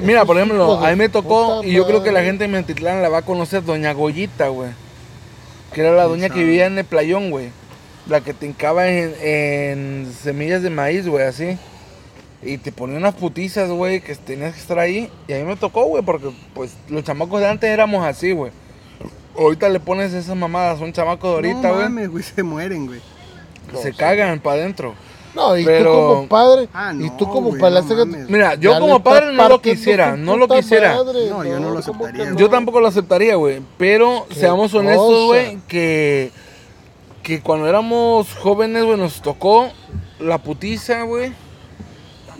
mira, 0.00 0.24
por 0.24 0.36
ejemplo, 0.36 0.74
a 0.82 0.90
mí 0.90 0.96
me 0.96 1.08
tocó, 1.08 1.62
y 1.64 1.72
yo 1.72 1.86
creo 1.86 2.02
que 2.02 2.12
la 2.12 2.22
gente 2.22 2.44
de 2.44 2.48
Mentitlán 2.48 3.02
la 3.02 3.08
va 3.10 3.18
a 3.18 3.22
conocer, 3.22 3.62
Doña 3.64 3.92
Goyita, 3.92 4.48
güey. 4.48 4.70
que 5.72 5.80
era 5.80 5.90
la 5.92 6.04
doña 6.04 6.28
que 6.30 6.38
vivía 6.38 6.66
en 6.66 6.78
el 6.78 6.84
playón, 6.84 7.30
güey. 7.30 7.50
La 8.06 8.20
que 8.20 8.32
te 8.32 8.46
hincaba 8.46 8.86
en, 8.88 9.12
en 9.20 10.12
semillas 10.22 10.62
de 10.62 10.70
maíz, 10.70 11.08
güey, 11.08 11.26
así. 11.26 11.58
Y 12.44 12.58
te 12.58 12.72
ponía 12.72 12.98
unas 12.98 13.14
putizas, 13.14 13.70
güey, 13.70 14.00
que 14.02 14.14
tenías 14.16 14.54
que 14.54 14.60
estar 14.60 14.78
ahí. 14.78 15.10
Y 15.28 15.32
a 15.32 15.36
mí 15.38 15.44
me 15.44 15.56
tocó, 15.56 15.84
güey, 15.84 16.02
porque 16.02 16.30
pues 16.54 16.74
los 16.88 17.02
chamacos 17.04 17.40
de 17.40 17.46
antes 17.48 17.70
éramos 17.70 18.04
así, 18.04 18.32
güey. 18.32 18.52
Ahorita 19.38 19.68
le 19.68 19.80
pones 19.80 20.12
esas 20.12 20.36
mamadas 20.36 20.80
a 20.80 20.84
un 20.84 20.92
chamaco 20.92 21.28
de 21.28 21.34
ahorita, 21.34 21.68
no 21.68 21.74
güey. 21.74 21.82
mames, 21.84 22.10
güey, 22.10 22.22
se 22.22 22.42
mueren, 22.42 22.86
güey. 22.86 23.00
se 23.82 23.92
cagan 23.92 24.38
para 24.40 24.60
adentro. 24.60 24.94
No, 25.34 25.56
y 25.58 25.64
Pero- 25.64 25.90
tú 25.92 26.14
como 26.14 26.28
padre, 26.28 26.68
Ah, 26.72 26.92
y 26.94 27.06
no, 27.06 27.16
tú 27.16 27.28
como 27.28 27.48
güey, 27.48 27.60
padre, 27.60 27.80
no 27.82 28.06
mames. 28.06 28.28
Mira, 28.30 28.54
yo 28.54 28.70
ya 28.72 28.78
como 28.78 29.02
padre 29.02 29.32
no 29.32 29.48
lo 29.48 29.60
quisiera, 29.60 30.16
no 30.16 30.36
lo 30.36 30.46
quisiera. 30.46 30.94
madre, 30.94 31.28
No, 31.28 31.44
yo 31.44 31.58
no 31.58 31.70
lo 31.70 31.80
¿cómo 31.82 32.04
que 32.04 32.04
aceptaría, 32.10 32.30
no? 32.30 32.36
Yo 32.38 32.50
tampoco 32.50 32.78
lo 32.80 32.86
aceptaría, 32.86 33.34
güey. 33.34 33.60
Pero 33.76 34.26
Qué 34.28 34.34
seamos 34.36 34.72
honestos, 34.74 35.08
cosa. 35.08 35.26
güey, 35.26 35.58
que, 35.66 36.30
que 37.24 37.40
cuando 37.40 37.66
éramos 37.66 38.32
jóvenes, 38.34 38.84
güey, 38.84 38.96
nos 38.96 39.20
tocó 39.22 39.70
la 40.20 40.38
putiza, 40.38 41.02
güey. 41.02 41.32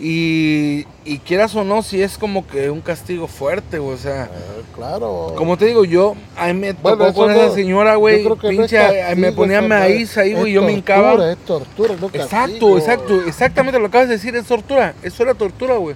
Y, 0.07 0.85
y 1.03 1.17
quieras 1.17 1.55
o 1.55 1.63
no, 1.63 1.81
si 1.81 2.03
es 2.03 2.19
como 2.19 2.45
que 2.45 2.69
un 2.69 2.79
castigo 2.81 3.27
fuerte, 3.27 3.79
güey. 3.79 3.95
O 3.95 3.97
sea, 3.97 4.29
Claro. 4.75 5.33
como 5.35 5.57
te 5.57 5.65
digo, 5.65 5.83
yo, 5.83 6.13
a 6.37 6.45
mí 6.47 6.53
me 6.53 6.73
tocó 6.75 6.95
Bueno, 6.97 7.13
con 7.15 7.31
no- 7.33 7.41
esa 7.41 7.55
señora, 7.55 7.95
güey, 7.95 8.23
no 8.23 8.35
pinche, 8.35 8.75
castigo, 8.77 9.15
me 9.15 9.31
ponía 9.31 9.63
maíz 9.63 10.15
ahí, 10.19 10.35
güey, 10.35 10.53
yo 10.53 10.61
me 10.61 10.73
hincaba. 10.73 11.13
tortura, 11.15 11.31
Es 11.31 11.37
tortura, 11.39 11.95
no 11.99 12.07
Exacto, 12.07 12.37
castigo. 12.45 12.77
exacto, 12.77 13.21
exactamente 13.25 13.79
lo 13.79 13.85
que 13.85 13.89
acabas 13.89 14.09
de 14.09 14.15
decir, 14.15 14.35
es 14.35 14.45
tortura. 14.45 14.93
Eso 15.01 15.23
era 15.23 15.33
tortura, 15.33 15.75
güey. 15.77 15.95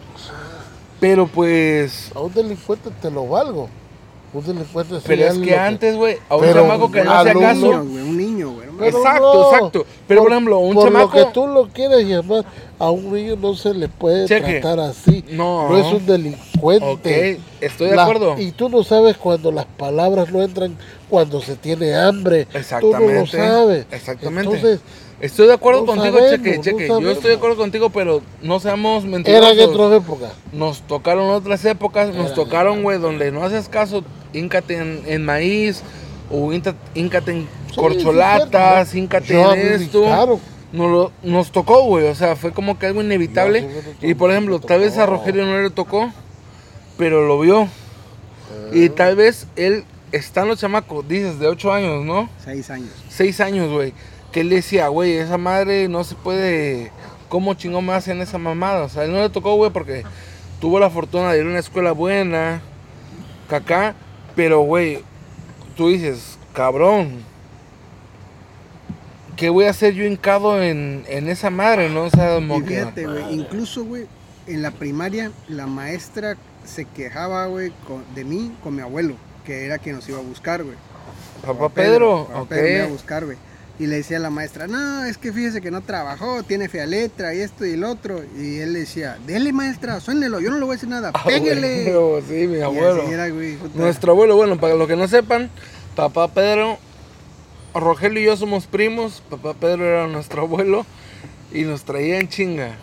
Pero 1.00 1.28
pues, 1.28 2.12
A 2.16 2.20
un 2.22 2.34
delincuente 2.34 2.90
te 3.02 3.12
lo 3.12 3.28
valgo. 3.28 3.70
Un 4.34 4.44
delincuente 4.46 4.96
pero 5.06 5.26
es 5.26 5.38
que 5.40 5.56
antes, 5.56 5.96
güey, 5.96 6.18
a 6.30 6.36
un 6.36 6.52
chamaco 6.52 6.92
que 6.92 7.04
no 7.04 7.12
hacía 7.14 7.34
caso. 7.34 7.84
Pero 8.80 8.98
Exacto, 8.98 9.34
no, 9.34 9.54
exacto. 9.56 9.86
Pero, 10.08 10.24
por 10.24 10.32
ejemplo, 10.32 10.58
un 10.60 10.74
por 10.76 10.86
chamaco- 10.90 11.18
lo 11.20 11.26
que 11.26 11.32
tú 11.34 11.48
lo 11.48 11.68
quieres 11.68 12.06
llamar, 12.08 12.46
a 12.80 12.90
un 12.92 13.12
niño 13.14 13.36
no 13.36 13.54
se 13.56 13.74
le 13.74 13.88
puede 13.90 14.26
Cheque. 14.28 14.60
tratar 14.60 14.80
así. 14.80 15.24
No. 15.32 15.70
No 15.70 15.78
es 15.78 15.86
un 15.94 16.06
delincuente. 16.06 16.86
Ok, 17.38 17.42
estoy 17.62 17.90
de 17.90 17.96
La- 17.96 18.04
acuerdo. 18.04 18.36
y 18.38 18.52
tú 18.52 18.70
no 18.70 18.84
sabes 18.84 19.18
cuando 19.18 19.52
las 19.52 19.66
palabras 19.66 20.32
no 20.32 20.42
entran 20.42 20.78
cuando 21.10 21.42
se 21.42 21.56
tiene 21.56 21.94
hambre. 21.96 22.46
Tú 22.46 22.52
no 22.54 22.60
Exactamente. 22.60 23.14
lo 23.20 23.28
sabes. 23.28 23.86
Exactamente. 23.92 24.54
Entonces, 24.56 24.80
Estoy 25.22 25.48
de 25.48 25.54
acuerdo 25.54 25.82
no 25.82 25.88
contigo, 25.88 26.18
sabemos, 26.18 26.32
cheque, 26.46 26.56
no 26.56 26.64
cheque. 26.64 26.88
Yo 26.88 27.12
estoy 27.12 27.32
de 27.32 27.36
acuerdo 27.36 27.58
contigo, 27.58 27.90
pero 27.90 28.22
no 28.42 28.62
seamos 28.62 29.04
mentirosos. 29.04 29.58
en 29.58 29.70
otras 29.70 29.92
épocas. 30.02 30.32
Nos 30.54 30.82
tocaron 30.84 31.30
otras 31.32 31.66
épocas, 31.66 32.16
nos 32.16 32.34
tocaron, 32.34 32.84
güey, 32.84 33.00
donde 33.00 33.30
no 33.30 33.44
haces 33.44 33.68
caso, 33.68 34.02
híncate 34.32 34.78
en, 34.78 35.04
en 35.08 35.26
maíz, 35.26 35.84
o 36.32 36.52
híncate 36.54 37.32
en 37.32 37.48
Sí, 37.70 37.76
corcholatas, 37.76 38.90
sí, 38.90 39.00
híncate 39.00 39.40
en 39.42 39.82
esto. 39.82 40.04
claro. 40.04 40.40
Nos, 40.72 40.92
lo- 40.92 41.12
nos 41.24 41.52
tocó, 41.52 41.84
güey, 41.86 42.06
o 42.08 42.14
sea, 42.16 42.36
fue 42.36 42.52
como 42.52 42.78
que 42.78 42.86
algo 42.86 43.02
inevitable. 43.02 43.68
Y 44.02 44.14
por 44.14 44.30
ejemplo, 44.32 44.60
tal 44.60 44.82
vez 44.82 44.98
a. 45.00 45.06
Rogelio 45.08 45.46
no 45.46 45.60
le 45.60 45.72
tocó, 45.72 46.12
pero 46.98 47.26
lo 47.28 47.40
vio. 47.40 47.68
Y 48.72 48.90
tal 48.90 49.16
vez 49.16 49.48
él, 49.56 49.84
estando 50.12 50.56
chamaco, 50.56 51.02
dices, 51.02 51.40
de 51.40 51.48
8 51.48 51.74
años, 51.74 52.06
¿no? 52.06 52.30
Seis 52.44 52.70
años. 52.70 52.90
seis 53.10 53.40
años, 53.42 53.72
güey, 53.72 53.94
que 54.32 54.42
él 54.42 54.50
decía, 54.50 54.88
güey, 54.90 55.14
esa 55.18 55.38
madre 55.40 55.88
no 55.88 56.04
se 56.04 56.14
puede, 56.14 56.92
¿cómo 57.30 57.56
chingón 57.56 57.86
me 57.88 57.94
hacen 57.94 58.22
esa 58.22 58.38
mamada? 58.38 58.84
O 58.84 58.90
sea, 58.90 59.06
él 59.06 59.12
no 59.12 59.22
le 59.22 59.30
tocó, 59.30 59.56
güey, 59.56 59.72
porque 59.72 60.04
tuvo 60.62 60.80
la 60.80 60.92
fortuna 60.92 61.32
de 61.32 61.40
ir 61.40 61.46
a 61.48 61.50
una 61.50 61.60
escuela 61.60 61.94
buena, 61.94 62.62
cacá, 63.50 63.96
pero, 64.36 64.60
güey, 64.62 65.00
tú 65.80 65.88
dices, 65.88 66.38
cabrón, 66.52 67.24
¿qué 69.38 69.50
voy 69.50 69.64
a 69.64 69.70
hacer 69.70 69.94
yo 69.94 70.04
hincado 70.04 70.62
en, 70.62 71.06
en 71.08 71.30
esa 71.30 71.50
madre, 71.50 71.90
no? 71.90 72.04
O 72.04 72.10
sea, 72.10 72.36
como 72.36 72.58
Y 72.58 72.64
que- 72.64 72.80
fíjate, 72.80 73.08
güey, 73.08 73.34
incluso, 73.34 73.86
güey, 73.86 74.06
en 74.46 74.62
la 74.62 74.72
primaria, 74.72 75.32
la 75.48 75.68
maestra 75.68 76.36
se 76.66 76.84
quejaba, 76.84 77.46
güey, 77.46 77.72
de 78.14 78.26
mí 78.26 78.52
con 78.62 78.76
mi 78.76 78.82
abuelo, 78.82 79.16
que 79.46 79.66
era 79.66 79.78
quien 79.78 79.96
nos 79.96 80.10
iba 80.10 80.18
a 80.18 80.22
buscar, 80.22 80.66
güey. 80.66 80.76
Papá 81.46 81.70
Pedro, 81.70 82.28
Papá. 82.28 82.50
Pedro 82.50 82.64
me 82.64 82.76
iba 82.76 82.84
a 82.84 82.90
buscar, 82.90 83.24
güey. 83.24 83.38
Y 83.80 83.88
le 83.88 83.96
decía 83.98 84.18
a 84.18 84.20
la 84.20 84.30
maestra, 84.30 84.68
no, 84.68 85.06
es 85.06 85.18
que 85.18 85.32
fíjese 85.32 85.62
que 85.62 85.72
no 85.72 85.80
trabajó, 85.82 86.44
tiene 86.44 86.68
fea 86.68 86.86
letra 86.86 87.34
y 87.34 87.40
esto 87.40 87.66
y 87.66 87.72
el 87.72 87.86
otro. 87.86 88.22
Y 88.38 88.58
él 88.60 88.74
le 88.74 88.80
decía, 88.80 89.18
dele 89.26 89.54
maestra, 89.54 90.02
suénelo, 90.02 90.42
yo 90.42 90.50
no 90.52 90.58
le 90.58 90.66
voy 90.66 90.72
a 90.72 90.76
decir 90.76 90.90
nada, 90.90 91.12
Ah, 91.14 91.24
pégale. 91.26 91.94
güey, 91.94 92.22
sí, 92.28 92.48
mi 92.48 92.60
abuelo. 92.62 93.04
era, 93.10 93.30
güey. 93.30 93.58
Nuestro 93.76 94.12
abuelo, 94.12 94.36
bueno, 94.36 94.60
para 94.60 94.76
los 94.76 94.86
que 94.88 94.98
no 94.98 95.08
sepan, 95.08 95.50
papá 95.96 96.28
Pedro, 96.28 96.78
Rogelio 97.74 98.22
y 98.22 98.26
yo 98.26 98.36
somos 98.36 98.68
primos, 98.68 99.24
papá 99.30 99.54
Pedro 99.54 99.86
era 99.86 100.08
nuestro 100.08 100.42
abuelo 100.42 100.86
y 101.54 101.62
nos 101.62 101.84
traía 101.84 102.20
en 102.20 102.28
chinga. 102.28 102.76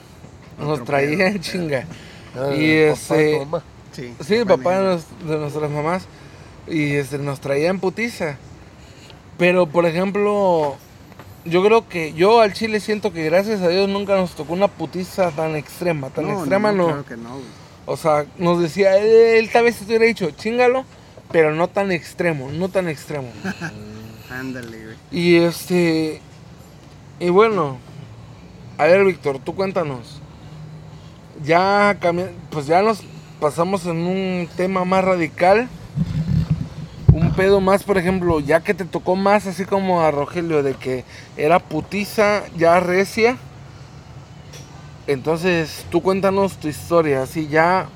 Nos 0.59 0.83
traía 0.85 1.27
en 1.29 1.41
chinga. 1.41 1.85
Ah, 2.35 2.55
Y 2.55 2.71
ese- 2.71 3.39
mamá. 3.41 3.63
Sí, 3.93 4.15
Sí, 4.27 4.35
el 4.37 4.47
papá 4.47 4.79
de 4.81 5.37
nuestras 5.37 5.71
mamás. 5.71 6.05
Y 6.67 6.95
este, 6.95 7.19
nos 7.19 7.41
traía 7.41 7.69
en 7.69 7.81
putiza. 7.81 8.37
Pero, 9.39 9.67
por 9.67 9.85
ejemplo, 9.87 10.77
yo 11.49 11.65
creo 11.65 11.89
que 11.89 12.13
yo 12.13 12.41
al 12.41 12.53
chile 12.53 12.81
siento 12.81 13.13
que 13.13 13.25
gracias 13.25 13.61
a 13.63 13.69
Dios 13.69 13.89
nunca 13.89 14.17
nos 14.17 14.35
tocó 14.35 14.53
una 14.53 14.69
putiza 14.69 15.31
tan 15.31 15.57
extrema. 15.57 16.11
Tan 16.11 16.29
extrema 16.31 16.73
no. 16.73 16.87
Claro 16.87 17.05
que 17.05 17.17
no, 17.17 17.35
güey. 17.35 17.67
O 17.87 17.97
sea, 17.97 18.27
nos 18.37 18.61
decía, 18.61 18.97
él, 18.99 19.07
él 19.07 19.51
tal 19.51 19.65
vez 19.65 19.79
te 19.79 19.85
hubiera 19.85 20.05
dicho, 20.05 20.31
chingalo, 20.33 20.85
pero 21.31 21.55
no 21.55 21.69
tan 21.69 21.93
extremo, 21.93 22.51
no 22.51 22.69
tan 22.69 22.89
extremo. 22.89 23.29
Ándale, 24.31 24.85
güey. 24.85 24.97
y 25.13 25.37
este, 25.37 26.21
y 27.21 27.31
bueno, 27.31 27.79
a 28.79 28.85
ver, 28.85 29.05
Víctor, 29.05 29.39
tú 29.39 29.55
cuéntanos. 29.55 30.21
Ya 31.45 31.97
pues 32.51 32.67
ya 32.67 32.83
nos 32.83 33.03
pasamos 33.41 33.87
en 33.87 33.99
un 33.99 34.49
tema 34.57 34.85
más 34.85 35.05
radical. 35.05 35.69
Un 37.17 37.31
pedo 37.31 37.63
más, 37.63 37.83
por 37.83 37.97
ejemplo, 37.97 38.41
ya 38.41 38.61
que 38.61 38.75
te 38.75 38.85
tocó 38.85 39.17
más, 39.17 39.47
así 39.47 39.65
como 39.65 40.03
a 40.03 40.11
Rogelio, 40.11 40.63
de 40.63 40.75
que 40.75 41.03
era 41.39 41.59
putiza 41.59 42.43
ya 42.59 42.79
recia. 42.79 43.39
Entonces, 45.07 45.87
tú 45.89 46.03
cuéntanos 46.03 46.59
tu 46.59 46.69
historia, 46.69 47.23
así 47.23 47.49
ya. 47.49 47.89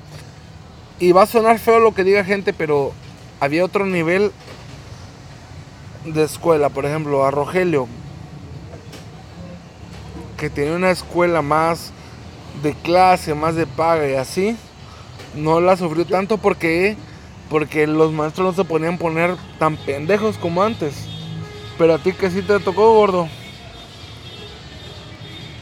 Y 0.97 1.11
va 1.11 1.21
a 1.21 1.27
sonar 1.27 1.59
feo 1.59 1.77
lo 1.77 1.93
que 1.93 2.03
diga 2.03 2.23
gente, 2.23 2.51
pero 2.51 2.93
había 3.39 3.63
otro 3.63 3.85
nivel 3.85 4.31
de 6.03 6.23
escuela, 6.23 6.69
por 6.69 6.87
ejemplo, 6.87 7.23
a 7.23 7.29
Rogelio, 7.29 7.87
que 10.35 10.49
tenía 10.49 10.73
una 10.73 10.89
escuela 10.89 11.43
más 11.43 11.91
de 12.63 12.73
clase, 12.73 13.35
más 13.35 13.53
de 13.53 13.67
paga 13.67 14.09
y 14.09 14.15
así, 14.15 14.57
no 15.35 15.61
la 15.61 15.77
sufrió 15.77 16.07
tanto 16.07 16.39
porque 16.39 16.97
porque 17.51 17.85
los 17.85 18.13
maestros 18.13 18.47
no 18.47 18.63
se 18.63 18.67
ponían 18.67 18.97
poner 18.97 19.35
tan 19.59 19.75
pendejos 19.75 20.37
como 20.37 20.63
antes. 20.63 21.05
Pero 21.77 21.95
a 21.95 21.97
ti 21.97 22.13
que 22.13 22.31
sí 22.31 22.41
te 22.41 22.59
tocó, 22.61 22.93
gordo. 22.93 23.27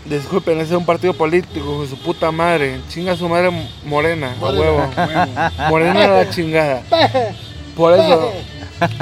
Disculpen, 0.05 0.59
ese 0.59 0.73
es 0.73 0.77
un 0.77 0.85
partido 0.85 1.13
político, 1.13 1.85
su 1.87 1.99
puta 1.99 2.31
madre. 2.31 2.79
Chinga 2.89 3.15
su 3.15 3.27
madre 3.27 3.49
morena, 3.83 4.35
a 4.39 4.45
huevo. 4.45 4.89
Morena 5.69 6.05
a 6.05 6.07
la 6.09 6.29
chingada. 6.29 6.83
Por 7.75 7.93
eso. 7.93 8.33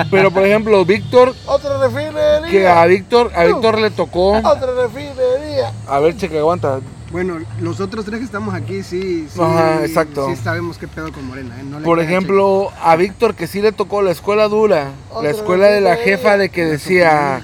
Pero 0.09 0.31
por 0.31 0.45
ejemplo, 0.45 0.83
Víctor, 0.85 1.35
Otra 1.45 1.77
refinería. 1.79 2.49
que 2.49 2.67
a 2.67 2.85
Víctor, 2.85 3.31
a 3.35 3.43
Víctor 3.43 3.79
le 3.79 3.91
tocó. 3.91 4.37
Otra 4.37 4.71
refinería. 4.87 5.73
A 5.87 5.99
ver, 5.99 6.15
cheque, 6.15 6.39
aguanta. 6.39 6.79
Bueno, 7.11 7.37
los 7.61 7.79
otros 7.79 8.03
tres 8.05 8.19
que 8.19 8.25
estamos 8.25 8.53
aquí, 8.53 8.83
sí, 8.83 9.27
sí, 9.33 9.39
Ajá, 9.41 9.85
exacto. 9.85 10.27
sí 10.29 10.35
sabemos 10.35 10.77
qué 10.77 10.87
pedo 10.89 11.11
con 11.13 11.25
Morena, 11.25 11.55
¿eh? 11.59 11.63
No 11.63 11.79
le 11.79 11.85
Por 11.85 11.99
ejemplo, 12.01 12.69
a 12.83 12.95
Víctor 12.97 13.33
que 13.33 13.47
sí 13.47 13.61
le 13.61 13.71
tocó 13.71 14.01
la 14.01 14.11
escuela 14.11 14.47
dura, 14.49 14.91
la 15.23 15.29
escuela 15.29 15.67
de 15.67 15.79
la 15.79 15.95
jefa 15.95 16.37
de 16.37 16.49
que 16.49 16.65
decía, 16.65 17.41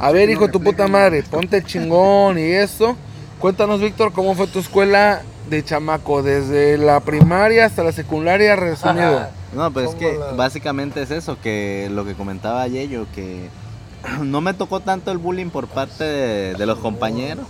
a 0.00 0.10
ver 0.10 0.30
hijo 0.30 0.46
de 0.46 0.52
tu 0.52 0.60
puta 0.60 0.88
madre, 0.88 1.22
ponte 1.22 1.62
chingón 1.62 2.38
y 2.38 2.42
eso. 2.42 2.96
Cuéntanos 3.38 3.80
Víctor, 3.80 4.12
¿cómo 4.12 4.34
fue 4.34 4.46
tu 4.48 4.58
escuela 4.58 5.22
de 5.48 5.62
chamaco? 5.64 6.22
Desde 6.22 6.76
la 6.78 6.98
primaria 7.00 7.66
hasta 7.66 7.84
la 7.84 7.92
secundaria 7.92 8.56
resumido. 8.56 9.26
No, 9.54 9.70
pues 9.70 9.84
es 9.90 9.94
¿Cómo 9.94 10.00
que 10.00 10.18
la- 10.18 10.32
básicamente 10.32 11.00
es 11.00 11.12
eso, 11.12 11.38
que 11.40 11.88
lo 11.92 12.04
que 12.04 12.14
comentaba 12.14 12.66
Yello, 12.66 13.06
que 13.14 13.48
no 14.24 14.40
me 14.40 14.52
tocó 14.52 14.80
tanto 14.80 15.12
el 15.12 15.18
bullying 15.18 15.50
por 15.50 15.68
parte 15.68 16.02
de, 16.02 16.54
de 16.54 16.66
los 16.66 16.80
compañeros, 16.80 17.46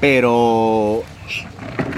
pero 0.00 1.02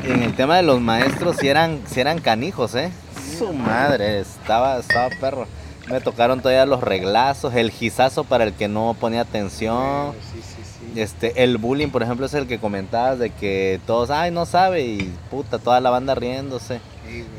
en 0.04 0.22
el 0.22 0.34
tema 0.34 0.56
de 0.56 0.62
los 0.62 0.80
maestros 0.80 1.36
sí 1.38 1.48
eran, 1.48 1.80
sí 1.86 2.00
eran 2.00 2.20
canijos, 2.20 2.74
¿eh? 2.74 2.90
Su 3.38 3.52
madre, 3.52 4.20
estaba, 4.20 4.78
estaba 4.78 5.08
perro. 5.20 5.46
Me 5.88 6.00
tocaron 6.00 6.40
todavía 6.40 6.66
los 6.66 6.80
reglazos, 6.82 7.54
el 7.54 7.70
gizazo 7.70 8.24
para 8.24 8.44
el 8.44 8.52
que 8.52 8.68
no 8.68 8.94
ponía 8.98 9.22
atención. 9.22 10.12
Sí, 10.32 10.40
sí, 10.42 10.62
sí. 10.94 11.00
Este, 11.00 11.42
el 11.42 11.58
bullying, 11.58 11.88
por 11.88 12.02
ejemplo, 12.02 12.26
es 12.26 12.34
el 12.34 12.46
que 12.46 12.58
comentabas 12.58 13.18
de 13.18 13.30
que 13.30 13.80
todos, 13.86 14.10
ay, 14.10 14.30
no 14.30 14.46
sabe, 14.46 14.82
y 14.82 15.12
puta, 15.30 15.58
toda 15.58 15.80
la 15.80 15.90
banda 15.90 16.14
riéndose. 16.14 16.80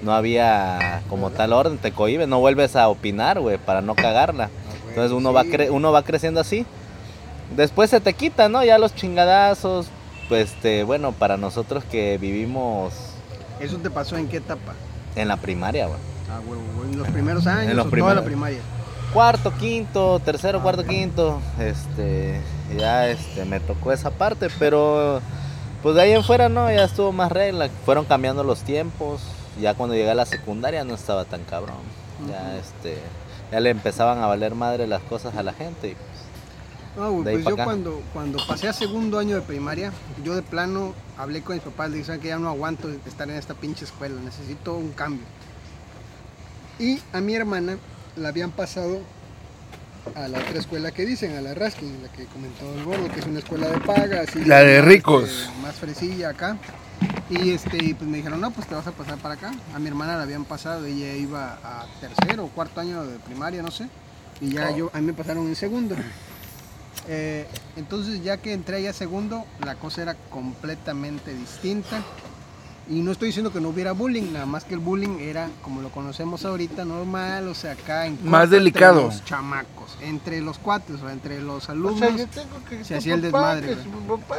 No 0.02 0.14
había 0.14 1.02
como 1.10 1.30
tal 1.30 1.54
orden, 1.54 1.78
te 1.78 1.94
cohibes, 1.94 2.28
no 2.28 2.40
vuelves 2.40 2.76
a 2.76 2.90
opinar, 2.90 3.40
güey, 3.40 3.58
para 3.58 3.82
no 3.82 3.96
cagarla. 3.96 4.50
Entonces 4.90 5.14
uno, 5.14 5.32
va 5.32 5.46
cre- 5.46 5.70
uno 5.72 5.94
va 5.94 6.04
creciendo 6.04 6.42
así. 6.42 6.66
Después 7.56 7.90
se 7.90 8.02
te 8.02 8.14
quita, 8.14 8.50
¿no? 8.50 8.64
Ya 8.66 8.78
los 8.78 8.94
chingadazos. 8.96 9.88
Pues, 10.32 10.54
este, 10.54 10.86
bueno, 10.86 11.12
para 11.12 11.36
nosotros 11.36 11.84
que 11.84 12.18
vivimos 12.18 12.94
¿Eso 13.60 13.76
te 13.80 13.90
pasó 13.90 14.16
en 14.16 14.30
qué 14.30 14.38
etapa? 14.38 14.76
en 15.18 15.28
la 15.28 15.36
primaria, 15.36 15.88
güey. 15.88 16.00
Ah, 16.32 16.40
huevo, 16.48 16.62
güey, 16.78 16.94
en 16.94 17.00
los 17.00 17.10
primeros 17.10 17.48
años 17.48 17.72
En 17.72 17.76
los 17.76 17.88
o 17.88 17.90
toda 17.90 18.16
la 18.16 18.24
primaria. 18.24 18.60
Cuarto, 19.14 19.54
quinto, 19.58 20.22
tercero, 20.24 20.62
cuarto, 20.62 20.86
quinto. 20.86 21.42
Este, 21.60 22.40
ya 22.78 23.10
este, 23.10 23.44
me 23.44 23.60
tocó 23.60 23.92
esa 23.92 24.10
parte, 24.10 24.48
pero 24.58 25.20
pues 25.84 25.96
de 25.96 26.02
ahí 26.04 26.14
en 26.14 26.24
fuera 26.24 26.48
no, 26.48 26.72
ya 26.72 26.86
estuvo 26.86 27.12
más 27.12 27.30
regla. 27.30 27.68
Fueron 27.84 28.06
cambiando 28.06 28.46
los 28.46 28.62
tiempos. 28.62 29.22
Ya 29.60 29.74
cuando 29.74 29.96
llegué 29.96 30.12
a 30.12 30.16
la 30.16 30.26
secundaria 30.26 30.86
no 30.86 30.94
estaba 30.94 31.26
tan 31.26 31.44
cabrón. 31.44 31.76
Ya 32.30 32.56
este, 32.56 33.00
ya 33.52 33.60
le 33.60 33.70
empezaban 33.70 34.20
a 34.20 34.28
valer 34.28 34.56
madre 34.56 34.88
las 34.88 35.02
cosas 35.02 35.36
a 35.36 35.44
la 35.44 35.52
gente. 35.52 35.90
y, 35.90 36.11
No, 36.98 37.12
güey, 37.12 37.24
De 37.24 37.30
ahí 37.32 37.36
pues 37.38 37.46
yo 37.46 37.54
acá. 37.54 37.64
cuando, 37.64 38.02
cuando 38.14 38.40
pasé 38.48 38.68
a 38.68 38.74
segundo 38.74 39.18
año 39.20 39.36
de 39.36 39.42
primaria, 39.42 39.92
yo 40.24 40.36
de 40.36 40.42
plano 40.42 40.94
hablé 41.18 41.42
con 41.42 41.56
mis 41.56 41.64
papás, 41.64 41.90
le 41.90 41.98
dije, 41.98 42.08
"¿Saben 42.08 42.22
que 42.22 42.28
ya 42.28 42.38
no 42.40 42.50
aguanto 42.50 42.90
estar 43.06 43.30
en 43.30 43.38
esta 43.38 43.54
pinche 43.54 43.86
escuela, 43.86 44.20
necesito 44.22 44.76
un 44.76 44.92
cambio. 44.92 45.26
Y 46.80 47.00
a 47.14 47.22
mi 47.22 47.36
hermana 47.36 47.78
la 48.18 48.30
habían 48.30 48.52
pasado 48.52 49.00
a 50.16 50.28
la 50.28 50.40
otra 50.40 50.60
escuela 50.60 50.92
que 50.92 51.06
dicen, 51.06 51.36
a 51.38 51.42
la 51.42 51.54
Raskin, 51.54 52.02
la 52.02 52.10
que 52.12 52.26
comentó 52.26 52.74
el 52.74 52.84
gordo, 52.84 53.08
que 53.14 53.20
es 53.20 53.26
una 53.26 53.40
escuela 53.40 53.68
de 53.70 53.78
paga, 53.80 54.22
así. 54.22 54.44
La 54.44 54.60
de 54.60 54.80
más, 54.80 54.86
ricos. 54.88 55.30
este, 55.30 55.62
más 55.62 55.76
fresilla 55.76 56.30
acá. 56.30 56.58
Y 57.30 57.52
este, 57.52 57.78
y 57.82 57.94
pues 57.94 58.10
me 58.10 58.18
dijeron, 58.18 58.42
no, 58.42 58.52
pues 58.52 58.68
te 58.68 58.76
vas 58.76 58.86
a 58.88 58.92
pasar 58.92 59.18
para 59.20 59.36
acá. 59.36 59.54
A 59.74 59.80
mi 59.80 59.88
hermana 59.88 60.18
la 60.18 60.24
habían 60.24 60.44
pasado, 60.44 60.86
ella 60.86 61.14
iba 61.16 61.54
a 61.64 61.86
tercero 62.02 62.46
o 62.46 62.48
cuarto 62.50 62.82
año 62.82 63.04
de 63.04 63.18
primaria, 63.20 63.62
no 63.62 63.72
sé. 63.72 63.88
Y 64.42 64.50
ya 64.50 64.76
yo, 64.76 64.90
a 64.94 65.00
mí 65.00 65.06
me 65.06 65.14
pasaron 65.14 65.48
en 65.48 65.56
segundo. 65.56 65.96
Eh, 67.08 67.48
entonces 67.78 68.24
ya 68.24 68.38
que 68.38 68.54
entré 68.54 68.82
ya 68.84 68.92
a 68.92 68.94
segundo, 68.94 69.46
la 69.66 69.76
cosa 69.76 70.02
era 70.04 70.16
completamente 70.30 71.34
distinta. 71.34 72.02
Y 72.90 73.02
no 73.02 73.12
estoy 73.12 73.28
diciendo 73.28 73.54
que 73.54 73.62
no 73.62 73.70
hubiera 73.70 73.94
bullying, 73.94 74.34
nada 74.34 74.46
más 74.46 74.66
que 74.66 74.74
el 74.74 74.82
bullying 74.82 75.20
era, 75.20 75.50
como 75.62 75.82
lo 75.82 75.90
conocemos 75.90 76.44
ahorita, 76.44 76.84
normal, 76.84 77.48
o 77.48 77.54
sea, 77.54 77.74
acá 77.74 78.06
en 78.08 78.18
Más 78.28 78.50
delicado. 78.50 79.04
Entre 79.04 79.16
los 79.18 79.26
chamacos, 79.26 79.98
entre 80.02 80.42
los 80.42 80.58
cuates, 80.58 80.96
o 80.96 81.00
sea, 81.00 81.14
entre 81.14 81.42
los 81.42 81.70
O 81.70 81.72
alumnos. 81.72 82.00
sea, 82.00 82.10
yo 82.10 82.28
tengo 82.28 82.58
que 82.68 82.84
se 82.84 82.96
hacía 82.96 83.14
el 83.14 83.22
desmadre, 83.22 83.78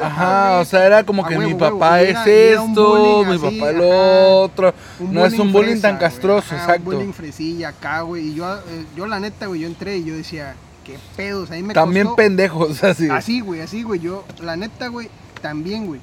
Ajá, 0.03 0.59
o 0.61 0.64
sea, 0.66 0.84
era 0.84 1.05
como 1.05 1.24
que 1.24 1.36
huevo, 1.38 1.48
mi 1.48 1.55
papá 1.55 2.03
es 2.03 2.11
era 2.11 2.26
esto, 2.26 3.24
mi 3.24 3.36
así, 3.36 3.59
papá 3.59 3.70
el 3.70 3.76
ajá. 3.76 3.86
otro. 3.86 4.74
No 5.00 5.24
es 5.24 5.38
un 5.38 5.50
bullying 5.50 5.80
tan 5.80 5.96
castroso, 5.96 6.48
güey, 6.50 6.61
ajá, 6.61 6.72
exacto. 6.72 6.90
Un 6.90 6.96
bullying 6.96 7.12
fresilla 7.12 7.68
acá, 7.68 8.03
güey. 8.03 8.28
Y 8.30 8.34
yo, 8.34 8.55
eh, 8.55 8.84
yo 8.96 9.07
la 9.07 9.18
neta, 9.18 9.46
güey, 9.46 9.61
yo 9.61 9.66
entré 9.66 9.96
y 9.98 10.05
yo 10.05 10.14
decía, 10.14 10.57
qué 10.85 10.99
pedos, 11.16 11.51
ahí 11.51 11.62
me 11.62 11.74
También 11.74 12.07
costó- 12.07 12.16
pendejos, 12.16 12.83
así. 12.85 13.09
Así, 13.11 13.41
güey, 13.41 13.61
así, 13.61 13.83
güey. 13.83 14.01
Yo, 14.01 14.24
la 14.41 14.57
neta, 14.57 14.89
güey, 14.89 15.09
también, 15.41 15.87
güey. 15.87 16.01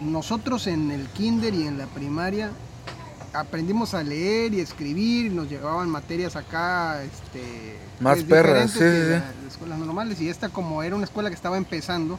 Nosotros 0.00 0.66
en 0.66 0.90
el 0.90 1.06
kinder 1.08 1.54
y 1.54 1.66
en 1.66 1.78
la 1.78 1.86
primaria 1.86 2.50
aprendimos 3.32 3.94
a 3.94 4.02
leer 4.02 4.54
y 4.54 4.60
escribir, 4.60 5.32
nos 5.32 5.48
llevaban 5.48 5.88
materias 5.88 6.36
acá, 6.36 7.02
este... 7.02 7.76
Más 8.00 8.18
pues, 8.18 8.24
perras, 8.28 8.70
sí, 8.70 8.78
sí, 8.78 8.84
sí. 8.84 9.08
la- 9.10 9.18
las 9.18 9.52
escuelas 9.52 9.78
normales. 9.78 10.20
Y 10.20 10.28
esta 10.28 10.48
como 10.48 10.82
era 10.82 10.94
una 10.94 11.04
escuela 11.04 11.30
que 11.30 11.34
estaba 11.34 11.56
empezando, 11.56 12.18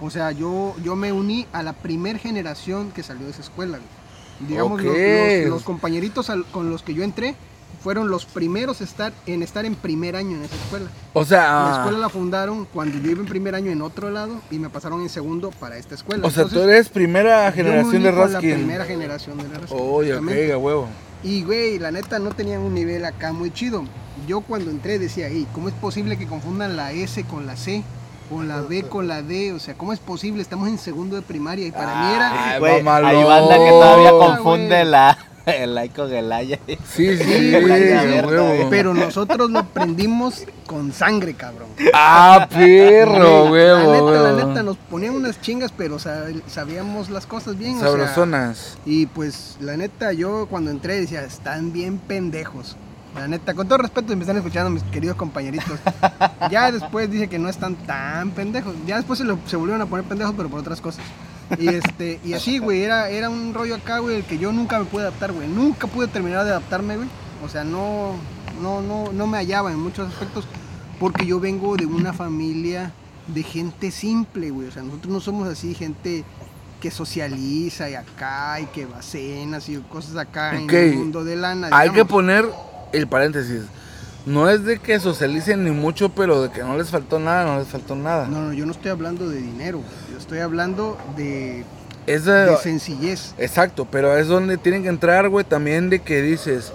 o 0.00 0.10
sea, 0.10 0.32
yo, 0.32 0.74
yo 0.82 0.96
me 0.96 1.12
uní 1.12 1.46
a 1.52 1.62
la 1.62 1.72
primer 1.72 2.18
generación 2.18 2.90
que 2.92 3.02
salió 3.02 3.26
de 3.26 3.32
esa 3.32 3.42
escuela, 3.42 3.78
güey. 3.78 4.48
Digamos, 4.48 4.82
los- 4.82 4.92
Ok. 4.92 4.98
los, 5.42 5.48
los 5.50 5.62
compañeritos 5.62 6.30
al- 6.30 6.44
con 6.46 6.68
los 6.70 6.82
que 6.82 6.94
yo 6.94 7.02
entré 7.02 7.36
fueron 7.82 8.08
los 8.10 8.24
primeros 8.26 8.80
estar, 8.80 9.12
en 9.26 9.42
estar 9.42 9.64
en 9.64 9.74
primer 9.74 10.16
año 10.16 10.36
en 10.36 10.44
esa 10.44 10.54
escuela. 10.56 10.86
O 11.12 11.20
La 11.20 11.26
sea, 11.26 11.72
escuela 11.76 11.98
la 11.98 12.08
fundaron 12.08 12.66
cuando 12.72 12.98
yo 12.98 13.10
iba 13.10 13.20
en 13.20 13.26
primer 13.26 13.54
año 13.54 13.70
en 13.70 13.82
otro 13.82 14.10
lado 14.10 14.40
y 14.50 14.58
me 14.58 14.68
pasaron 14.70 15.00
en 15.02 15.08
segundo 15.08 15.50
para 15.50 15.76
esta 15.76 15.94
escuela. 15.94 16.26
o 16.26 16.30
sea, 16.30 16.44
tú 16.46 16.60
eres 16.60 16.88
primera 16.88 17.50
generación 17.52 18.02
de 18.02 18.10
con 18.10 18.18
La 18.20 18.26
Raskin. 18.26 18.54
primera 18.54 18.84
generación 18.84 19.38
de 19.38 19.48
la 19.48 19.58
Raskin. 19.60 19.78
Oye, 19.80 20.12
ok, 20.14 20.20
exactamente. 20.20 20.52
a 20.52 20.58
huevo. 20.58 20.88
Y 21.22 21.42
güey, 21.44 21.78
la 21.78 21.90
neta 21.90 22.18
no 22.18 22.30
tenían 22.30 22.60
un 22.62 22.74
nivel 22.74 23.04
acá 23.04 23.32
muy 23.32 23.50
chido. 23.50 23.84
Yo 24.26 24.40
cuando 24.40 24.70
entré 24.70 24.98
decía, 24.98 25.28
"Ey, 25.28 25.46
¿cómo 25.52 25.68
es 25.68 25.74
posible 25.74 26.16
que 26.16 26.26
confundan 26.26 26.76
la 26.76 26.92
S 26.92 27.22
con 27.24 27.46
la 27.46 27.56
C? 27.56 27.82
O 28.30 28.42
la 28.42 28.60
B 28.60 28.82
con 28.82 29.06
la 29.06 29.22
D, 29.22 29.52
o 29.52 29.60
sea, 29.60 29.74
¿cómo 29.74 29.92
es 29.92 30.00
posible? 30.00 30.42
Estamos 30.42 30.68
en 30.68 30.78
segundo 30.78 31.14
de 31.14 31.22
primaria 31.22 31.64
y 31.68 31.70
para 31.70 31.94
mí 31.94 32.14
era... 32.16 32.54
Ay, 32.54 32.58
Güey, 32.58 32.82
mamalón. 32.82 33.10
hay 33.10 33.22
banda 33.24 33.56
que 33.56 33.70
todavía 33.70 34.10
confunde 34.10 34.84
la, 34.84 35.16
el 35.46 35.74
like 35.74 35.94
con 35.94 36.12
el 36.12 36.30
aya. 36.32 36.58
Sí, 36.66 37.16
sí, 37.16 37.50
güey, 37.60 37.92
abierta. 37.92 38.66
Pero 38.68 38.92
nosotros 38.94 39.50
lo 39.50 39.60
aprendimos 39.60 40.44
con 40.66 40.92
sangre, 40.92 41.34
cabrón. 41.34 41.68
Ah, 41.94 42.48
perro, 42.52 43.48
Güey, 43.48 43.62
huevo, 43.62 44.10
La 44.12 44.32
neta, 44.32 44.32
la 44.42 44.46
neta, 44.48 44.62
nos 44.62 44.76
ponían 44.76 45.14
unas 45.14 45.40
chingas, 45.40 45.72
pero 45.72 45.98
sab- 45.98 46.42
sabíamos 46.48 47.10
las 47.10 47.26
cosas 47.26 47.56
bien. 47.56 47.76
o 47.76 47.80
sea, 47.80 47.88
Sabrosonas. 47.90 48.76
Y 48.84 49.06
pues 49.06 49.56
la 49.60 49.76
neta, 49.76 50.12
yo 50.12 50.46
cuando 50.50 50.70
entré 50.70 51.00
decía, 51.00 51.22
están 51.22 51.72
bien 51.72 51.98
pendejos. 51.98 52.76
La 53.14 53.28
neta, 53.28 53.54
con 53.54 53.66
todo 53.66 53.78
respeto, 53.78 54.08
si 54.10 54.16
me 54.16 54.22
están 54.22 54.36
escuchando 54.36 54.68
mis 54.68 54.82
queridos 54.82 55.16
compañeritos. 55.16 55.78
ya 56.50 56.70
después 56.70 57.10
dije 57.10 57.28
que 57.28 57.38
no 57.38 57.48
están 57.48 57.74
tan 57.76 58.30
pendejos. 58.32 58.74
Ya 58.86 58.96
después 58.96 59.18
se, 59.18 59.24
lo- 59.24 59.38
se 59.46 59.56
volvieron 59.56 59.80
a 59.80 59.86
poner 59.86 60.04
pendejos, 60.04 60.34
pero 60.36 60.48
por 60.50 60.60
otras 60.60 60.80
cosas. 60.82 61.02
Y 61.58 61.68
este, 61.68 62.20
y 62.24 62.32
así, 62.32 62.58
güey, 62.58 62.82
era, 62.82 63.08
era 63.08 63.30
un 63.30 63.54
rollo 63.54 63.76
acá, 63.76 63.98
güey, 63.98 64.16
el 64.16 64.24
que 64.24 64.38
yo 64.38 64.52
nunca 64.52 64.78
me 64.78 64.84
pude 64.84 65.02
adaptar, 65.02 65.32
güey. 65.32 65.48
Nunca 65.48 65.86
pude 65.86 66.08
terminar 66.08 66.44
de 66.44 66.50
adaptarme, 66.50 66.96
güey. 66.96 67.08
O 67.44 67.48
sea, 67.48 67.64
no, 67.64 68.14
no, 68.60 68.80
no, 68.80 69.12
no 69.12 69.26
me 69.26 69.38
hallaba 69.38 69.70
en 69.72 69.78
muchos 69.78 70.08
aspectos. 70.08 70.46
Porque 70.98 71.26
yo 71.26 71.40
vengo 71.40 71.76
de 71.76 71.86
una 71.86 72.12
familia 72.12 72.92
de 73.26 73.42
gente 73.42 73.90
simple, 73.90 74.50
güey. 74.50 74.68
O 74.68 74.72
sea, 74.72 74.82
nosotros 74.82 75.12
no 75.12 75.20
somos 75.20 75.48
así, 75.48 75.74
gente 75.74 76.24
que 76.80 76.90
socializa 76.90 77.88
y 77.88 77.94
acá 77.94 78.60
y 78.60 78.66
que 78.66 78.86
va 78.86 78.98
a 78.98 79.02
cenas 79.02 79.68
y 79.68 79.76
cosas 79.76 80.16
acá 80.16 80.56
en 80.56 80.68
el 80.68 80.94
mundo 80.94 81.24
de 81.24 81.36
lana. 81.36 81.68
Hay 81.72 81.90
que 81.90 82.04
poner 82.04 82.46
el 82.92 83.06
paréntesis. 83.06 83.62
No 84.26 84.50
es 84.50 84.64
de 84.64 84.78
que 84.80 84.98
socialicen 84.98 85.64
ni 85.64 85.70
mucho, 85.70 86.08
pero 86.10 86.42
de 86.42 86.50
que 86.50 86.60
no 86.62 86.76
les 86.76 86.90
faltó 86.90 87.18
nada, 87.20 87.44
no 87.44 87.58
les 87.60 87.68
faltó 87.68 87.94
nada. 87.94 88.26
No, 88.26 88.42
no, 88.42 88.52
yo 88.52 88.66
no 88.66 88.72
estoy 88.72 88.90
hablando 88.90 89.28
de 89.28 89.36
dinero. 89.40 89.80
Yo 90.10 90.18
estoy 90.18 90.40
hablando 90.40 90.98
de, 91.16 91.64
Es 92.08 92.24
de 92.24 92.32
de- 92.46 92.56
sencillez. 92.56 93.34
Exacto, 93.38 93.86
pero 93.90 94.16
es 94.16 94.26
donde 94.26 94.56
tienen 94.58 94.82
que 94.82 94.88
entrar, 94.88 95.28
güey, 95.28 95.44
también 95.44 95.90
de 95.90 96.00
que 96.00 96.22
dices, 96.22 96.72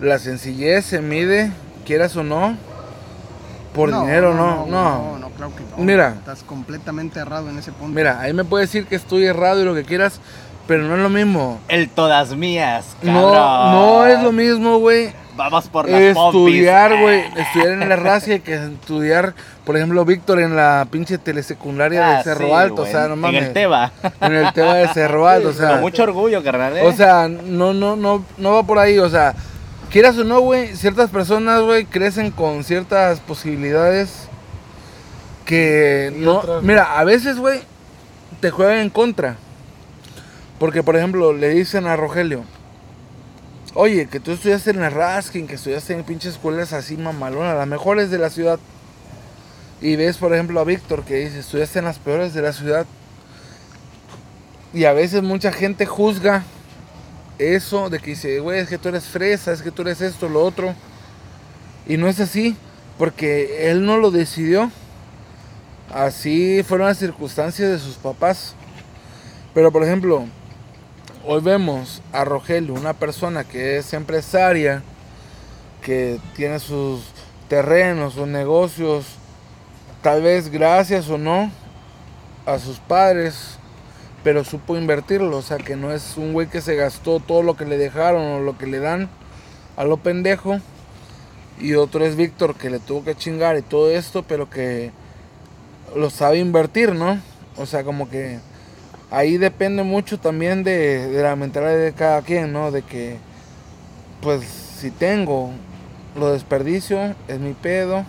la 0.00 0.18
sencillez 0.18 0.84
se 0.84 1.00
mide, 1.00 1.50
quieras 1.86 2.14
o 2.16 2.22
no, 2.22 2.56
por 3.74 3.90
dinero, 3.90 4.34
no, 4.34 4.66
no. 4.66 5.12
No, 5.12 5.18
no, 5.18 5.30
claro 5.30 5.52
que 5.56 5.62
no. 5.62 5.82
Mira. 5.82 6.14
Estás 6.18 6.42
completamente 6.42 7.18
errado 7.20 7.48
en 7.48 7.58
ese 7.58 7.72
punto. 7.72 7.94
Mira, 7.94 8.20
ahí 8.20 8.32
me 8.34 8.44
puedes 8.44 8.70
decir 8.70 8.86
que 8.86 8.96
estoy 8.96 9.24
errado 9.24 9.62
y 9.62 9.64
lo 9.64 9.74
que 9.74 9.84
quieras, 9.84 10.20
pero 10.66 10.82
no 10.84 10.94
es 10.96 11.00
lo 11.02 11.08
mismo. 11.10 11.58
El 11.68 11.88
todas 11.88 12.34
mías, 12.36 12.84
No, 13.02 13.32
cabrón. 13.32 13.72
no 13.72 14.06
es 14.06 14.22
lo 14.22 14.32
mismo, 14.32 14.78
güey, 14.78 15.12
Vamos 15.36 15.68
por 15.68 15.88
las 15.88 16.00
estudiar, 16.00 16.98
güey, 17.00 17.20
estudiar 17.36 17.68
en 17.68 17.88
la 17.88 17.96
racia 17.96 18.38
que 18.38 18.54
estudiar, 18.54 19.34
por 19.64 19.76
ejemplo, 19.76 20.04
Víctor 20.04 20.40
en 20.40 20.56
la 20.56 20.86
pinche 20.90 21.18
telesecundaria 21.18 22.08
Ah, 22.08 22.18
de 22.18 22.24
Cerro 22.24 22.46
sí, 22.46 22.52
Alto, 22.52 22.82
o 22.82 22.86
sea, 22.86 23.08
no 23.08 23.16
mames. 23.16 23.42
En 23.42 23.46
el 23.48 23.52
Teba. 23.52 23.92
En 24.20 24.34
el 24.34 24.52
tema 24.52 24.74
de 24.74 24.88
Cerro 24.88 25.28
Alto, 25.28 25.48
o 25.48 25.52
sea. 25.52 25.72
Con 25.72 25.80
mucho 25.82 26.02
orgullo, 26.04 26.42
carnal. 26.42 26.76
¿eh? 26.76 26.82
O 26.82 26.92
sea, 26.92 27.28
no, 27.28 27.74
no, 27.74 27.96
no, 27.96 28.24
no 28.38 28.52
va 28.54 28.62
por 28.62 28.78
ahí, 28.78 28.98
o 28.98 29.08
sea, 29.08 29.34
quieras 29.90 30.16
o 30.18 30.24
no, 30.24 30.40
güey, 30.40 30.74
ciertas 30.74 31.10
personas, 31.10 31.60
güey, 31.60 31.84
crecen 31.84 32.30
con 32.30 32.64
ciertas 32.64 33.20
posibilidades 33.20 34.28
que 35.44 36.12
Y 36.16 36.20
no, 36.20 36.38
otras 36.38 36.56
no. 36.56 36.62
mira, 36.62 36.98
a 36.98 37.04
veces, 37.04 37.38
güey, 37.38 37.60
te 38.40 38.50
juegan 38.50 38.78
en 38.78 38.90
contra. 38.90 39.36
Porque, 40.58 40.82
por 40.82 40.96
ejemplo, 40.96 41.32
le 41.34 41.50
dicen 41.50 41.86
a 41.86 41.96
Rogelio, 41.96 42.42
oye, 43.76 44.06
que 44.06 44.20
tú 44.20 44.32
estudiaste 44.32 44.70
en 44.70 44.80
la 44.80 44.88
Raskin, 44.88 45.46
que 45.46 45.56
estudiaste 45.56 45.92
en 45.92 46.02
pinches 46.02 46.34
escuelas 46.34 46.72
así 46.72 46.96
mamalonas, 46.96 47.56
las 47.56 47.68
mejores 47.68 48.10
de 48.10 48.18
la 48.18 48.30
ciudad. 48.30 48.58
Y 49.82 49.96
ves, 49.96 50.16
por 50.16 50.32
ejemplo, 50.32 50.58
a 50.58 50.64
Víctor 50.64 51.04
que 51.04 51.16
dice, 51.16 51.40
estudiaste 51.40 51.80
en 51.80 51.84
las 51.84 51.98
peores 51.98 52.32
de 52.32 52.40
la 52.40 52.54
ciudad. 52.54 52.86
Y 54.72 54.84
a 54.86 54.94
veces 54.94 55.22
mucha 55.22 55.52
gente 55.52 55.84
juzga 55.84 56.42
eso 57.38 57.90
de 57.90 57.98
que 57.98 58.10
dice, 58.12 58.40
güey, 58.40 58.60
es 58.60 58.68
que 58.68 58.78
tú 58.78 58.88
eres 58.88 59.04
fresa, 59.04 59.52
es 59.52 59.60
que 59.60 59.70
tú 59.70 59.82
eres 59.82 60.00
esto, 60.00 60.28
lo 60.30 60.42
otro. 60.42 60.74
Y 61.86 61.98
no 61.98 62.08
es 62.08 62.18
así, 62.18 62.56
porque 62.96 63.70
él 63.70 63.84
no 63.84 63.98
lo 63.98 64.10
decidió. 64.10 64.70
Así 65.92 66.62
fueron 66.62 66.88
las 66.88 66.98
circunstancias 66.98 67.70
de 67.70 67.78
sus 67.78 67.96
papás. 67.96 68.54
Pero 69.52 69.70
por 69.70 69.84
ejemplo, 69.84 70.26
hoy 71.28 71.40
vemos 71.40 72.02
a 72.12 72.24
Rogelio, 72.24 72.74
una 72.74 72.92
persona 72.92 73.42
que 73.42 73.78
es 73.78 73.92
empresaria, 73.92 74.82
que 75.82 76.20
tiene 76.36 76.60
sus 76.60 77.02
terrenos, 77.48 78.14
sus 78.14 78.28
negocios, 78.28 79.06
tal 80.02 80.22
vez 80.22 80.50
gracias 80.50 81.08
o 81.08 81.18
no 81.18 81.50
a 82.46 82.60
sus 82.60 82.78
padres, 82.78 83.58
pero 84.22 84.44
supo 84.44 84.76
invertirlo, 84.76 85.36
o 85.36 85.42
sea 85.42 85.58
que 85.58 85.74
no 85.74 85.92
es 85.92 86.16
un 86.16 86.32
güey 86.32 86.46
que 86.46 86.60
se 86.60 86.76
gastó 86.76 87.18
todo 87.18 87.42
lo 87.42 87.56
que 87.56 87.64
le 87.64 87.76
dejaron 87.76 88.22
o 88.22 88.40
lo 88.40 88.56
que 88.56 88.66
le 88.66 88.78
dan 88.78 89.08
a 89.76 89.84
lo 89.84 89.96
pendejo. 89.96 90.60
Y 91.58 91.74
otro 91.74 92.04
es 92.04 92.16
Víctor, 92.16 92.54
que 92.54 92.70
le 92.70 92.78
tuvo 92.78 93.02
que 93.02 93.16
chingar 93.16 93.56
y 93.56 93.62
todo 93.62 93.90
esto, 93.90 94.22
pero 94.22 94.48
que 94.48 94.92
lo 95.96 96.10
sabe 96.10 96.38
invertir, 96.38 96.94
¿no? 96.94 97.18
O 97.56 97.66
sea, 97.66 97.82
como 97.82 98.08
que 98.10 98.38
ahí 99.10 99.36
depende 99.36 99.82
mucho 99.82 100.18
también 100.18 100.64
de, 100.64 101.08
de 101.08 101.22
la 101.22 101.36
mentalidad 101.36 101.78
de 101.78 101.92
cada 101.92 102.22
quien, 102.22 102.52
¿no? 102.52 102.70
De 102.70 102.82
que, 102.82 103.18
pues, 104.20 104.44
si 104.44 104.90
tengo, 104.90 105.50
lo 106.16 106.32
desperdicio, 106.32 107.14
es 107.28 107.38
mi 107.38 107.54
pedo. 107.54 108.04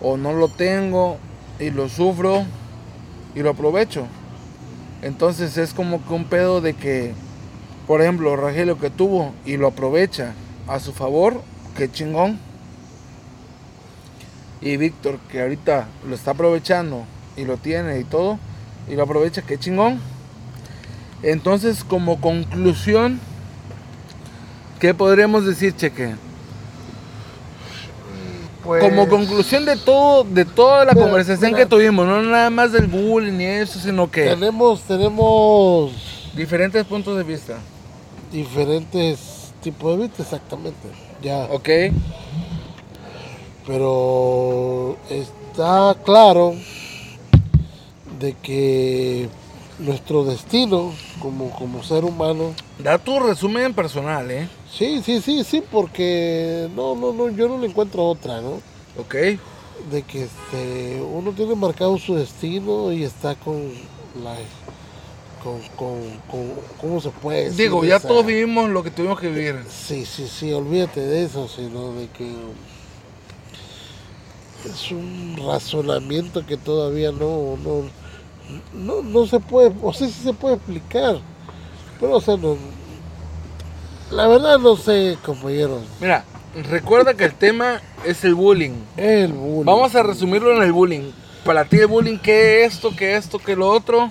O 0.00 0.16
no 0.16 0.32
lo 0.32 0.48
tengo 0.48 1.18
y 1.58 1.70
lo 1.70 1.88
sufro 1.88 2.44
y 3.34 3.40
lo 3.40 3.50
aprovecho. 3.50 4.06
Entonces 5.02 5.56
es 5.56 5.74
como 5.74 6.04
que 6.04 6.12
un 6.12 6.24
pedo 6.24 6.60
de 6.60 6.74
que, 6.74 7.12
por 7.86 8.00
ejemplo, 8.02 8.36
Rogelio 8.36 8.78
que 8.78 8.90
tuvo 8.90 9.32
y 9.44 9.56
lo 9.56 9.68
aprovecha 9.68 10.32
a 10.68 10.80
su 10.80 10.92
favor, 10.92 11.42
qué 11.76 11.90
chingón. 11.90 12.38
Y 14.60 14.76
Víctor 14.76 15.18
que 15.30 15.42
ahorita 15.42 15.88
lo 16.08 16.14
está 16.14 16.32
aprovechando 16.32 17.04
y 17.36 17.44
lo 17.44 17.56
tiene 17.56 17.98
y 17.98 18.04
todo, 18.04 18.38
y 18.88 18.94
lo 18.94 19.02
aprovecha, 19.04 19.42
qué 19.42 19.58
chingón. 19.58 20.00
Entonces 21.22 21.84
como 21.84 22.20
conclusión, 22.20 23.20
¿qué 24.80 24.92
podríamos 24.94 25.44
decir, 25.46 25.74
Cheque? 25.76 26.14
Pues, 28.64 28.82
Como 28.82 29.08
conclusión 29.08 29.64
de 29.64 29.76
todo, 29.76 30.22
de 30.22 30.44
toda 30.44 30.84
la 30.84 30.92
Mira, 30.92 31.04
conversación 31.06 31.50
mira. 31.50 31.64
que 31.64 31.66
tuvimos, 31.66 32.06
no 32.06 32.22
nada 32.22 32.48
más 32.48 32.70
del 32.70 32.86
bullying 32.86 33.32
ni 33.36 33.44
eso, 33.44 33.80
sino 33.80 34.08
que 34.08 34.22
tenemos, 34.24 34.82
tenemos 34.82 35.92
diferentes 36.36 36.84
puntos 36.84 37.16
de 37.16 37.24
vista. 37.24 37.58
diferentes 38.30 39.52
tipos 39.62 39.96
de 39.98 40.04
vista, 40.06 40.22
exactamente. 40.22 40.88
Ya. 41.20 41.44
¿Ok? 41.50 41.68
Pero 43.66 44.96
está 45.10 45.96
claro 46.04 46.54
de 48.22 48.34
que 48.34 49.28
nuestro 49.80 50.24
destino 50.24 50.92
como, 51.20 51.50
como 51.50 51.82
ser 51.82 52.04
humano, 52.04 52.54
Da 52.78 52.96
tu 52.98 53.18
resumen 53.18 53.74
personal, 53.74 54.30
¿eh? 54.30 54.48
sí, 54.72 55.02
sí, 55.04 55.20
sí, 55.20 55.42
sí, 55.44 55.62
porque 55.70 56.68
no, 56.76 56.94
no, 56.94 57.12
no, 57.12 57.28
yo 57.30 57.48
no 57.48 57.58
le 57.58 57.66
encuentro 57.66 58.04
otra, 58.06 58.40
¿no? 58.40 58.60
¿Ok? 58.98 59.14
De 59.90 60.02
que 60.06 60.24
este, 60.24 61.02
uno 61.02 61.32
tiene 61.32 61.54
marcado 61.56 61.98
su 61.98 62.14
destino 62.14 62.92
y 62.92 63.02
está 63.02 63.34
con 63.34 63.60
la, 64.22 64.36
con, 65.42 65.58
con, 65.76 66.00
con- 66.30 66.52
¿cómo 66.80 67.00
se 67.00 67.10
puede 67.10 67.44
decir? 67.46 67.56
Digo, 67.56 67.84
ya 67.84 67.96
Esa- 67.96 68.06
todos 68.08 68.24
vivimos 68.24 68.70
lo 68.70 68.84
que 68.84 68.90
tuvimos 68.92 69.18
que 69.18 69.28
vivir. 69.28 69.56
Sí, 69.68 70.04
sí, 70.06 70.28
sí, 70.28 70.52
olvídate 70.52 71.00
de 71.00 71.24
eso, 71.24 71.48
sino 71.48 71.92
de 71.94 72.06
que 72.08 72.30
es 74.64 74.90
un 74.92 75.36
razonamiento 75.44 76.46
que 76.46 76.56
todavía 76.56 77.10
no, 77.10 77.56
no, 77.64 77.82
no, 78.72 79.02
no 79.02 79.26
se 79.26 79.40
puede, 79.40 79.72
o 79.82 79.92
sea, 79.92 80.08
sí 80.08 80.22
se 80.22 80.32
puede 80.32 80.56
explicar, 80.56 81.18
pero 82.00 82.16
o 82.16 82.20
sea, 82.20 82.36
no, 82.36 82.56
la 84.10 84.26
verdad 84.26 84.58
no 84.58 84.76
sé, 84.76 85.16
compañeros, 85.24 85.82
Mira, 86.00 86.24
recuerda 86.68 87.14
que 87.14 87.24
el 87.24 87.34
tema 87.34 87.80
es 88.04 88.24
el 88.24 88.34
bullying. 88.34 88.74
el 88.96 89.32
bullying. 89.32 89.64
Vamos 89.64 89.94
a 89.94 90.02
resumirlo 90.02 90.56
en 90.56 90.62
el 90.62 90.72
bullying. 90.72 91.10
Para 91.44 91.64
ti 91.64 91.78
el 91.78 91.86
bullying, 91.86 92.18
¿qué 92.18 92.64
esto, 92.64 92.92
qué 92.96 93.16
esto, 93.16 93.38
qué 93.38 93.56
lo 93.56 93.68
otro? 93.68 94.10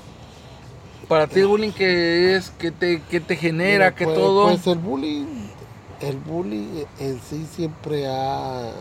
Para 1.07 1.27
ti 1.27 1.39
el 1.41 1.47
bullying, 1.47 1.71
¿qué 1.71 2.35
es? 2.35 2.49
¿Qué 2.51 2.71
te, 2.71 3.01
qué 3.09 3.19
te 3.19 3.35
genera? 3.35 3.85
Mira, 3.85 3.95
¿Qué 3.95 4.05
pues, 4.05 4.17
todo? 4.17 4.47
Pues 4.47 4.67
el 4.67 4.79
bullying, 4.79 5.25
el 6.01 6.17
bullying 6.17 6.83
en 6.99 7.21
sí 7.21 7.45
siempre 7.55 8.07
ha, 8.07 8.71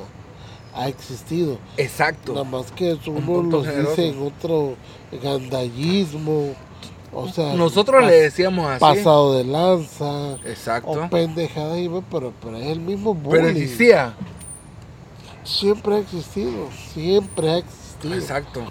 ha 0.74 0.88
existido. 0.88 1.58
Exacto. 1.76 2.32
Nada 2.32 2.44
más 2.44 2.70
que 2.72 2.92
eso 2.92 3.10
Un 3.10 3.18
uno 3.18 3.26
punto 3.26 3.56
los 3.58 3.66
generoso. 3.66 3.90
dice 3.90 4.08
en 4.08 4.22
otro 4.26 4.74
gandallismo, 5.22 6.54
o 7.12 7.28
sea, 7.28 7.54
Nosotros 7.54 8.04
le 8.04 8.12
decíamos 8.22 8.66
así. 8.70 8.80
pasado 8.80 9.34
de 9.36 9.44
lanza 9.44 10.34
Exacto. 10.44 10.90
o 10.90 11.08
pendejada, 11.10 11.74
pero, 12.10 12.32
pero 12.40 12.56
es 12.56 12.66
el 12.66 12.80
mismo 12.80 13.14
bullying. 13.14 13.30
Pero 13.42 13.48
existía. 13.48 14.14
Siempre 15.42 15.96
ha 15.96 15.98
existido, 15.98 16.68
siempre 16.94 17.50
ha 17.50 17.58
existido. 17.58 18.14
Exacto. 18.14 18.62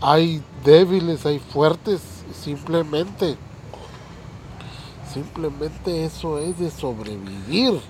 Hay 0.00 0.42
débiles, 0.64 1.24
hay 1.26 1.38
fuertes, 1.38 2.00
simplemente. 2.40 3.36
Simplemente 5.12 6.04
eso 6.04 6.38
es 6.38 6.58
de 6.58 6.70
sobrevivir. 6.70 7.80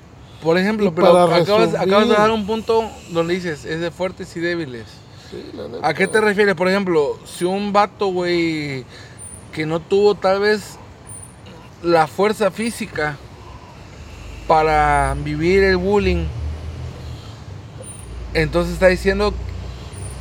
Por 0.42 0.58
ejemplo, 0.58 0.92
pero 0.92 1.16
acabas, 1.18 1.72
de 1.72 2.14
dar 2.14 2.30
un 2.32 2.46
punto 2.46 2.90
donde 3.10 3.34
dices, 3.34 3.64
es 3.64 3.80
de 3.80 3.90
fuertes 3.90 4.36
y 4.36 4.40
débiles. 4.40 4.86
Sí, 5.30 5.50
la 5.56 5.68
neta. 5.68 5.86
¿A 5.86 5.94
qué 5.94 6.08
te 6.08 6.20
refieres? 6.20 6.56
Por 6.56 6.68
ejemplo, 6.68 7.16
si 7.24 7.44
un 7.44 7.72
vato, 7.72 8.08
güey, 8.08 8.84
que 9.52 9.66
no 9.66 9.80
tuvo 9.80 10.16
tal 10.16 10.40
vez 10.40 10.78
la 11.82 12.08
fuerza 12.08 12.50
física 12.50 13.16
para 14.48 15.16
vivir 15.22 15.62
el 15.62 15.76
bullying, 15.76 16.26
entonces 18.34 18.74
está 18.74 18.88
diciendo 18.88 19.32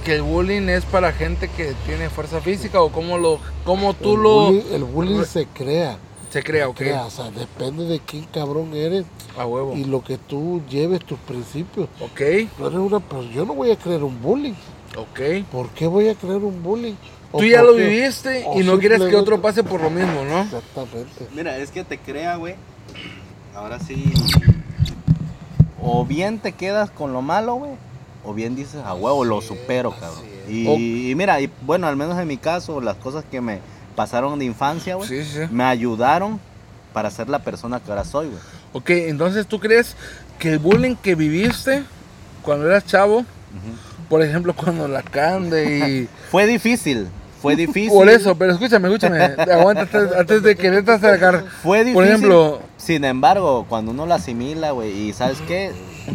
que 0.06 0.16
el 0.16 0.22
bullying 0.22 0.70
es 0.70 0.86
para 0.86 1.14
gente 1.14 1.48
que 1.50 1.74
tiene 1.86 2.10
fuerza 2.10 2.42
física 2.42 2.82
o 2.82 2.92
cómo 2.92 3.18
lo, 3.18 3.40
cómo 3.64 3.94
tú 3.96 4.16
el 4.16 4.22
lo 4.22 4.50
el 4.50 4.84
bullying 4.84 5.24
se 5.24 5.48
crea. 5.48 5.98
Se 6.32 6.44
crea, 6.44 6.68
ok, 6.70 6.78
crea, 6.78 7.06
O 7.06 7.10
sea, 7.12 7.30
depende 7.30 7.86
de 7.86 8.00
quién 8.00 8.24
cabrón 8.26 8.74
eres 8.74 9.06
a 9.38 9.46
huevo, 9.46 9.76
y 9.76 9.84
lo 9.84 10.04
que 10.04 10.18
tú 10.18 10.62
lleves, 10.70 11.02
tus 11.06 11.20
principios. 11.20 11.88
ok, 12.00 12.22
No 12.60 12.68
eres 12.68 12.80
una 12.80 13.00
persona, 13.00 13.32
yo 13.34 13.46
no 13.46 13.54
voy 13.54 13.72
a 13.72 13.76
creer 13.76 14.04
un 14.04 14.22
bullying. 14.22 14.54
ok. 14.98 15.46
¿Por 15.52 15.70
qué 15.70 15.88
voy 15.88 16.08
a 16.10 16.16
creer 16.16 16.38
un 16.38 16.64
bullying? 16.64 16.96
O 17.34 17.38
Tú 17.40 17.46
ya 17.46 17.62
lo 17.64 17.74
viviste 17.76 18.46
y 18.56 18.64
no 18.64 18.78
quieres 18.78 19.02
que 19.04 19.16
otro 19.16 19.42
pase 19.42 19.64
por 19.64 19.82
lo 19.82 19.90
mismo, 19.90 20.24
¿no? 20.26 20.42
Exactamente. 20.42 21.28
Mira, 21.34 21.58
es 21.58 21.72
que 21.72 21.84
te 21.86 21.98
crea, 21.98 22.36
güey. 22.36 22.56
Ahora 23.56 23.80
sí. 23.80 24.12
O 25.82 26.06
bien 26.06 26.40
te 26.40 26.52
quedas 26.52 26.92
con 26.92 27.14
lo 27.14 27.22
malo, 27.22 27.56
güey. 27.56 27.72
O 28.24 28.34
bien 28.34 28.56
dices, 28.56 28.82
a 28.86 28.94
huevo, 28.94 29.24
lo 29.26 29.42
supero, 29.42 29.92
cabrón. 29.92 30.24
Y, 30.50 31.10
y 31.12 31.16
mira, 31.16 31.40
y 31.42 31.50
bueno, 31.66 31.88
al 31.88 31.96
menos 31.96 32.20
en 32.20 32.28
mi 32.28 32.38
caso, 32.38 32.82
las 32.82 32.98
cosas 32.98 33.24
que 33.32 33.40
me 33.42 33.60
pasaron 34.02 34.40
de 34.40 34.46
infancia, 34.46 34.96
güey, 34.96 35.08
Sí, 35.08 35.24
sí. 35.24 35.32
sí. 35.44 35.48
me 35.52 35.64
ayudaron 35.64 36.40
para 36.92 37.12
ser 37.12 37.30
la 37.30 37.38
persona 37.38 37.80
que 37.80 37.92
ahora 37.92 38.04
soy, 38.04 38.30
güey. 38.30 38.40
Ok, 38.74 38.90
entonces 38.90 39.46
tú 39.46 39.60
crees 39.60 39.96
que 40.40 40.54
el 40.54 40.58
bullying 40.60 40.96
que 40.96 41.14
viviste 41.14 41.84
cuando 42.42 42.66
eras 42.66 42.84
chavo, 42.88 43.26
por 44.10 44.24
ejemplo, 44.24 44.56
cuando 44.56 44.88
la 44.88 45.04
cande 45.04 45.88
y... 45.88 46.10
Fue 46.32 46.48
difícil, 46.48 47.10
fue 47.44 47.56
difícil. 47.56 47.92
Por 47.92 48.10
eso, 48.10 48.36
pero 48.36 48.54
escúchame, 48.54 48.88
escúchame, 48.88 49.20
aguanta 49.54 49.88
antes, 50.18 50.42
de 50.42 50.56
quererte 50.56 50.98
sacar. 50.98 51.46
Fue 51.62 51.80
difícil. 51.80 51.94
Por 51.94 52.06
ejemplo, 52.06 52.62
Sin 52.78 53.04
embargo, 53.06 53.68
cuando 53.70 53.92
uno 53.92 54.08
lo 54.08 54.14
asimila, 54.16 54.72
güey, 54.72 55.10
y 55.10 55.14
sabes 55.14 55.38
qué, 55.48 55.72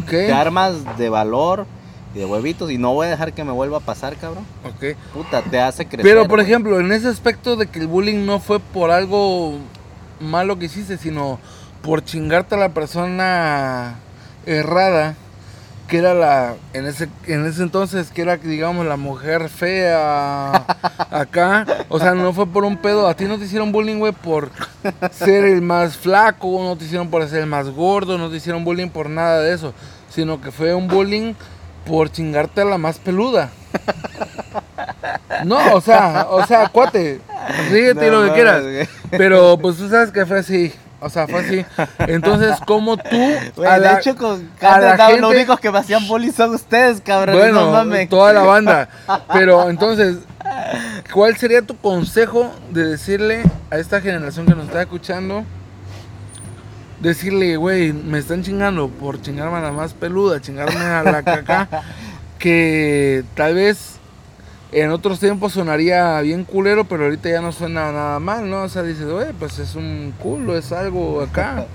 te 0.09 0.25
ok, 0.27 0.35
armas 0.37 0.73
de 0.97 1.07
valor 1.07 1.65
y 2.13 2.19
de 2.19 2.25
huevitos 2.25 2.71
y 2.71 2.77
no 2.77 2.93
voy 2.93 3.07
a 3.07 3.09
dejar 3.11 3.33
que 3.33 3.43
me 3.43 3.51
vuelva 3.51 3.77
a 3.77 3.81
pasar, 3.81 4.15
cabrón. 4.15 4.45
ok. 4.63 4.97
Puta, 5.13 5.41
te 5.41 5.59
hace 5.59 5.85
crecer. 5.85 6.03
Pero 6.03 6.27
por 6.27 6.39
ejemplo, 6.39 6.79
en 6.79 6.91
ese 6.91 7.07
aspecto 7.07 7.55
de 7.55 7.67
que 7.67 7.79
el 7.79 7.87
bullying 7.87 8.25
no 8.25 8.39
fue 8.39 8.59
por 8.59 8.91
algo 8.91 9.57
malo 10.19 10.57
que 10.57 10.65
hiciste, 10.65 10.97
sino 10.97 11.39
por 11.81 12.03
chingarte 12.03 12.55
a 12.55 12.57
la 12.57 12.69
persona 12.69 13.95
errada, 14.45 15.15
que 15.87 15.99
era 15.99 16.13
la, 16.13 16.55
en 16.73 16.85
ese, 16.85 17.07
en 17.27 17.45
ese 17.45 17.63
entonces, 17.63 18.11
que 18.11 18.21
era, 18.21 18.37
digamos, 18.37 18.85
la 18.85 18.97
mujer 18.97 19.47
fea 19.49 20.51
acá. 21.11 21.65
O 21.87 21.99
sea, 21.99 22.13
no 22.13 22.33
fue 22.33 22.45
por 22.45 22.65
un 22.65 22.77
pedo. 22.77 23.07
A 23.07 23.15
ti 23.15 23.25
no 23.25 23.37
te 23.37 23.45
hicieron 23.45 23.71
bullying, 23.71 23.99
güey, 23.99 24.11
por 24.11 24.51
ser 25.11 25.45
el 25.45 25.61
más 25.61 25.95
flaco, 25.95 26.61
no 26.61 26.75
te 26.75 26.85
hicieron 26.85 27.09
por 27.09 27.25
ser 27.29 27.41
el 27.41 27.47
más 27.47 27.69
gordo, 27.69 28.17
no 28.17 28.29
te 28.29 28.37
hicieron 28.37 28.65
bullying 28.65 28.89
por 28.89 29.09
nada 29.09 29.41
de 29.41 29.53
eso, 29.53 29.73
sino 30.09 30.41
que 30.41 30.51
fue 30.51 30.73
un 30.73 30.87
bullying 30.87 31.33
por 31.87 32.11
chingarte 32.11 32.61
a 32.61 32.65
la 32.65 32.77
más 32.77 32.97
peluda. 32.99 33.49
No, 35.45 35.73
o 35.75 35.81
sea, 35.81 36.27
o 36.29 36.45
sea, 36.45 36.67
cuate, 36.69 37.21
ríete 37.69 38.09
No 38.09 38.21
lo 38.21 38.27
que 38.27 38.33
quieras. 38.33 38.63
güey. 38.63 38.87
Pero 39.11 39.57
pues 39.57 39.77
tú 39.77 39.89
sabes 39.89 40.11
que 40.11 40.25
fue 40.25 40.39
así. 40.39 40.73
O 40.99 41.09
sea, 41.11 41.27
fue 41.27 41.41
así. 41.41 41.63
Entonces, 41.99 42.55
¿cómo 42.65 42.97
tú 42.97 43.15
Güey, 43.55 43.69
a 43.69 43.73
de 43.75 43.79
la- 43.81 43.99
hecho, 43.99 44.15
con 44.15 44.49
Carlos, 44.59 44.97
los 44.97 45.07
gente- 45.07 45.25
únicos 45.27 45.59
que 45.59 45.71
me 45.71 45.77
hacían 45.77 46.07
bullying 46.07 46.31
son 46.31 46.55
ustedes, 46.55 47.01
cabrón. 47.01 47.37
bueno, 47.37 47.65
no 47.67 47.71
mames. 47.71 48.09
toda 48.09 48.33
la 48.33 48.41
banda. 48.41 48.89
Pero 49.31 49.69
entonces, 49.69 50.17
¿cuál 51.13 51.37
sería 51.37 51.61
tu 51.61 51.77
consejo 51.77 52.51
de 52.71 52.83
decirle 52.85 53.43
a 53.69 53.77
esta 53.77 54.01
generación 54.01 54.47
que 54.47 54.55
nos 54.55 54.65
está 54.65 54.81
escuchando? 54.81 55.43
Decirle, 57.01 57.57
güey, 57.57 57.93
me 57.93 58.17
están 58.17 58.43
chingando 58.43 58.89
por 58.89 59.21
chingarme 59.21 59.57
a 59.57 59.61
la 59.61 59.71
más 59.71 59.93
peluda, 59.93 60.41
chingarme 60.41 60.79
a 60.79 61.03
la 61.03 61.23
caca, 61.23 61.69
que 62.39 63.23
tal 63.35 63.53
vez 63.53 63.97
en 64.71 64.91
otros 64.91 65.19
tiempos 65.19 65.53
sonaría 65.53 66.19
bien 66.21 66.43
culero, 66.43 66.85
pero 66.85 67.05
ahorita 67.05 67.29
ya 67.29 67.41
no 67.41 67.51
suena 67.51 67.91
nada 67.91 68.19
mal, 68.19 68.49
¿no? 68.49 68.63
O 68.63 68.69
sea, 68.69 68.83
dices, 68.83 69.09
güey, 69.09 69.31
pues 69.33 69.59
es 69.59 69.75
un 69.75 70.13
culo, 70.19 70.57
es 70.57 70.71
algo 70.71 71.21
acá. 71.21 71.65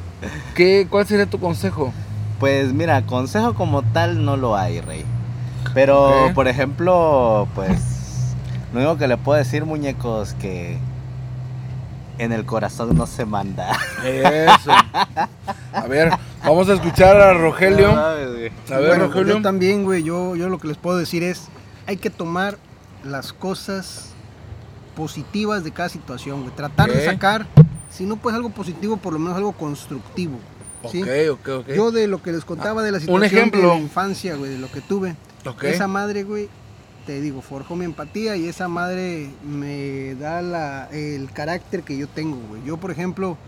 ¿Qué, 0.54 0.86
¿Cuál 0.88 1.06
sería 1.06 1.26
tu 1.26 1.40
consejo? 1.40 1.92
Pues 2.38 2.72
mira, 2.72 3.02
consejo 3.02 3.54
como 3.54 3.82
tal 3.82 4.24
no 4.24 4.36
lo 4.36 4.56
hay, 4.56 4.80
Rey. 4.80 5.04
Pero, 5.74 6.30
por 6.34 6.48
ejemplo, 6.48 7.48
pues, 7.54 8.34
lo 8.72 8.80
único 8.80 8.96
que 8.96 9.08
le 9.08 9.16
puedo 9.16 9.38
decir, 9.38 9.64
muñecos, 9.64 10.34
que 10.34 10.78
en 12.18 12.32
el 12.32 12.44
corazón 12.44 12.96
no 12.96 13.06
se 13.06 13.24
manda. 13.24 13.78
Eso. 14.04 14.70
A 15.72 15.86
ver, 15.88 16.10
vamos 16.44 16.68
a 16.68 16.74
escuchar 16.74 17.16
a 17.20 17.34
Rogelio. 17.34 17.92
No. 17.92 18.00
A 18.00 18.14
ver, 18.14 18.52
Bueno, 18.68 19.06
Rogelio. 19.06 19.36
yo 19.36 19.42
también, 19.42 19.84
güey, 19.84 20.02
yo, 20.02 20.36
yo 20.36 20.48
lo 20.48 20.58
que 20.58 20.68
les 20.68 20.76
puedo 20.76 20.96
decir 20.98 21.22
es, 21.22 21.48
hay 21.86 21.96
que 21.96 22.10
tomar 22.10 22.58
las 23.04 23.32
cosas 23.32 24.12
positivas 24.94 25.62
de 25.64 25.72
cada 25.72 25.88
situación, 25.88 26.42
güey. 26.42 26.54
Tratar 26.54 26.90
de 26.90 27.04
sacar, 27.04 27.46
si 27.90 28.04
no 28.04 28.16
pues 28.16 28.34
algo 28.34 28.50
positivo, 28.50 28.96
por 28.96 29.12
lo 29.12 29.18
menos 29.18 29.36
algo 29.36 29.52
constructivo. 29.52 30.38
¿sí? 30.90 31.02
Ok, 31.02 31.08
ok, 31.32 31.48
ok. 31.60 31.68
Yo 31.74 31.90
de 31.90 32.06
lo 32.06 32.22
que 32.22 32.32
les 32.32 32.44
contaba 32.44 32.82
de 32.82 32.92
la 32.92 32.98
un 32.98 33.02
situación 33.02 33.26
ejemplo. 33.38 33.60
de 33.60 33.66
la 33.68 33.76
infancia, 33.80 34.36
güey, 34.36 34.52
de 34.52 34.58
lo 34.58 34.70
que 34.70 34.80
tuve. 34.80 35.16
Ok. 35.44 35.64
Esa 35.64 35.86
madre, 35.86 36.22
güey, 36.24 36.48
te 37.06 37.20
digo, 37.20 37.40
forjó 37.40 37.76
mi 37.76 37.84
empatía 37.84 38.36
y 38.36 38.48
esa 38.48 38.68
madre 38.68 39.30
me 39.44 40.14
da 40.16 40.42
la, 40.42 40.88
el 40.90 41.30
carácter 41.32 41.82
que 41.82 41.96
yo 41.96 42.08
tengo, 42.08 42.36
güey. 42.48 42.62
Yo, 42.64 42.76
por 42.76 42.90
ejemplo, 42.90 43.38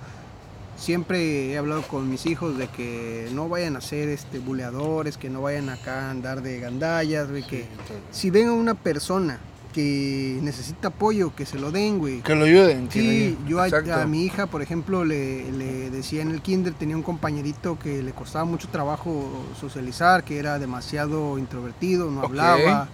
siempre 0.77 1.53
he 1.53 1.59
hablado 1.59 1.83
con 1.83 2.09
mis 2.09 2.25
hijos 2.27 2.57
de 2.57 2.69
que 2.69 3.29
no 3.33 3.49
vayan 3.49 3.77
a 3.77 3.81
ser 3.81 4.09
este, 4.09 4.39
buleadores, 4.39 5.17
que 5.17 5.29
no 5.29 5.43
vayan 5.43 5.69
acá 5.69 6.07
a 6.07 6.11
andar 6.11 6.43
de 6.43 6.61
gandallas, 6.61 7.29
güey, 7.29 7.43
que 7.47 7.67
si 8.13 8.31
ven 8.31 8.49
a 8.49 8.53
una 8.53 8.75
persona 8.75 9.41
que 9.75 10.39
necesita 10.43 10.89
apoyo, 10.89 11.35
que 11.35 11.45
se 11.45 11.59
lo 11.59 11.71
den, 11.71 11.99
güey. 11.99 12.21
Que 12.23 12.35
lo 12.35 12.45
ayuden. 12.45 12.89
que 12.89 13.03
lo 13.03 13.11
Sí, 13.11 13.37
ayuden. 13.47 13.85
yo 13.85 13.95
a, 13.95 14.07
mi 14.07 14.25
hija, 14.25 14.47
por 14.47 14.63
ejemplo, 14.63 15.05
le, 15.05 15.51
le 15.53 15.91
decía 15.91 16.23
en 16.23 16.31
el 16.31 16.41
kinder, 16.41 16.73
tenía 16.75 16.97
un 16.97 17.03
compañerito 17.03 17.79
que 17.79 18.03
le 18.03 18.13
costaba 18.13 18.45
mucho 18.45 18.69
trabajo 18.69 19.45
socializar, 19.61 20.25
que 20.25 20.39
era 20.39 20.59
demasiado 20.59 21.39
introvertido, 21.39 22.11
no 22.11 22.23
hablaba. 22.23 22.89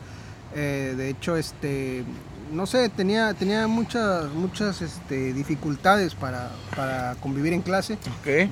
Eh, 0.54 0.94
de 0.96 1.08
hecho, 1.08 1.36
este, 1.36 2.04
no 2.52 2.66
sé, 2.66 2.88
tenía, 2.88 3.34
tenía 3.34 3.66
muchas, 3.66 4.30
muchas 4.32 4.82
este, 4.82 5.32
dificultades 5.32 6.14
para, 6.14 6.50
para 6.76 7.16
convivir 7.16 7.52
en 7.52 7.62
clase. 7.62 7.98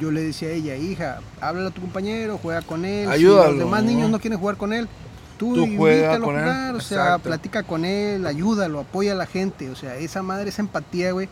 Yo 0.00 0.10
le 0.10 0.22
decía 0.22 0.48
a 0.48 0.52
ella, 0.52 0.76
hija, 0.76 1.20
háblale 1.40 1.68
a 1.68 1.70
tu 1.70 1.80
compañero, 1.80 2.38
juega 2.42 2.62
con 2.62 2.84
él. 2.84 3.08
Si 3.16 3.22
los 3.22 3.58
demás 3.58 3.84
niños 3.84 4.10
no 4.10 4.18
quieren 4.20 4.38
jugar 4.38 4.56
con 4.56 4.72
él, 4.72 4.88
tú, 5.38 5.54
Tú 5.54 5.68
juega 5.76 6.14
invítalo 6.14 6.24
con 6.24 6.36
a 6.36 6.38
él, 6.40 6.44
jugar, 6.44 6.74
o 6.74 6.80
sea, 6.80 6.98
exacto. 6.98 7.28
platica 7.28 7.62
con 7.62 7.84
él, 7.84 8.26
ayúdalo, 8.26 8.80
apoya 8.80 9.12
a 9.12 9.16
la 9.16 9.26
gente. 9.26 9.70
O 9.70 9.76
sea, 9.76 9.96
esa 9.96 10.22
madre, 10.22 10.48
esa 10.48 10.62
empatía, 10.62 11.12
güey, 11.12 11.28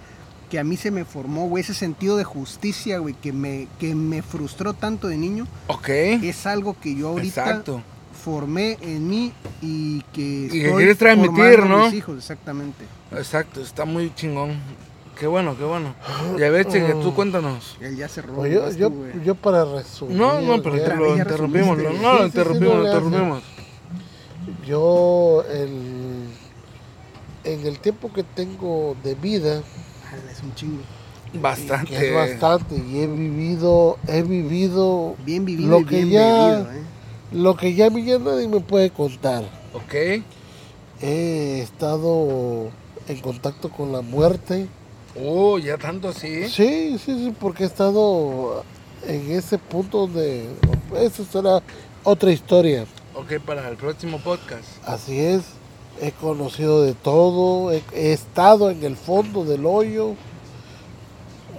que 0.51 0.59
a 0.59 0.65
mí 0.65 0.77
se 0.77 0.91
me 0.91 1.05
formó, 1.05 1.47
güey, 1.49 1.63
ese 1.63 1.75
sentido 1.75 2.17
de 2.17 2.25
justicia, 2.25 2.99
güey, 2.99 3.15
que 3.15 3.33
me, 3.33 3.69
que 3.79 3.95
me 3.95 4.21
frustró 4.23 4.75
tanto 4.75 5.07
de 5.09 5.17
niño, 5.17 5.47
Ok. 5.69 5.89
es 5.89 6.47
algo 6.47 6.77
que 6.81 6.95
yo 6.97 7.09
ahorita 7.09 7.41
Exacto. 7.49 7.83
Formé 8.21 8.77
en 8.81 9.09
mí 9.09 9.33
y 9.63 10.01
que 10.13 10.49
que 10.51 10.59
estoy 10.65 10.77
quieres 10.77 10.99
transmitir, 10.99 11.61
a 11.61 11.65
¿no? 11.65 11.85
mis 11.87 11.95
hijos, 11.95 12.17
exactamente. 12.19 12.85
Exacto. 13.13 13.61
Está 13.61 13.85
muy 13.85 14.15
chingón. 14.15 14.59
Qué 15.19 15.27
bueno, 15.27 15.55
qué 15.57 15.65
bueno. 15.65 15.95
Y 16.39 16.43
a 16.43 16.51
ver, 16.51 16.67
Cheque, 16.67 16.95
tú 17.03 17.15
cuéntanos. 17.15 17.77
Él 17.81 17.95
ya 17.97 18.09
cerró. 18.09 18.35
Pues 18.35 18.77
yo, 19.25 19.35
para 19.35 19.65
resumir. 19.67 20.17
No, 20.17 20.41
no, 20.41 20.63
pero 20.63 20.77
ya- 20.77 20.95
lo 20.95 21.15
ya 21.17 21.23
interrumpimos. 21.23 21.77
No, 21.77 21.83
lo 21.85 21.91
Sí, 21.91 21.97
sí, 21.97 22.01
sí, 22.21 22.27
interrumpimos, 22.27 22.75
no 22.77 22.81
lo 22.83 22.87
interrumpimos. 22.87 23.43
Yo, 24.67 25.45
el, 25.51 26.25
en 27.45 27.67
el 27.67 27.79
tiempo 27.81 28.13
que 28.13 28.23
tengo 28.23 28.97
de 29.03 29.15
vida, 29.15 29.57
Ala, 30.11 30.33
Es 30.33 30.43
un 30.43 30.55
chingo. 30.55 30.83
Bastante. 31.35 31.93
que 31.95 32.09
es 32.09 32.15
bastante, 32.15 32.75
y 32.77 33.01
he 33.03 33.07
vivido, 33.07 33.99
he 34.09 34.23
vivido 34.23 35.15
Bien 35.25 35.45
vivido 35.45 35.71
Lo 35.71 35.81
y 35.81 35.85
que 35.85 35.97
bien 36.05 36.11
ya- 36.11 36.35
bebido, 36.35 36.73
¿eh? 36.73 36.83
Lo 37.33 37.57
que 37.57 37.75
ya 37.75 37.87
a 37.87 37.91
mí 37.91 38.05
ya 38.05 38.19
nadie 38.19 38.49
me 38.49 38.61
puede 38.61 38.91
contar. 38.91 39.45
Ok. 39.75 40.23
He 41.03 41.61
estado 41.61 42.71
en 43.09 43.21
contacto 43.21 43.71
con 43.71 43.93
la 43.93 44.01
muerte. 44.01 44.69
Oh, 45.21 45.59
ya 45.59 45.79
tanto 45.79 46.09
así. 46.09 46.49
Sí, 46.49 46.99
sí, 46.99 47.15
sí, 47.15 47.35
porque 47.39 47.65
he 47.65 47.67
estado 47.67 48.65
en 49.07 49.31
ese 49.31 49.59
punto 49.59 50.07
de... 50.07 50.47
Eso 50.97 51.25
será 51.25 51.63
otra 52.05 52.33
historia. 52.33 52.87
Ok, 53.15 53.41
para 53.45 53.69
el 53.69 53.77
próximo 53.77 54.19
podcast. 54.19 54.65
Así 54.87 55.19
es, 55.19 55.43
he 56.01 56.13
conocido 56.13 56.83
de 56.83 56.95
todo, 56.95 57.73
he, 57.73 57.83
he 57.93 58.13
estado 58.13 58.71
en 58.71 58.85
el 58.85 58.97
fondo 58.97 59.45
del 59.45 59.67
hoyo, 59.67 60.15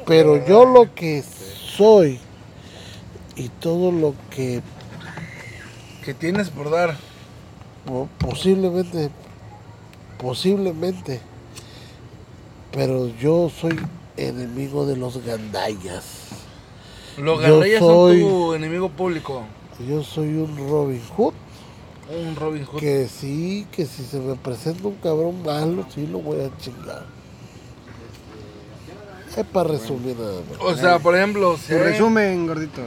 pero 0.05 0.45
yo 0.45 0.65
lo 0.65 0.93
que 0.95 1.23
soy 1.77 2.19
y 3.35 3.49
todo 3.49 3.91
lo 3.91 4.15
que 4.29 4.61
¿Qué 6.03 6.13
tienes 6.13 6.49
por 6.49 6.69
dar? 6.69 6.95
po- 7.85 8.07
posiblemente, 8.19 9.09
posiblemente, 10.19 11.19
pero 12.71 13.07
yo 13.19 13.49
soy 13.49 13.79
enemigo 14.17 14.85
de 14.85 14.97
los 14.97 15.23
gandallas. 15.25 16.27
Los 17.17 17.39
gandallas 17.41 17.79
soy- 17.79 18.21
son 18.21 18.29
tu 18.29 18.53
enemigo 18.53 18.89
público. 18.89 19.43
Yo 19.87 20.03
soy 20.03 20.27
un 20.35 20.55
Robin 20.69 21.01
Hood 21.17 21.33
Un 22.13 22.35
Robin 22.35 22.65
Hood. 22.65 22.79
que 22.79 23.07
sí, 23.07 23.65
que 23.71 23.85
si 23.85 24.03
se 24.03 24.19
me 24.19 24.35
presenta 24.35 24.87
un 24.87 24.95
cabrón 24.95 25.41
malo, 25.43 25.85
sí 25.93 26.05
lo 26.07 26.19
voy 26.19 26.41
a 26.41 26.55
chingar. 26.57 27.05
Es 29.35 29.45
para 29.45 29.69
resumir 29.69 30.15
nada 30.17 30.41
más. 30.49 30.59
O 30.61 30.75
sea, 30.75 30.99
por 30.99 31.15
ejemplo, 31.15 31.57
si 31.57 31.73
hay- 31.73 31.79
resumen, 31.79 32.45
gordito. 32.47 32.81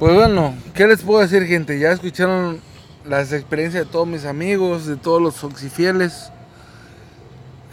Pues 0.00 0.14
bueno, 0.14 0.54
¿qué 0.72 0.86
les 0.86 1.02
puedo 1.02 1.20
decir, 1.20 1.44
gente? 1.44 1.78
Ya 1.78 1.92
escucharon 1.92 2.58
las 3.04 3.34
experiencias 3.34 3.84
de 3.84 3.92
todos 3.92 4.08
mis 4.08 4.24
amigos, 4.24 4.86
de 4.86 4.96
todos 4.96 5.20
los 5.20 5.44
oxifieles. 5.44 6.32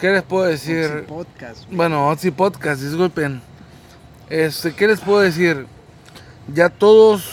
¿Qué 0.02 0.12
les 0.12 0.24
puedo 0.24 0.44
decir? 0.44 0.88
Oxy 0.88 1.08
Podcast. 1.08 1.72
Bueno, 1.72 2.10
Oxy 2.10 2.32
Podcast, 2.32 2.82
disculpen. 2.82 3.42
Este, 4.30 4.74
¿qué 4.74 4.90
les 4.90 5.00
puedo 5.00 5.22
decir? 5.22 5.68
Ya 6.54 6.68
todos, 6.68 7.32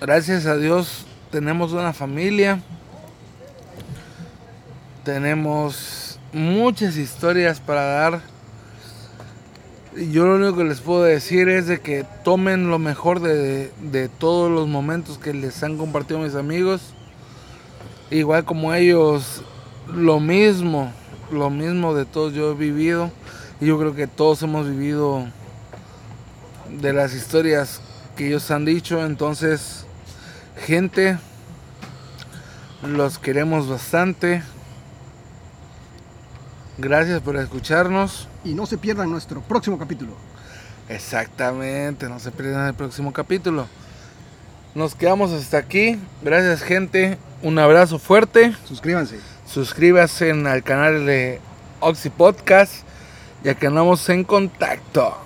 gracias 0.00 0.46
a 0.46 0.56
Dios, 0.56 1.04
tenemos 1.32 1.72
una 1.72 1.92
familia. 1.92 2.62
Tenemos 5.02 6.20
muchas 6.32 6.96
historias 6.96 7.58
para 7.58 7.82
dar. 7.82 8.33
Yo 9.96 10.26
lo 10.26 10.34
único 10.34 10.56
que 10.56 10.64
les 10.64 10.80
puedo 10.80 11.04
decir 11.04 11.48
es 11.48 11.68
de 11.68 11.78
que 11.78 12.04
tomen 12.24 12.68
lo 12.68 12.80
mejor 12.80 13.20
de, 13.20 13.70
de 13.80 14.08
todos 14.08 14.50
los 14.50 14.66
momentos 14.66 15.18
que 15.18 15.32
les 15.32 15.62
han 15.62 15.78
compartido 15.78 16.18
mis 16.18 16.34
amigos. 16.34 16.94
Igual 18.10 18.44
como 18.44 18.74
ellos, 18.74 19.42
lo 19.94 20.18
mismo, 20.18 20.92
lo 21.30 21.48
mismo 21.48 21.94
de 21.94 22.06
todos 22.06 22.34
yo 22.34 22.50
he 22.50 22.54
vivido. 22.54 23.12
Y 23.60 23.66
yo 23.66 23.78
creo 23.78 23.94
que 23.94 24.08
todos 24.08 24.42
hemos 24.42 24.68
vivido 24.68 25.26
de 26.80 26.92
las 26.92 27.14
historias 27.14 27.80
que 28.16 28.26
ellos 28.26 28.50
han 28.50 28.64
dicho. 28.64 29.04
Entonces, 29.06 29.86
gente, 30.66 31.18
los 32.82 33.20
queremos 33.20 33.68
bastante. 33.68 34.42
Gracias 36.78 37.20
por 37.20 37.36
escucharnos. 37.36 38.28
Y 38.44 38.54
no 38.54 38.66
se 38.66 38.78
pierdan 38.78 39.10
nuestro 39.10 39.40
próximo 39.40 39.78
capítulo. 39.78 40.12
Exactamente, 40.88 42.08
no 42.08 42.18
se 42.18 42.30
pierdan 42.30 42.66
el 42.66 42.74
próximo 42.74 43.12
capítulo. 43.12 43.66
Nos 44.74 44.94
quedamos 44.94 45.32
hasta 45.32 45.58
aquí. 45.58 45.98
Gracias 46.22 46.62
gente. 46.62 47.16
Un 47.42 47.58
abrazo 47.58 47.98
fuerte. 47.98 48.54
Suscríbanse. 48.66 49.20
Suscríbanse 49.46 50.32
al 50.32 50.62
canal 50.62 51.06
de 51.06 51.40
Oxy 51.80 52.10
Podcast. 52.10 52.84
Ya 53.44 53.54
que 53.54 53.66
andamos 53.66 54.08
en 54.08 54.24
contacto. 54.24 55.23